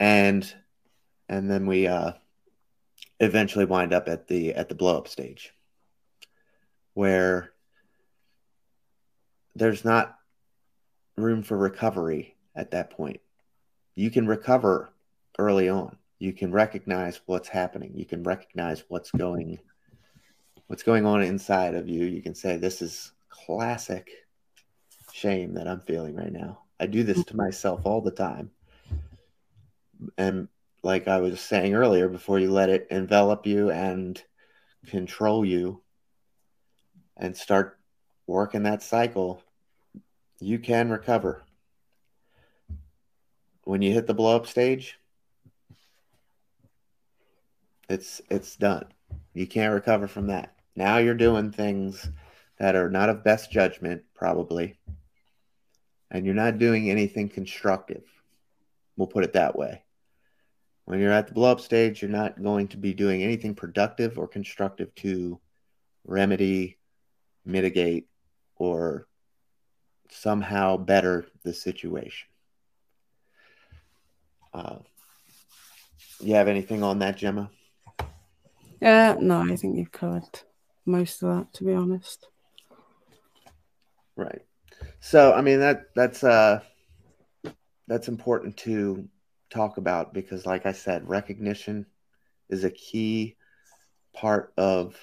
And 0.00 0.52
and 1.28 1.50
then 1.50 1.66
we 1.66 1.86
uh, 1.86 2.12
eventually 3.20 3.64
wind 3.64 3.92
up 3.92 4.08
at 4.08 4.28
the 4.28 4.54
at 4.54 4.68
the 4.68 4.74
blow 4.74 4.96
up 4.96 5.08
stage 5.08 5.52
where 6.94 7.52
there's 9.54 9.84
not 9.84 10.16
room 11.16 11.42
for 11.42 11.56
recovery 11.56 12.36
at 12.54 12.72
that 12.72 12.90
point. 12.90 13.20
You 13.94 14.10
can 14.10 14.26
recover 14.26 14.92
early 15.38 15.68
on. 15.68 15.96
You 16.18 16.32
can 16.32 16.50
recognize 16.50 17.20
what's 17.26 17.48
happening. 17.48 17.92
You 17.94 18.04
can 18.04 18.22
recognize 18.22 18.84
what's 18.88 19.10
going 19.10 19.58
what's 20.66 20.82
going 20.82 21.06
on 21.06 21.22
inside 21.22 21.74
of 21.74 21.88
you. 21.88 22.04
You 22.04 22.22
can 22.22 22.34
say 22.34 22.56
this 22.56 22.82
is 22.82 23.12
classic 23.28 24.10
shame 25.12 25.54
that 25.54 25.66
I'm 25.66 25.80
feeling 25.80 26.14
right 26.14 26.32
now. 26.32 26.62
I 26.80 26.86
do 26.86 27.02
this 27.02 27.24
to 27.24 27.36
myself 27.36 27.80
all 27.84 28.00
the 28.00 28.10
time. 28.10 28.50
And 30.16 30.48
like 30.82 31.08
I 31.08 31.18
was 31.18 31.40
saying 31.40 31.74
earlier, 31.74 32.08
before 32.08 32.38
you 32.38 32.50
let 32.50 32.70
it 32.70 32.86
envelop 32.90 33.46
you 33.46 33.70
and 33.70 34.22
control 34.86 35.44
you 35.44 35.82
and 37.16 37.36
start 37.36 37.78
working 38.26 38.62
that 38.62 38.82
cycle, 38.82 39.42
you 40.40 40.58
can 40.58 40.90
recover. 40.90 41.42
When 43.64 43.82
you 43.82 43.92
hit 43.92 44.06
the 44.06 44.14
blow 44.14 44.36
up 44.36 44.46
stage, 44.46 44.98
it's 47.88 48.20
it's 48.30 48.56
done. 48.56 48.86
You 49.34 49.46
can't 49.46 49.74
recover 49.74 50.08
from 50.08 50.28
that. 50.28 50.54
Now 50.76 50.98
you're 50.98 51.14
doing 51.14 51.50
things 51.50 52.08
that 52.58 52.76
are 52.76 52.90
not 52.90 53.08
of 53.08 53.24
best 53.24 53.50
judgment, 53.50 54.02
probably, 54.14 54.78
and 56.10 56.24
you're 56.24 56.34
not 56.34 56.58
doing 56.58 56.90
anything 56.90 57.28
constructive. 57.28 58.04
We'll 58.96 59.08
put 59.08 59.24
it 59.24 59.34
that 59.34 59.56
way. 59.56 59.82
When 60.88 61.00
you're 61.00 61.12
at 61.12 61.26
the 61.26 61.34
blow 61.34 61.52
up 61.52 61.60
stage, 61.60 62.00
you're 62.00 62.10
not 62.10 62.42
going 62.42 62.68
to 62.68 62.78
be 62.78 62.94
doing 62.94 63.22
anything 63.22 63.54
productive 63.54 64.18
or 64.18 64.26
constructive 64.26 64.94
to 64.94 65.38
remedy, 66.06 66.78
mitigate, 67.44 68.08
or 68.56 69.06
somehow 70.10 70.78
better 70.78 71.26
the 71.42 71.52
situation. 71.52 72.28
Uh, 74.54 74.78
you 76.20 76.34
have 76.36 76.48
anything 76.48 76.82
on 76.82 77.00
that, 77.00 77.18
Gemma? 77.18 77.50
Yeah, 78.80 79.10
uh, 79.10 79.20
no, 79.20 79.42
I 79.42 79.56
think 79.56 79.76
you've 79.76 79.92
covered 79.92 80.40
most 80.86 81.22
of 81.22 81.36
that, 81.36 81.52
to 81.52 81.64
be 81.64 81.74
honest. 81.74 82.28
Right. 84.16 84.40
So, 85.00 85.34
I 85.34 85.42
mean 85.42 85.60
that 85.60 85.94
that's 85.94 86.24
uh 86.24 86.62
that's 87.86 88.08
important 88.08 88.56
to 88.58 89.06
talk 89.50 89.76
about 89.76 90.12
because, 90.14 90.46
like 90.46 90.66
I 90.66 90.72
said, 90.72 91.08
recognition 91.08 91.86
is 92.48 92.64
a 92.64 92.70
key 92.70 93.36
part 94.14 94.52
of 94.56 94.96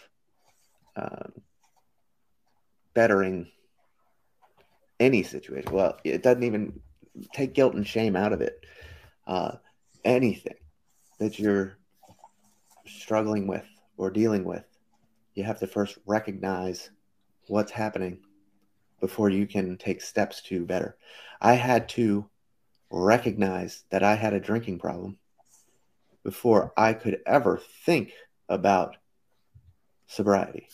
uh, 0.96 1.28
bettering 2.94 3.48
any 5.00 5.24
situation. 5.24 5.72
Well, 5.72 5.98
it 6.04 6.24
doesn't 6.24 6.44
even 6.44 6.80
take 7.34 7.54
guilt 7.54 7.76
and 7.76 7.88
shame 7.88 8.16
out 8.16 8.34
of 8.34 8.42
it. 8.42 8.66
Uh, 9.28 9.54
anything 10.04 10.56
that 11.20 11.40
you're 11.40 11.78
struggling 12.86 13.48
with 13.48 13.66
or 13.98 14.10
dealing 14.10 14.44
with, 14.44 14.66
you 15.34 15.44
have 15.44 15.60
to 15.60 15.68
first 15.68 15.98
recognize 16.06 16.90
what's 17.48 17.72
happening 17.72 18.20
before 19.02 19.30
you 19.30 19.46
can 19.46 19.78
take 19.78 20.02
steps 20.02 20.42
to 20.42 20.66
better. 20.66 20.98
I 21.42 21.54
had 21.54 21.90
to 21.90 22.30
recognize 22.90 23.84
that 23.90 24.04
I 24.04 24.16
had 24.16 24.34
a 24.34 24.40
drinking 24.40 24.80
problem 24.80 25.18
before 26.24 26.74
I 26.76 26.94
could 26.94 27.20
ever 27.26 27.62
think 27.86 28.12
about 28.50 28.98
sobriety. 30.08 30.68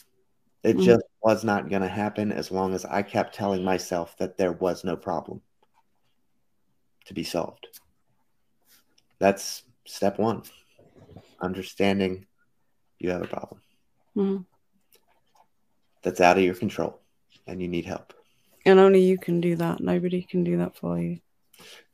It 0.64 0.78
mm. 0.78 0.84
just 0.84 1.04
was 1.22 1.44
not 1.44 1.70
going 1.70 1.82
to 1.82 1.88
happen 1.88 2.32
as 2.32 2.52
long 2.52 2.74
as 2.74 2.86
I 2.86 3.02
kept 3.02 3.36
telling 3.36 3.64
myself 3.64 4.16
that 4.18 4.38
there 4.38 4.52
was 4.52 4.84
no 4.84 4.96
problem 4.96 5.42
to 7.06 7.14
be 7.14 7.24
solved. 7.24 7.68
That's 9.20 9.64
step 9.86 10.20
one 10.20 10.44
understanding 11.40 12.28
you 13.00 13.10
have 13.10 13.24
a 13.24 13.28
problem. 13.28 13.62
Mm. 14.16 14.46
That's 16.04 16.22
out 16.22 16.38
of 16.38 16.44
your 16.44 16.56
control 16.56 17.00
and 17.48 17.62
you 17.62 17.68
need 17.68 17.86
help. 17.86 18.14
And 18.66 18.80
only 18.80 19.02
you 19.02 19.18
can 19.18 19.42
do 19.42 19.56
that. 19.56 19.80
Nobody 19.80 20.22
can 20.22 20.44
do 20.44 20.58
that 20.58 20.76
for 20.76 21.00
you. 21.00 21.20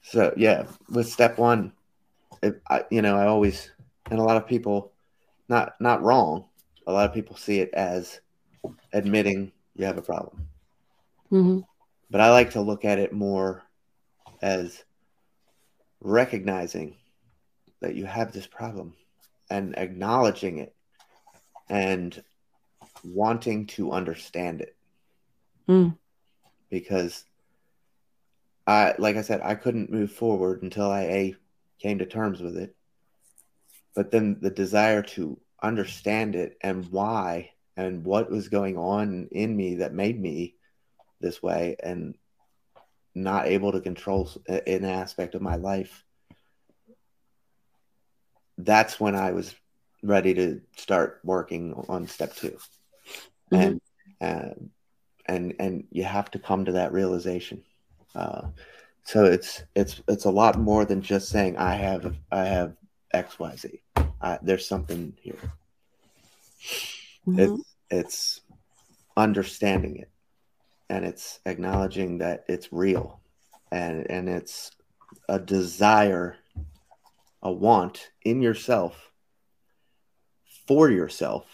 So, 0.09 0.33
yeah, 0.37 0.65
with 0.89 1.11
step 1.11 1.37
one, 1.37 1.73
it, 2.41 2.61
I, 2.69 2.85
you 2.89 3.01
know, 3.01 3.17
I 3.17 3.27
always, 3.27 3.71
and 4.09 4.19
a 4.19 4.23
lot 4.23 4.37
of 4.37 4.47
people, 4.47 4.93
not 5.49 5.73
not 5.81 6.01
wrong, 6.01 6.45
a 6.85 6.93
lot 6.93 7.09
of 7.09 7.13
people 7.13 7.35
see 7.35 7.59
it 7.59 7.73
as 7.73 8.21
admitting 8.93 9.51
you 9.75 9.85
have 9.85 9.97
a 9.97 10.01
problem. 10.01 10.47
Mm-hmm. 11.31 11.59
But 12.09 12.21
I 12.21 12.31
like 12.31 12.51
to 12.51 12.61
look 12.61 12.85
at 12.85 12.99
it 12.99 13.11
more 13.11 13.63
as 14.41 14.83
recognizing 15.99 16.95
that 17.81 17.95
you 17.95 18.05
have 18.05 18.31
this 18.31 18.47
problem 18.47 18.93
and 19.49 19.77
acknowledging 19.77 20.59
it 20.59 20.73
and 21.69 22.23
wanting 23.03 23.65
to 23.65 23.91
understand 23.91 24.61
it. 24.61 24.75
Mm. 25.67 25.97
Because 26.69 27.25
I 28.67 28.93
like 28.99 29.15
I 29.15 29.21
said, 29.21 29.41
I 29.41 29.55
couldn't 29.55 29.91
move 29.91 30.11
forward 30.11 30.61
until 30.61 30.91
I 30.91 31.01
a 31.03 31.35
came 31.79 31.99
to 31.99 32.05
terms 32.05 32.41
with 32.41 32.57
it. 32.57 32.75
But 33.95 34.11
then 34.11 34.37
the 34.41 34.51
desire 34.51 35.01
to 35.01 35.39
understand 35.61 36.35
it 36.35 36.57
and 36.61 36.85
why 36.91 37.51
and 37.75 38.03
what 38.03 38.29
was 38.29 38.49
going 38.49 38.77
on 38.77 39.29
in 39.31 39.55
me 39.55 39.75
that 39.75 39.93
made 39.93 40.19
me 40.19 40.55
this 41.21 41.41
way 41.41 41.75
and 41.81 42.15
not 43.15 43.47
able 43.47 43.71
to 43.71 43.81
control 43.81 44.29
an 44.47 44.85
aspect 44.85 45.33
of 45.33 45.41
my 45.41 45.55
life 45.55 46.03
that's 48.59 48.99
when 48.99 49.15
i 49.15 49.31
was 49.31 49.55
ready 50.03 50.33
to 50.35 50.61
start 50.75 51.19
working 51.23 51.73
on 51.89 52.05
step 52.05 52.35
2 52.35 52.49
mm-hmm. 52.49 53.55
and 53.55 53.81
uh, 54.21 54.53
and 55.25 55.55
and 55.59 55.87
you 55.91 56.03
have 56.03 56.29
to 56.29 56.39
come 56.39 56.65
to 56.65 56.73
that 56.73 56.91
realization 56.91 57.63
uh, 58.17 58.47
so 59.03 59.23
it's 59.25 59.63
it's 59.75 60.01
it's 60.07 60.25
a 60.25 60.31
lot 60.31 60.59
more 60.59 60.83
than 60.83 61.01
just 61.01 61.29
saying 61.29 61.55
i 61.57 61.73
have 61.73 62.15
i 62.31 62.43
have 62.43 62.75
xyz 63.13 63.79
uh, 64.21 64.37
there's 64.41 64.67
something 64.67 65.13
here. 65.21 65.53
Mm-hmm. 67.27 67.39
it, 67.39 67.61
it's 67.89 68.41
understanding 69.15 69.97
it 69.97 70.09
and 70.89 71.05
it's 71.05 71.39
acknowledging 71.45 72.19
that 72.19 72.45
it's 72.47 72.71
real 72.71 73.19
and 73.71 74.09
and 74.09 74.29
it's 74.29 74.71
a 75.29 75.37
desire 75.39 76.37
a 77.43 77.51
want 77.51 78.11
in 78.23 78.41
yourself 78.41 79.11
for 80.67 80.89
yourself. 80.89 81.45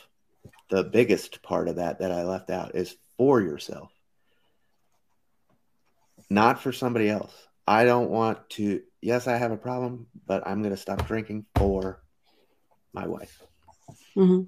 The 0.70 0.84
biggest 0.84 1.42
part 1.42 1.68
of 1.68 1.76
that 1.76 2.00
that 2.00 2.12
i 2.12 2.24
left 2.24 2.50
out 2.50 2.76
is 2.76 2.96
for 3.18 3.42
yourself 3.42 3.92
not 6.34 6.62
for 6.62 6.72
somebody 6.72 7.10
else 7.10 7.34
i 7.68 7.84
don't 7.84 8.10
want 8.10 8.50
to 8.50 8.82
yes 9.02 9.28
i 9.28 9.38
have 9.38 9.52
a 9.52 9.58
problem 9.58 10.08
but 10.26 10.46
i'm 10.48 10.62
going 10.62 10.74
to 10.74 10.82
stop 10.82 11.06
drinking 11.08 11.46
for 11.56 12.02
my 12.94 13.08
wife 13.08 13.42
mm-hmm. 14.16 14.44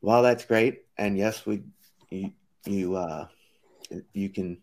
well 0.00 0.22
that's 0.22 0.44
great 0.44 0.82
and 0.96 1.16
yes 1.16 1.44
we 1.46 1.62
you, 2.10 2.32
you 2.64 2.96
uh 2.96 3.26
you 4.12 4.28
can 4.28 4.58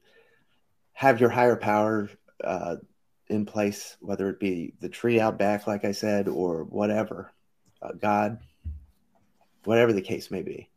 have 0.93 1.19
your 1.19 1.29
higher 1.29 1.55
power 1.55 2.09
uh, 2.43 2.77
in 3.27 3.45
place, 3.45 3.97
whether 3.99 4.29
it 4.29 4.39
be 4.39 4.73
the 4.79 4.89
tree 4.89 5.19
out 5.19 5.37
back, 5.37 5.67
like 5.67 5.85
I 5.85 5.91
said, 5.91 6.27
or 6.27 6.63
whatever, 6.63 7.31
uh, 7.81 7.91
God, 7.93 8.39
whatever 9.63 9.93
the 9.93 10.01
case 10.01 10.29
may 10.29 10.41
be. 10.41 10.69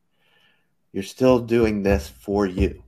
You're 0.93 1.03
still 1.03 1.41
doing 1.41 1.83
this 1.83 2.09
for 2.09 2.47
you. 2.47 2.83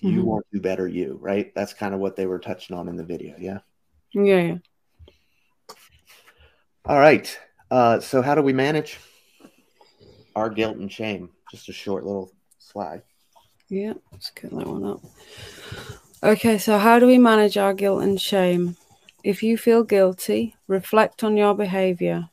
You 0.00 0.20
Mhm. 0.20 0.24
want 0.24 0.46
to 0.52 0.60
better 0.60 0.86
you, 0.86 1.18
right? 1.20 1.54
That's 1.54 1.72
kind 1.72 1.94
of 1.94 2.00
what 2.00 2.16
they 2.16 2.26
were 2.26 2.38
touching 2.38 2.76
on 2.76 2.88
in 2.88 2.96
the 2.96 3.04
video. 3.04 3.34
Yeah. 3.38 3.58
Yeah, 4.12 4.40
yeah. 4.42 4.58
All 6.84 6.98
right. 6.98 7.38
Uh, 7.70 8.00
so, 8.00 8.22
how 8.22 8.34
do 8.34 8.42
we 8.42 8.52
manage 8.52 8.98
our 10.36 10.50
guilt 10.50 10.76
and 10.76 10.92
shame? 10.92 11.30
Just 11.50 11.68
a 11.68 11.72
short 11.72 12.04
little 12.04 12.32
slide. 12.58 13.02
Yeah, 13.68 13.94
let's 14.12 14.30
get 14.30 14.50
that 14.50 14.66
one 14.66 14.84
up. 14.84 15.00
Okay, 16.22 16.58
so 16.58 16.78
how 16.78 16.98
do 16.98 17.06
we 17.06 17.18
manage 17.18 17.56
our 17.56 17.74
guilt 17.74 18.02
and 18.02 18.20
shame? 18.20 18.76
If 19.24 19.42
you 19.42 19.56
feel 19.56 19.82
guilty, 19.82 20.54
reflect 20.68 21.24
on 21.24 21.36
your 21.36 21.54
behavior. 21.54 22.28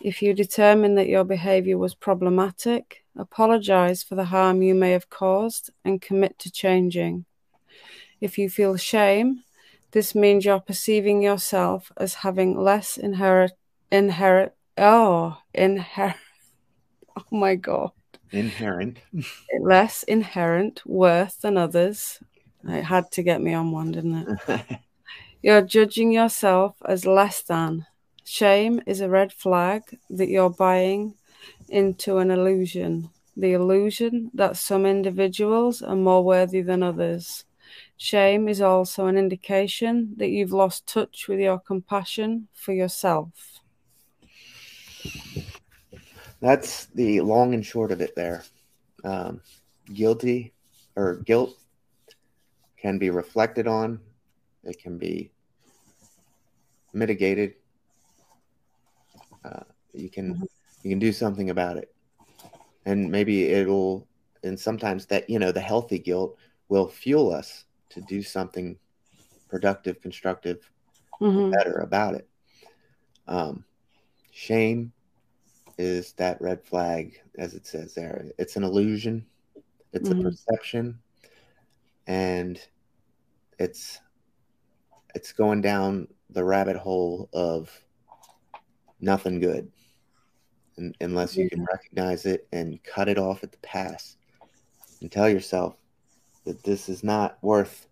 If 0.00 0.22
you 0.22 0.32
determine 0.32 0.94
that 0.94 1.08
your 1.08 1.24
behavior 1.24 1.76
was 1.76 1.94
problematic, 1.94 3.04
apologize 3.20 4.02
for 4.02 4.14
the 4.14 4.24
harm 4.26 4.62
you 4.62 4.74
may 4.74 4.92
have 4.92 5.10
caused 5.10 5.70
and 5.84 6.00
commit 6.00 6.38
to 6.40 6.50
changing. 6.50 7.24
If 8.20 8.38
you 8.38 8.50
feel 8.50 8.76
shame, 8.76 9.44
this 9.92 10.14
means 10.14 10.44
you're 10.44 10.60
perceiving 10.60 11.22
yourself 11.22 11.90
as 11.96 12.14
having 12.14 12.58
less 12.58 12.96
inherent, 12.96 13.52
inherent, 13.90 14.52
oh, 14.76 15.38
inherent, 15.52 16.16
oh 17.16 17.24
my 17.30 17.54
God 17.56 17.92
Inherent. 18.32 18.98
less 19.60 20.02
inherent 20.04 20.82
worth 20.86 21.40
than 21.40 21.56
others. 21.56 22.20
It 22.64 22.84
had 22.84 23.10
to 23.12 23.22
get 23.22 23.40
me 23.40 23.54
on 23.54 23.72
one, 23.72 23.92
didn't 23.92 24.38
it? 24.48 24.60
You're 25.42 25.62
judging 25.62 26.12
yourself 26.12 26.76
as 26.84 27.06
less 27.06 27.42
than. 27.42 27.86
Shame 28.24 28.82
is 28.86 29.00
a 29.00 29.08
red 29.08 29.32
flag 29.32 29.82
that 30.10 30.28
you're 30.28 30.50
buying 30.50 31.14
into 31.70 32.18
an 32.18 32.30
illusion. 32.30 33.10
The 33.36 33.52
illusion 33.52 34.30
that 34.34 34.56
some 34.56 34.84
individuals 34.86 35.82
are 35.82 35.96
more 35.96 36.24
worthy 36.24 36.62
than 36.62 36.82
others. 36.82 37.44
Shame 37.96 38.48
is 38.48 38.60
also 38.60 39.06
an 39.06 39.16
indication 39.16 40.14
that 40.18 40.28
you've 40.30 40.52
lost 40.52 40.86
touch 40.86 41.28
with 41.28 41.40
your 41.40 41.58
compassion 41.60 42.48
for 42.52 42.72
yourself. 42.72 43.60
That's 46.40 46.86
the 46.86 47.20
long 47.20 47.54
and 47.54 47.64
short 47.64 47.92
of 47.92 48.00
it 48.00 48.14
there. 48.14 48.44
Um, 49.04 49.42
guilty 49.92 50.54
or 50.96 51.16
guilt 51.16 51.58
can 52.76 52.98
be 52.98 53.10
reflected 53.10 53.66
on, 53.68 54.00
it 54.64 54.78
can 54.80 54.98
be 54.98 55.30
mitigated. 56.92 57.54
Uh, 59.44 59.64
you 59.92 60.08
can 60.10 60.34
Mhm. 60.34 60.46
You 60.82 60.90
can 60.90 60.98
do 60.98 61.12
something 61.12 61.50
about 61.50 61.76
it, 61.76 61.94
and 62.84 63.10
maybe 63.10 63.44
it'll. 63.44 64.06
And 64.42 64.58
sometimes 64.58 65.06
that 65.06 65.28
you 65.28 65.38
know 65.38 65.52
the 65.52 65.60
healthy 65.60 65.98
guilt 65.98 66.38
will 66.68 66.88
fuel 66.88 67.32
us 67.32 67.66
to 67.90 68.00
do 68.00 68.22
something 68.22 68.78
productive, 69.48 70.00
constructive, 70.00 70.70
Mhm. 71.20 71.50
better 71.50 71.80
about 71.80 72.14
it. 72.14 72.28
Um, 73.26 73.64
shame 74.30 74.92
is 75.76 76.12
that 76.14 76.40
red 76.40 76.64
flag, 76.64 77.20
as 77.36 77.54
it 77.54 77.66
says 77.66 77.94
there. 77.94 78.30
It's 78.38 78.56
an 78.56 78.64
illusion, 78.64 79.26
it's 79.92 80.08
Mhm. 80.08 80.20
a 80.20 80.22
perception, 80.22 81.02
and 82.06 82.60
it's 83.58 84.00
it's 85.14 85.32
going 85.32 85.60
down 85.60 86.06
the 86.30 86.44
rabbit 86.44 86.76
hole 86.76 87.28
of 87.32 87.84
nothing 89.00 89.40
good, 89.40 89.72
unless 91.00 91.36
you 91.36 91.48
can 91.48 91.64
recognize 91.64 92.26
it 92.26 92.46
and 92.52 92.82
cut 92.84 93.08
it 93.08 93.18
off 93.18 93.42
at 93.44 93.52
the 93.52 93.58
pass, 93.58 94.16
and 95.00 95.10
tell 95.10 95.28
yourself 95.28 95.76
that 96.44 96.62
this 96.64 96.88
is 96.88 97.04
not 97.04 97.38
worth 97.42 97.86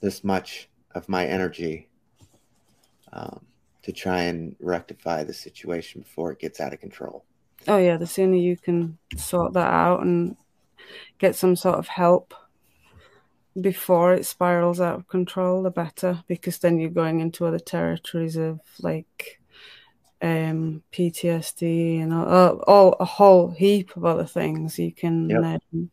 this 0.00 0.22
much 0.22 0.68
of 0.94 1.08
my 1.08 1.26
energy 1.26 1.88
um, 3.12 3.44
to 3.82 3.92
try 3.92 4.22
and 4.22 4.54
rectify 4.60 5.24
the 5.24 5.32
situation 5.32 6.02
before 6.02 6.32
it 6.32 6.38
gets 6.38 6.60
out 6.60 6.72
of 6.72 6.80
control. 6.80 7.24
Oh 7.66 7.78
yeah, 7.78 7.96
the 7.96 8.06
sooner 8.06 8.36
you 8.36 8.56
can 8.56 8.98
sort 9.16 9.52
that 9.54 9.72
out 9.72 10.02
and 10.02 10.36
get 11.18 11.34
some 11.34 11.56
sort 11.56 11.78
of 11.78 11.88
help 11.88 12.34
before 13.60 14.14
it 14.14 14.24
spirals 14.24 14.80
out 14.80 14.94
of 14.94 15.08
control, 15.08 15.62
the 15.62 15.70
better, 15.70 16.22
because 16.28 16.58
then 16.58 16.78
you're 16.78 16.90
going 16.90 17.20
into 17.20 17.44
other 17.44 17.58
territories 17.58 18.36
of 18.36 18.60
like 18.80 19.40
um, 20.20 20.82
PTSD 20.92 22.02
and 22.02 22.12
all, 22.12 22.58
all 22.66 22.96
a 23.00 23.04
whole 23.04 23.50
heap 23.50 23.96
of 23.96 24.04
other 24.04 24.24
things. 24.24 24.78
You 24.78 24.92
can 24.92 25.30
Yep. 25.30 25.44
um, 25.72 25.90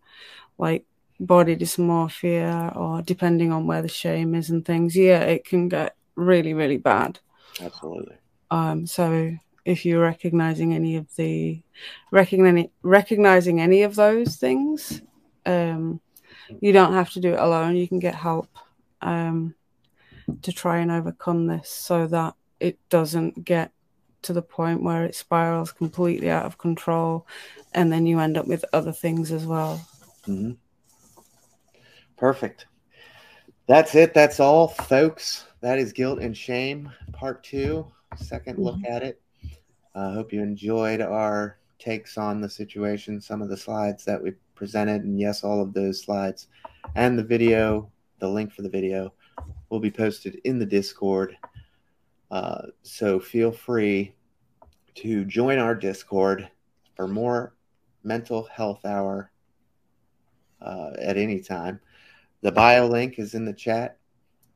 like 0.58 0.86
body 1.20 1.56
dysmorphia, 1.56 2.76
or 2.76 3.02
depending 3.02 3.52
on 3.52 3.68
where 3.68 3.82
the 3.82 3.88
shame 3.88 4.36
is 4.36 4.50
and 4.50 4.66
things. 4.66 4.96
Yeah, 4.96 5.22
it 5.22 5.46
can 5.46 5.70
get 5.70 5.96
really, 6.16 6.54
really 6.54 6.78
bad. 6.78 7.20
Absolutely. 7.62 8.16
Um, 8.52 8.86
so 8.88 9.32
if 9.64 9.86
you're 9.86 10.02
recognizing 10.02 10.74
any 10.74 10.96
of 10.96 11.14
the 11.16 11.62
recognizing 12.12 12.70
recognizing 12.84 13.62
any 13.62 13.84
of 13.84 13.96
those 13.96 14.36
things, 14.36 15.02
um, 15.46 16.00
you 16.62 16.72
don't 16.72 16.94
have 16.94 17.12
to 17.12 17.20
do 17.20 17.34
it 17.34 17.40
alone. 17.40 17.76
You 17.76 17.88
can 17.88 18.00
get 18.00 18.16
help 18.16 18.50
um, 19.02 19.56
to 20.42 20.52
try 20.52 20.80
and 20.80 20.92
overcome 20.92 21.48
this, 21.48 21.70
so 21.70 22.08
that 22.08 22.36
it 22.60 22.78
doesn't 22.90 23.44
get 23.44 23.72
to 24.26 24.34
the 24.34 24.42
point 24.42 24.84
where 24.84 25.06
it 25.06 25.16
spirals 25.16 25.72
completely 25.72 26.30
out 26.30 26.46
of 26.46 26.58
control, 26.58 27.26
and 27.74 27.92
then 27.92 28.06
you 28.06 28.20
end 28.20 28.38
up 28.38 28.48
with 28.48 28.66
other 28.74 28.92
things 28.92 29.32
as 29.32 29.46
well. 29.46 29.86
hmm 30.26 30.52
Perfect. 32.18 32.68
That's 33.68 33.96
it. 33.96 34.14
That's 34.14 34.40
all, 34.40 34.68
folks. 34.70 35.46
That 35.62 35.80
is 35.80 35.92
Guilt 35.92 36.20
and 36.20 36.38
Shame, 36.38 36.92
part 37.12 37.44
two, 37.44 37.86
second 38.16 38.60
look 38.60 38.78
at 38.88 39.04
it. 39.04 39.22
I 39.96 40.14
hope 40.14 40.32
you 40.32 40.42
enjoyed 40.42 41.02
our 41.02 41.58
takes 41.80 42.18
on 42.18 42.42
the 42.42 42.50
situation, 42.50 43.20
some 43.20 43.42
of 43.42 43.50
the 43.50 43.58
slides 43.58 44.06
that 44.06 44.22
we 44.22 44.34
presented, 44.54 45.04
and 45.04 45.20
yes, 45.20 45.44
all 45.44 45.62
of 45.62 45.74
those 45.74 46.02
slides 46.02 46.48
and 46.96 47.18
the 47.18 47.24
video, 47.24 47.92
the 48.20 48.28
link 48.28 48.54
for 48.54 48.62
the 48.62 48.70
video 48.70 49.14
will 49.70 49.80
be 49.80 49.92
posted 49.92 50.40
in 50.44 50.60
the 50.60 50.66
Discord. 50.66 51.36
Uh, 52.32 52.68
so 52.82 53.20
feel 53.20 53.52
free 53.52 54.14
to 54.96 55.26
join 55.26 55.60
our 55.60 55.76
Discord 55.76 56.50
for 56.96 57.08
more 57.08 57.56
mental 58.04 58.44
health 58.44 58.86
hour 58.86 59.32
uh, 60.62 60.92
at 61.02 61.18
any 61.18 61.40
time. 61.40 61.80
The 62.42 62.52
bio 62.52 62.88
link 62.88 63.20
is 63.20 63.34
in 63.34 63.46
the 63.46 63.54
chat, 63.54 63.98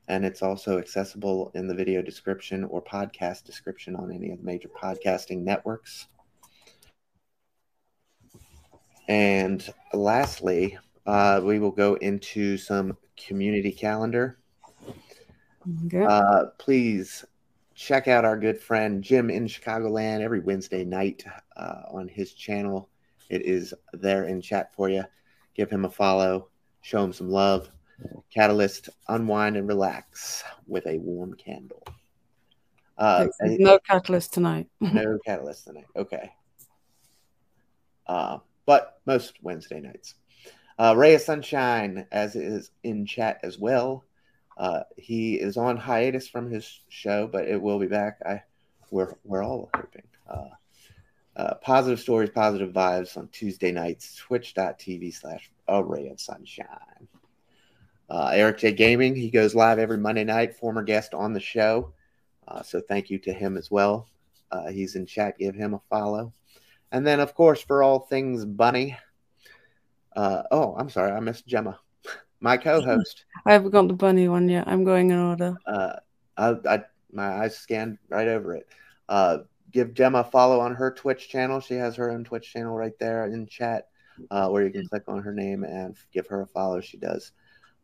and 0.07 0.25
it's 0.25 0.41
also 0.41 0.77
accessible 0.77 1.51
in 1.55 1.67
the 1.67 1.75
video 1.75 2.01
description 2.01 2.63
or 2.65 2.83
podcast 2.83 3.43
description 3.45 3.95
on 3.95 4.11
any 4.11 4.31
of 4.31 4.39
the 4.39 4.43
major 4.43 4.69
podcasting 4.69 5.43
networks. 5.43 6.07
And 9.07 9.67
lastly, 9.91 10.77
uh, 11.07 11.41
we 11.43 11.57
will 11.59 11.71
go 11.71 11.95
into 11.95 12.57
some 12.57 12.95
community 13.17 13.71
calendar. 13.71 14.37
Okay. 15.87 16.03
Uh, 16.03 16.45
please 16.59 17.25
check 17.79 18.09
out 18.09 18.25
our 18.25 18.37
good 18.37 18.59
friend 18.59 19.01
Jim 19.01 19.29
in 19.29 19.45
Chicagoland 19.45 20.19
every 20.19 20.41
Wednesday 20.41 20.83
night 20.83 21.23
uh, 21.55 21.83
on 21.89 22.09
his 22.09 22.33
channel. 22.33 22.89
It 23.29 23.43
is 23.43 23.73
there 23.93 24.25
in 24.25 24.41
chat 24.41 24.75
for 24.75 24.89
you. 24.89 25.05
Give 25.55 25.69
him 25.69 25.85
a 25.85 25.89
follow, 25.89 26.49
show 26.81 27.01
him 27.03 27.13
some 27.13 27.29
love. 27.29 27.69
Catalyst, 28.33 28.89
unwind 29.07 29.57
and 29.57 29.67
relax 29.67 30.43
with 30.67 30.87
a 30.87 30.97
warm 30.97 31.33
candle. 31.33 31.83
Uh, 32.97 33.27
no 33.41 33.79
catalyst 33.79 34.33
tonight. 34.33 34.67
no 34.81 35.17
catalyst 35.25 35.65
tonight. 35.65 35.87
Okay. 35.95 36.31
Uh, 38.07 38.39
but 38.65 38.99
most 39.05 39.35
Wednesday 39.41 39.79
nights. 39.79 40.15
Uh, 40.77 40.95
Ray 40.97 41.15
of 41.15 41.21
Sunshine, 41.21 42.07
as 42.11 42.35
is 42.35 42.71
in 42.83 43.05
chat 43.05 43.39
as 43.43 43.57
well. 43.57 44.05
Uh, 44.59 44.83
he 44.97 45.35
is 45.35 45.55
on 45.55 45.77
hiatus 45.77 46.27
from 46.27 46.51
his 46.51 46.81
show, 46.89 47.27
but 47.27 47.47
it 47.47 47.61
will 47.61 47.79
be 47.79 47.87
back. 47.87 48.19
I 48.25 48.43
we're 48.91 49.15
we're 49.23 49.43
all 49.43 49.69
hoping. 49.73 50.03
Uh, 50.29 50.49
uh, 51.37 51.53
positive 51.61 52.01
stories, 52.01 52.29
positive 52.29 52.73
vibes 52.73 53.15
on 53.15 53.29
Tuesday 53.29 53.71
nights. 53.71 54.15
Twitch.tv 54.17 55.13
slash 55.13 55.49
a 55.69 55.81
ray 55.81 56.09
of 56.09 56.19
sunshine. 56.19 57.07
Uh, 58.09 58.31
Eric 58.33 58.57
J 58.57 58.73
Gaming, 58.73 59.15
he 59.15 59.29
goes 59.29 59.55
live 59.55 59.79
every 59.79 59.97
Monday 59.97 60.25
night. 60.25 60.57
Former 60.57 60.83
guest 60.83 61.13
on 61.13 61.31
the 61.31 61.39
show, 61.39 61.93
uh, 62.45 62.61
so 62.61 62.81
thank 62.81 63.09
you 63.09 63.17
to 63.19 63.31
him 63.31 63.55
as 63.55 63.71
well. 63.71 64.09
Uh, 64.51 64.67
he's 64.67 64.95
in 64.95 65.05
chat. 65.05 65.37
Give 65.37 65.55
him 65.55 65.73
a 65.73 65.81
follow. 65.89 66.33
And 66.91 67.07
then, 67.07 67.21
of 67.21 67.33
course, 67.33 67.61
for 67.61 67.81
all 67.81 67.99
things 67.99 68.43
Bunny. 68.43 68.97
Uh, 70.13 70.43
oh, 70.51 70.75
I'm 70.77 70.89
sorry, 70.89 71.11
I 71.11 71.19
missed 71.21 71.47
Gemma. 71.47 71.79
My 72.41 72.57
co-host. 72.57 73.25
I 73.45 73.53
haven't 73.53 73.71
got 73.71 73.87
the 73.87 73.93
bunny 73.93 74.27
one 74.27 74.49
yet. 74.49 74.67
I'm 74.67 74.83
going 74.83 75.11
in 75.11 75.19
order. 75.19 75.57
Uh, 75.65 75.93
I, 76.37 76.55
I 76.67 76.83
my 77.11 77.43
eyes 77.43 77.57
scanned 77.57 77.97
right 78.09 78.27
over 78.27 78.55
it. 78.55 78.67
Uh, 79.07 79.39
give 79.71 79.93
Gemma 79.93 80.19
a 80.19 80.23
follow 80.23 80.59
on 80.59 80.75
her 80.75 80.91
Twitch 80.91 81.29
channel. 81.29 81.59
She 81.59 81.75
has 81.75 81.95
her 81.95 82.11
own 82.11 82.23
Twitch 82.23 82.51
channel 82.51 82.75
right 82.75 82.97
there 82.99 83.25
in 83.25 83.47
chat, 83.47 83.87
uh, 84.31 84.47
where 84.49 84.63
you 84.63 84.71
can 84.71 84.87
click 84.87 85.03
on 85.07 85.21
her 85.21 85.33
name 85.33 85.63
and 85.63 85.95
give 86.13 86.27
her 86.27 86.41
a 86.41 86.47
follow. 86.47 86.81
She 86.81 86.97
does 86.97 87.31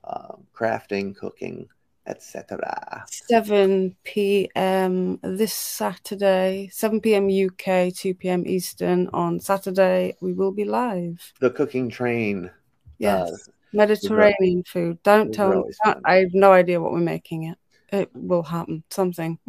um, 0.03 0.43
crafting, 0.53 1.15
cooking, 1.15 1.67
etc. 2.07 3.05
7 3.07 3.95
p.m. 4.03 5.19
this 5.23 5.53
Saturday, 5.53 6.69
7 6.71 7.01
p.m. 7.01 7.27
UK, 7.27 7.93
2 7.93 8.13
p.m. 8.15 8.43
Eastern 8.45 9.09
on 9.13 9.39
Saturday. 9.39 10.15
We 10.21 10.33
will 10.33 10.51
be 10.51 10.65
live. 10.65 11.33
The 11.39 11.49
cooking 11.49 11.89
train. 11.89 12.51
Yes, 12.97 13.31
Uh, 13.31 13.51
Mediterranean 13.75 14.63
food. 14.63 15.01
Don't 15.03 15.33
tell 15.33 15.49
me. 15.49 15.63
I 16.05 16.15
have 16.15 16.33
no 16.33 16.51
idea 16.51 16.81
what 16.81 16.91
we're 16.91 16.99
making 16.99 17.43
it. 17.43 17.57
It 17.91 18.09
will 18.13 18.43
happen. 18.43 18.83
Something. 18.89 19.39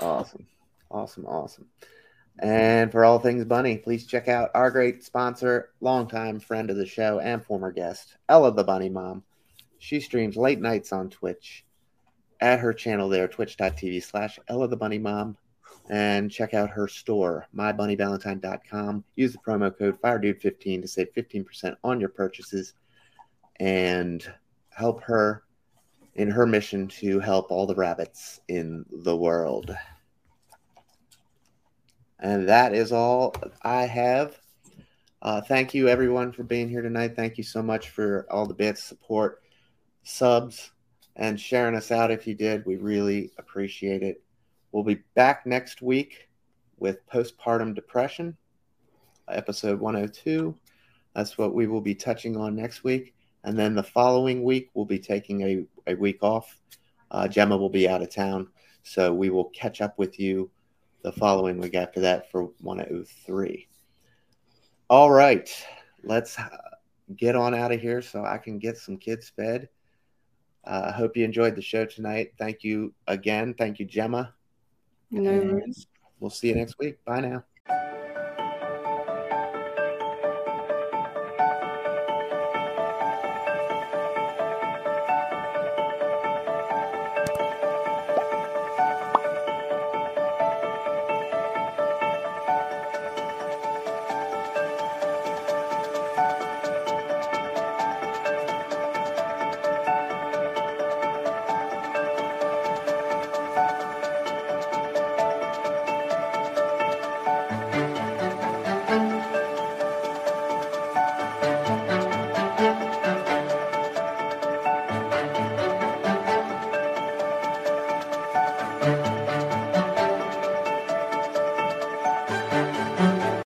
Awesome. 0.00 0.46
Awesome. 0.90 1.26
Awesome. 1.26 1.66
And 2.38 2.90
for 2.90 3.04
all 3.04 3.18
things 3.18 3.44
bunny, 3.44 3.78
please 3.78 4.06
check 4.06 4.28
out 4.28 4.50
our 4.54 4.70
great 4.70 5.04
sponsor, 5.04 5.70
longtime 5.80 6.40
friend 6.40 6.70
of 6.70 6.76
the 6.76 6.86
show 6.86 7.20
and 7.20 7.44
former 7.44 7.70
guest, 7.70 8.16
Ella 8.28 8.52
the 8.52 8.64
Bunny 8.64 8.88
Mom. 8.88 9.22
She 9.78 10.00
streams 10.00 10.36
late 10.36 10.60
nights 10.60 10.92
on 10.92 11.10
Twitch 11.10 11.64
at 12.40 12.60
her 12.60 12.72
channel 12.72 13.08
there, 13.08 13.28
twitch.tv 13.28 14.02
slash 14.02 14.38
Ella 14.48 14.68
the 14.68 14.76
Bunny 14.76 14.98
Mom. 14.98 15.36
And 15.90 16.30
check 16.30 16.54
out 16.54 16.70
her 16.70 16.88
store, 16.88 17.46
mybunnyvalentine.com. 17.54 19.04
Use 19.16 19.32
the 19.32 19.38
promo 19.38 19.76
code 19.76 20.00
FireDude15 20.00 20.82
to 20.82 20.88
save 20.88 21.12
15% 21.14 21.76
on 21.82 22.00
your 22.00 22.08
purchases 22.08 22.74
and 23.62 24.28
help 24.70 25.04
her 25.04 25.44
in 26.16 26.28
her 26.28 26.46
mission 26.46 26.88
to 26.88 27.20
help 27.20 27.48
all 27.52 27.64
the 27.64 27.76
rabbits 27.76 28.40
in 28.48 28.84
the 28.90 29.16
world. 29.16 29.72
And 32.18 32.48
that 32.48 32.74
is 32.74 32.90
all 32.90 33.36
I 33.62 33.82
have. 33.82 34.36
Uh, 35.22 35.40
thank 35.42 35.74
you, 35.74 35.86
everyone, 35.86 36.32
for 36.32 36.42
being 36.42 36.68
here 36.68 36.82
tonight. 36.82 37.14
Thank 37.14 37.38
you 37.38 37.44
so 37.44 37.62
much 37.62 37.90
for 37.90 38.26
all 38.28 38.46
the 38.46 38.54
bits, 38.54 38.82
support, 38.82 39.42
subs, 40.02 40.72
and 41.14 41.40
sharing 41.40 41.76
us 41.76 41.92
out 41.92 42.10
if 42.10 42.26
you 42.26 42.34
did. 42.34 42.66
We 42.66 42.76
really 42.78 43.30
appreciate 43.38 44.02
it. 44.02 44.24
We'll 44.72 44.82
be 44.82 45.04
back 45.14 45.46
next 45.46 45.82
week 45.82 46.28
with 46.78 47.06
postpartum 47.06 47.76
depression, 47.76 48.36
episode 49.28 49.78
102. 49.78 50.52
That's 51.14 51.38
what 51.38 51.54
we 51.54 51.68
will 51.68 51.80
be 51.80 51.94
touching 51.94 52.36
on 52.36 52.56
next 52.56 52.82
week. 52.82 53.14
And 53.44 53.58
then 53.58 53.74
the 53.74 53.82
following 53.82 54.42
week, 54.42 54.70
we'll 54.74 54.84
be 54.84 54.98
taking 54.98 55.42
a, 55.42 55.64
a 55.92 55.94
week 55.94 56.22
off. 56.22 56.58
Uh, 57.10 57.28
Gemma 57.28 57.56
will 57.56 57.70
be 57.70 57.88
out 57.88 58.02
of 58.02 58.10
town. 58.10 58.48
So 58.84 59.12
we 59.12 59.30
will 59.30 59.46
catch 59.50 59.80
up 59.80 59.98
with 59.98 60.18
you 60.18 60.50
the 61.02 61.12
following 61.12 61.58
week 61.58 61.74
after 61.74 62.00
that 62.00 62.30
for 62.30 62.44
103. 62.60 63.68
All 64.88 65.10
right. 65.10 65.50
Let's 66.04 66.38
uh, 66.38 66.48
get 67.16 67.36
on 67.36 67.54
out 67.54 67.72
of 67.72 67.80
here 67.80 68.02
so 68.02 68.24
I 68.24 68.38
can 68.38 68.58
get 68.58 68.78
some 68.78 68.96
kids 68.96 69.30
fed. 69.34 69.68
Uh, 70.64 70.86
I 70.86 70.92
hope 70.92 71.16
you 71.16 71.24
enjoyed 71.24 71.56
the 71.56 71.62
show 71.62 71.84
tonight. 71.84 72.32
Thank 72.38 72.62
you 72.62 72.94
again. 73.08 73.54
Thank 73.54 73.78
you, 73.80 73.84
Gemma. 73.84 74.34
No 75.10 75.30
worries. 75.30 75.86
we'll 76.20 76.30
see 76.30 76.48
you 76.48 76.54
next 76.54 76.78
week. 76.78 77.04
Bye 77.04 77.20
now. 77.20 77.44